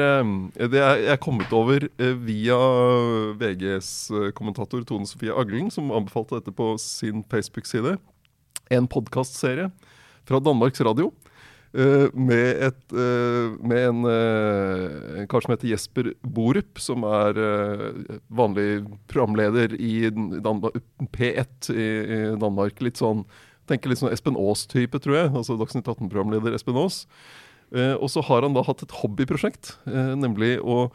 det 0.72 0.80
er 0.80 1.02
Jeg 1.02 1.10
er 1.12 1.18
kommet 1.20 1.52
over 1.52 1.84
via 2.24 2.56
VGs 3.36 3.90
kommentator 4.34 4.86
Tone 4.88 5.06
Sofie 5.06 5.36
Aglen, 5.36 5.68
som 5.70 5.92
anbefalte 5.92 6.40
dette 6.40 6.54
på 6.56 6.70
sin 6.80 7.20
Facebook-side. 7.28 7.98
En 8.72 8.88
podkastserie 8.88 9.68
fra 10.24 10.40
Danmarks 10.40 10.80
Radio. 10.80 11.12
Uh, 11.76 12.08
med, 12.16 12.62
et, 12.64 12.78
uh, 12.96 13.52
med 13.60 13.82
en, 13.90 13.98
uh, 14.08 15.18
en 15.20 15.26
kar 15.28 15.44
som 15.44 15.52
heter 15.52 15.68
Jesper 15.68 16.14
Borup, 16.24 16.80
som 16.80 17.04
er 17.04 17.36
vanlig 18.32 18.86
programleder 19.12 19.74
i 19.76 20.08
Danmark, 20.08 20.78
P1 21.12 21.68
i, 21.74 21.84
i, 21.84 22.22
Danmark. 22.40 22.80
Litt 22.84 23.02
sånn 23.02 23.26
tenker 23.68 23.92
litt 23.92 24.00
sånn 24.00 24.14
Espen 24.14 24.38
Aas-type, 24.40 24.96
tror 25.04 25.18
jeg. 25.18 25.34
altså 25.36 25.58
Dagsnytt 25.60 25.90
18-programleder 25.90 26.56
Espen 26.56 26.78
Aas. 26.80 27.02
og 28.00 28.08
så 28.08 28.22
har 28.24 28.46
han 28.46 28.56
da 28.56 28.62
hatt 28.64 28.80
et 28.80 28.94
hobbyprosjekt, 29.02 29.74
nemlig 30.16 30.54
å 30.64 30.86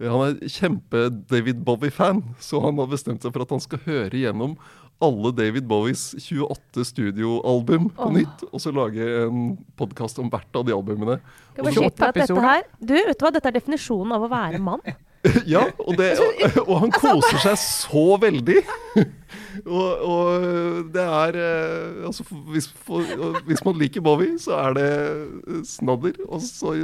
han 0.00 0.24
er 0.24 0.48
kjempe-David 0.50 1.60
Bowie-fan, 1.62 2.24
så 2.42 2.58
han 2.64 2.80
har 2.80 2.88
bestemt 2.90 3.22
seg 3.22 3.30
for 3.30 3.44
at 3.44 3.52
han 3.54 3.62
skal 3.62 3.82
høre 3.84 4.24
gjennom 4.24 4.56
alle 5.02 5.32
David 5.36 5.66
Bowies 5.68 6.14
28 6.18 6.84
studioalbum 6.84 7.88
på 7.94 8.08
oh. 8.08 8.12
nytt, 8.14 8.44
og 8.50 8.62
så 8.62 8.72
lage 8.74 9.08
en 9.24 9.56
podkast 9.78 10.20
om 10.22 10.30
hvert 10.32 10.60
av 10.60 10.66
de 10.66 10.74
albumene. 10.76 11.18
Dette 11.56 12.38
her, 12.40 12.62
du, 12.78 12.94
vet 12.94 13.18
du 13.18 13.26
hva, 13.26 13.32
dette 13.34 13.50
er 13.50 13.58
definisjonen 13.58 14.14
av 14.16 14.26
å 14.26 14.30
være 14.32 14.62
mann. 14.62 14.84
ja, 15.54 15.64
og, 15.78 15.94
det, 15.98 16.10
og, 16.20 16.60
og, 16.66 16.74
han 16.84 16.92
altså, 16.92 17.14
koser 17.14 17.42
seg 17.46 17.58
så 17.62 18.04
veldig. 18.20 18.60
og, 19.78 20.04
og, 20.04 20.92
det 20.94 21.06
er 21.06 21.40
eh, 21.40 22.04
Altså, 22.04 22.26
hvis, 22.52 22.68
for, 22.86 23.40
hvis, 23.48 23.64
man 23.64 23.80
liker 23.80 24.04
Bowie, 24.04 24.38
så 24.40 24.58
er 24.66 24.78
det 24.78 24.92
snadder. 25.68 26.20
Og 26.28 26.44
så 26.44 26.76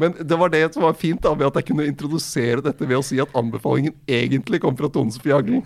men 0.00 0.14
det 0.16 0.36
var 0.40 0.48
det 0.48 0.62
som 0.72 0.86
var 0.86 0.94
fint 0.96 1.20
da, 1.20 1.34
ved 1.36 1.50
at 1.50 1.58
jeg 1.60 1.68
kunne 1.68 1.84
introdusere 1.84 2.62
dette 2.64 2.86
ved 2.88 2.96
å 2.96 3.04
si 3.04 3.18
at 3.20 3.34
anbefalingen 3.36 3.92
egentlig 4.08 4.62
kom 4.62 4.76
fra 4.78 4.88
Tone 4.88 5.12
Sofie 5.12 5.36
Aglen. 5.36 5.60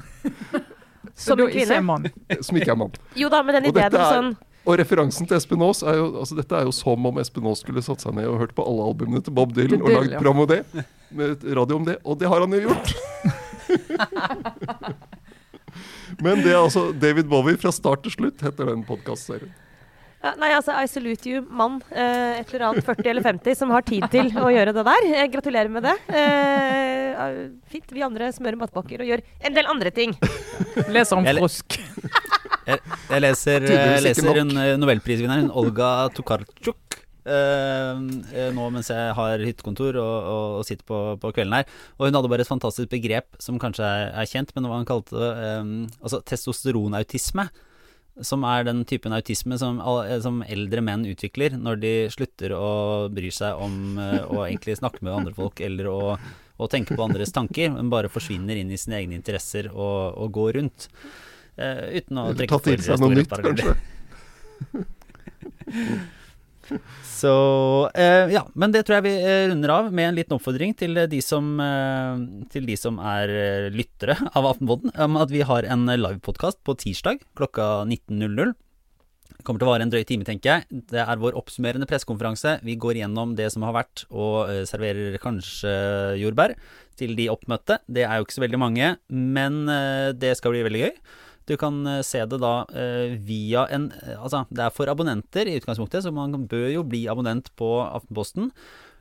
Som 1.18 1.40
en 1.42 1.50
kvinne? 1.50 2.12
Som 2.46 2.54
ikke 2.60 2.70
er 2.74 2.78
mann. 2.78 2.94
Jo 3.18 3.26
da, 3.32 3.38
men 3.42 3.52
den 3.58 3.66
ideen 3.72 3.90
er, 3.90 4.12
sånn 4.14 4.30
og 4.68 4.76
referansen 4.76 5.24
til 5.24 5.32
Espen 5.38 5.62
Aas 5.64 5.78
er 5.80 5.96
jo 5.96 6.10
altså 6.20 6.36
Dette 6.36 6.52
er 6.58 6.66
jo 6.68 6.72
som 6.76 7.00
om 7.08 7.16
Espen 7.22 7.46
Aas 7.48 7.62
skulle 7.64 7.80
satt 7.84 8.02
seg 8.04 8.12
ned 8.18 8.26
og 8.28 8.36
hørt 8.42 8.52
på 8.56 8.62
alle 8.68 8.82
albumene 8.90 9.22
til 9.24 9.32
Bob 9.32 9.54
Dylan 9.56 9.80
og 9.80 9.88
lagd 9.94 10.12
program 10.18 10.42
om 10.44 10.48
det. 10.50 10.58
Med 11.08 11.28
radio 11.56 11.78
om 11.78 11.84
det. 11.86 11.96
Og 12.04 12.18
det 12.20 12.28
har 12.28 12.40
han 12.44 12.52
jo 12.52 12.60
gjort! 12.66 12.88
Men 16.24 16.42
det 16.42 16.52
er 16.52 16.60
altså 16.60 16.92
David 16.92 17.24
Bowie 17.30 17.56
fra 17.60 17.72
start 17.72 18.02
til 18.04 18.12
slutt, 18.12 18.42
heter 18.44 18.64
den 18.68 18.84
podkastserien. 18.88 19.52
Ja, 20.18 20.32
nei, 20.40 20.50
altså, 20.50 20.74
I 20.74 20.88
salute 20.90 21.30
you, 21.30 21.44
mann 21.46 21.78
eh, 21.92 22.40
et 22.40 22.50
eller 22.50 22.66
annet 22.72 22.86
40 22.86 23.10
eller 23.12 23.26
50 23.26 23.58
som 23.60 23.70
har 23.70 23.84
tid 23.86 24.06
til 24.10 24.32
å 24.34 24.48
gjøre 24.50 24.74
det 24.74 24.84
der. 24.88 25.06
Jeg 25.12 25.32
gratulerer 25.36 25.70
med 25.70 25.86
det. 25.86 25.94
Eh, 26.10 27.36
fint. 27.70 27.94
Vi 27.94 28.02
andre 28.06 28.32
smører 28.34 28.58
matpakker 28.58 29.04
og 29.04 29.12
gjør 29.12 29.22
en 29.46 29.54
del 29.54 29.70
andre 29.70 29.94
ting. 29.94 30.16
Leser 30.90 31.20
om 31.20 31.28
frosk. 31.38 31.78
Jeg, 32.68 32.82
jeg 33.08 33.22
leser, 33.24 33.64
jeg 33.64 34.00
leser 34.04 34.38
en 34.42 34.50
eh, 34.60 34.74
nobelprisvinneren 34.76 35.46
Olga 35.56 36.10
Tokarczuk 36.12 36.98
Uh, 37.28 37.98
eh, 38.32 38.48
nå 38.56 38.68
mens 38.72 38.88
jeg 38.88 39.12
har 39.12 39.42
hyttekontor 39.44 39.98
og, 40.00 40.12
og, 40.16 40.44
og 40.60 40.62
sitter 40.64 40.86
på, 40.88 40.98
på 41.20 41.32
kvelden 41.36 41.58
her. 41.58 41.66
Og 41.98 42.08
hun 42.08 42.16
hadde 42.16 42.30
bare 42.32 42.46
et 42.46 42.48
fantastisk 42.48 42.88
begrep 42.92 43.36
som 43.42 43.58
kanskje 43.60 43.84
er, 43.84 44.12
er 44.16 44.30
kjent, 44.30 44.54
men 44.56 44.68
hva 44.68 44.78
han 44.78 44.88
kalte 44.88 45.16
det 45.18 45.28
eh, 45.44 45.72
altså 46.00 46.22
testosteronautisme. 46.24 47.48
Som 48.24 48.42
er 48.48 48.64
den 48.66 48.82
typen 48.88 49.14
autisme 49.14 49.58
som, 49.60 49.78
eh, 49.80 50.18
som 50.24 50.42
eldre 50.42 50.82
menn 50.82 51.06
utvikler 51.06 51.54
når 51.58 51.80
de 51.82 51.94
slutter 52.10 52.54
å 52.56 53.08
bry 53.14 53.30
seg 53.34 53.60
om 53.62 53.98
eh, 54.02 54.20
å 54.26 54.42
egentlig 54.46 54.78
snakke 54.80 55.04
med 55.06 55.14
andre 55.14 55.34
folk 55.36 55.62
eller 55.62 55.86
å, 55.92 56.00
å 56.58 56.70
tenke 56.70 56.96
på 56.98 57.06
andres 57.06 57.32
tanker, 57.34 57.70
men 57.76 57.90
bare 57.92 58.10
forsvinner 58.10 58.58
inn 58.58 58.72
i 58.74 58.80
sine 58.80 58.98
egne 58.98 59.18
interesser 59.18 59.70
og, 59.70 60.18
og 60.18 60.34
går 60.34 60.52
rundt. 60.58 60.88
Eh, 61.58 62.02
uten 62.02 62.22
å 62.22 62.30
trekke 62.34 62.58
for 62.62 62.74
noe 62.74 62.98
store 63.02 63.22
nytt, 63.22 63.30
paralleller. 63.30 63.76
Så 67.18 67.32
eh, 67.94 68.28
ja, 68.32 68.44
men 68.58 68.72
det 68.74 68.84
tror 68.86 68.98
jeg 68.98 69.08
vi 69.08 69.14
eh, 69.22 69.48
runder 69.50 69.72
av 69.74 69.90
med 69.94 70.10
en 70.10 70.18
liten 70.18 70.36
oppfordring 70.36 70.74
til 70.78 70.96
eh, 71.00 71.08
de 71.10 71.20
som, 71.24 71.50
eh, 71.62 72.22
til 72.52 72.68
de 72.68 72.76
som 72.78 73.00
er 73.02 73.32
eh, 73.32 73.68
lyttere 73.74 74.18
av 74.32 74.48
Aftenpodden, 74.52 74.94
om 74.94 75.20
at 75.20 75.32
vi 75.32 75.44
har 75.46 75.68
en 75.68 75.88
livepodkast 75.88 76.62
på 76.66 76.76
tirsdag 76.78 77.22
klokka 77.38 77.84
19.00. 77.88 78.54
Det 79.38 79.46
kommer 79.46 79.62
til 79.62 79.68
å 79.68 79.70
vare 79.70 79.86
en 79.86 79.92
drøy 79.92 80.02
time, 80.02 80.26
tenker 80.26 80.50
jeg. 80.50 80.82
Det 80.90 80.98
er 80.98 81.20
vår 81.20 81.36
oppsummerende 81.38 81.86
pressekonferanse. 81.88 82.56
Vi 82.66 82.74
går 82.80 82.98
gjennom 82.98 83.36
det 83.38 83.46
som 83.54 83.62
har 83.62 83.76
vært, 83.76 84.02
og 84.10 84.50
serverer 84.66 85.14
kanskje 85.22 85.70
jordbær 86.18 86.56
til 86.98 87.14
de 87.16 87.28
oppmøtte. 87.30 87.78
Det 87.86 88.02
er 88.02 88.18
jo 88.18 88.26
ikke 88.26 88.34
så 88.34 88.42
veldig 88.42 88.60
mange, 88.60 88.90
men 89.14 89.60
det 90.18 90.34
skal 90.40 90.56
bli 90.56 90.64
veldig 90.66 90.82
gøy. 90.82 90.98
Du 91.49 91.57
kan 91.57 91.80
eh, 91.86 92.03
se 92.05 92.24
det 92.28 92.40
da 92.42 92.66
eh, 92.76 93.16
via 93.24 93.66
en 93.72 93.88
eh, 94.03 94.18
Altså, 94.18 94.44
det 94.53 94.66
er 94.66 94.74
for 94.74 94.90
abonnenter 94.92 95.49
i 95.49 95.57
utgangspunktet, 95.61 96.05
så 96.05 96.12
man 96.12 96.44
bør 96.51 96.68
jo 96.74 96.84
bli 96.84 97.07
abonnent 97.09 97.51
på 97.59 97.78
Aftenposten. 97.86 98.53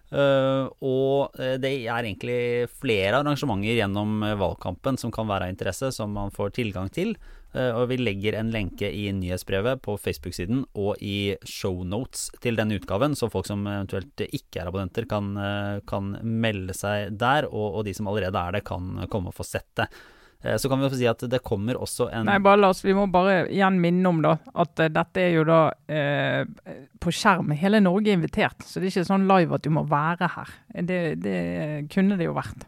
Uh, 0.07 0.71
og 0.87 1.33
det 1.59 1.67
er 1.83 2.05
egentlig 2.05 2.69
flere 2.79 3.17
arrangementer 3.17 3.75
gjennom 3.75 4.21
valgkampen 4.39 4.95
som 4.95 5.11
kan 5.11 5.27
være 5.27 5.49
av 5.49 5.51
interesse, 5.51 5.89
som 5.91 6.13
man 6.15 6.31
får 6.31 6.53
tilgang 6.55 6.87
til. 6.95 7.11
Uh, 7.51 7.75
og 7.81 7.89
vi 7.91 7.97
legger 7.99 8.37
en 8.39 8.53
lenke 8.53 8.87
i 8.87 9.09
nyhetsbrevet 9.11 9.83
på 9.83 9.97
Facebook-siden 9.99 10.63
og 10.79 11.03
i 11.03 11.35
shownotes 11.43 12.29
til 12.39 12.55
denne 12.55 12.79
utgaven, 12.79 13.19
så 13.19 13.27
folk 13.33 13.51
som 13.51 13.67
eventuelt 13.67 14.23
ikke 14.29 14.61
er 14.61 14.71
abonnenter, 14.71 15.09
kan, 15.11 15.33
kan 15.91 16.13
melde 16.23 16.77
seg 16.77 17.11
der. 17.19 17.51
Og, 17.51 17.81
og 17.81 17.89
de 17.89 17.97
som 17.97 18.07
allerede 18.07 18.39
er 18.39 18.55
det, 18.55 18.63
kan 18.71 19.09
komme 19.11 19.35
og 19.35 19.41
få 19.41 19.43
sett 19.43 19.73
det. 19.75 19.91
Eh, 20.43 20.57
Så 20.57 20.69
kan 20.69 20.79
vi 20.79 20.85
jo 20.87 20.95
si 20.95 21.07
at 21.09 21.23
det 21.29 21.41
kommer 21.43 21.79
også 21.81 22.09
en 22.13 22.25
Nei, 22.29 22.37
bare 22.43 22.59
la 22.61 22.69
oss, 22.69 22.83
Vi 22.85 22.93
må 22.93 23.07
bare 23.11 23.47
igjen 23.49 23.79
minne 23.81 24.05
om 24.11 24.21
da, 24.21 24.35
at 24.53 24.79
eh, 24.83 24.91
dette 24.93 25.23
er 25.23 25.33
jo 25.39 25.43
da 25.47 25.59
eh, 25.89 26.45
på 27.01 27.13
skjerm. 27.13 27.51
Hele 27.57 27.81
Norge 27.81 28.11
er 28.11 28.19
invitert, 28.19 28.61
så 28.65 28.79
det 28.79 28.87
er 28.89 28.95
ikke 28.95 29.09
sånn 29.09 29.27
live 29.29 29.55
at 29.57 29.65
du 29.65 29.71
må 29.73 29.85
være 29.89 30.29
her. 30.35 30.55
Det, 30.87 31.01
det 31.23 31.37
kunne 31.93 32.17
det 32.19 32.29
jo 32.29 32.35
vært. 32.37 32.67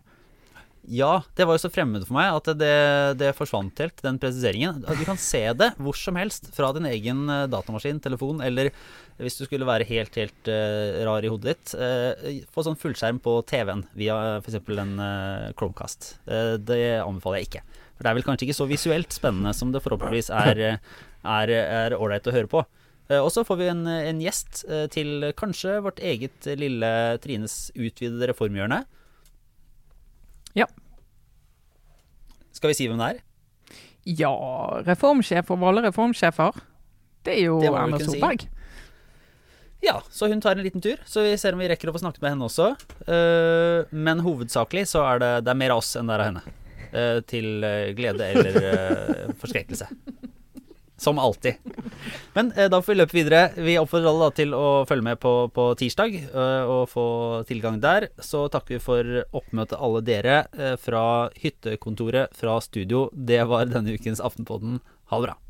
Ja, 0.89 1.19
det 1.37 1.45
var 1.45 1.53
jo 1.53 1.61
så 1.61 1.69
fremmed 1.69 2.01
for 2.07 2.17
meg 2.17 2.33
at 2.33 2.47
det, 2.57 2.75
det 3.21 3.35
forsvant 3.37 3.77
helt, 3.77 3.99
den 4.01 4.17
presiseringen. 4.21 4.79
Du 4.81 5.03
kan 5.05 5.19
se 5.21 5.43
det 5.53 5.67
hvor 5.77 5.93
som 5.97 6.17
helst 6.17 6.49
fra 6.55 6.71
din 6.73 6.87
egen 6.89 7.29
eh, 7.29 7.45
datamaskin, 7.51 7.99
telefon, 8.01 8.41
eller 8.41 8.71
hvis 9.21 9.37
du 9.37 9.43
skulle 9.45 9.67
være 9.67 9.85
helt, 9.85 10.15
helt 10.17 10.49
uh, 10.49 11.03
rar 11.05 11.25
i 11.27 11.29
hodet 11.29 11.51
ditt, 11.51 11.75
uh, 11.77 12.41
få 12.55 12.63
sånn 12.65 12.79
fullskjerm 12.79 13.19
på 13.21 13.35
TV-en 13.51 13.83
via 13.99 14.17
f.eks. 14.39 14.57
en 14.79 14.95
uh, 14.97 15.49
Chromecast. 15.59 16.13
Det 16.25 16.81
anbefaler 17.03 17.43
jeg 17.43 17.49
ikke. 17.49 17.63
For 17.93 18.07
det 18.07 18.09
er 18.09 18.17
vel 18.17 18.25
kanskje 18.25 18.47
ikke 18.47 18.59
så 18.61 18.69
visuelt 18.69 19.13
spennende 19.13 19.53
som 19.53 19.73
det 19.75 19.83
forhåpentligvis 19.83 20.31
er 20.33 21.97
ålreit 21.99 22.29
å 22.31 22.33
høre 22.33 22.49
på. 22.49 22.63
Og 23.19 23.27
så 23.33 23.43
får 23.43 23.57
vi 23.59 23.67
en, 23.67 23.83
en 23.89 24.21
gjest 24.23 24.63
til 24.93 25.33
kanskje 25.37 25.81
vårt 25.83 25.99
eget 25.99 26.47
lille 26.61 26.89
Trines 27.19 27.65
utvidede 27.75 28.29
reformhjørne. 28.31 28.85
Ja. 30.57 30.65
Skal 32.55 32.71
vi 32.71 32.77
si 32.77 32.87
hvem 32.89 32.99
det 33.01 33.09
er? 33.13 33.19
Ja, 34.09 34.31
reformsjef 34.87 35.51
over 35.53 35.69
alle 35.71 35.83
reformsjefer. 35.89 36.57
Det 37.27 37.35
er 37.35 37.43
jo 37.45 37.59
Det 37.61 37.69
Erna 37.69 37.99
Solberg. 37.99 38.45
si. 38.47 38.55
Ja, 39.81 40.01
så 40.11 40.27
hun 40.27 40.41
tar 40.41 40.57
en 40.57 40.63
liten 40.65 40.81
tur. 40.83 40.99
Så 41.05 41.23
vi 41.23 41.37
ser 41.39 41.55
om 41.55 41.61
vi 41.61 41.69
rekker 41.71 41.91
å 41.91 41.93
få 41.95 42.01
snakket 42.01 42.23
med 42.23 42.33
henne 42.33 42.47
også. 42.49 42.71
Eh, 43.07 43.91
men 43.95 44.23
hovedsakelig 44.25 44.87
så 44.91 45.05
er 45.13 45.21
det, 45.23 45.31
det 45.45 45.53
er 45.53 45.59
mer 45.61 45.75
av 45.75 45.83
oss 45.83 45.93
enn 45.95 46.09
det 46.09 46.17
er 46.17 46.23
av 46.23 46.31
henne. 46.31 46.55
Eh, 46.89 47.19
til 47.29 47.63
eh, 47.63 47.91
glede 47.95 48.27
eller 48.33 49.33
forskrekkelse. 49.39 49.87
Som 50.99 51.19
alltid. 51.19 51.53
Men 52.35 52.51
eh, 52.51 52.69
da 52.71 52.81
får 52.81 52.93
vi 52.93 52.97
løpe 52.99 53.17
videre. 53.17 53.41
Vi 53.55 53.77
oppfordrer 53.79 54.11
alle 54.11 54.29
da 54.29 54.35
til 54.35 54.55
å 54.57 54.65
følge 54.89 55.07
med 55.09 55.19
på, 55.23 55.33
på 55.55 55.67
tirsdag 55.79 56.15
eh, 56.19 56.63
og 56.69 56.89
få 56.91 57.07
tilgang 57.49 57.79
der. 57.83 58.09
Så 58.19 58.47
takker 58.51 58.77
vi 58.77 58.83
for 58.83 59.21
oppmøtet 59.31 59.79
alle 59.79 60.03
dere 60.05 60.41
eh, 60.59 60.75
fra 60.79 61.03
hyttekontoret, 61.39 62.35
fra 62.35 62.59
studio. 62.63 63.07
Det 63.13 63.41
var 63.49 63.71
denne 63.71 63.95
ukens 63.95 64.23
Aftenpodden. 64.23 64.81
Ha 65.09 65.21
det 65.21 65.31
bra. 65.31 65.48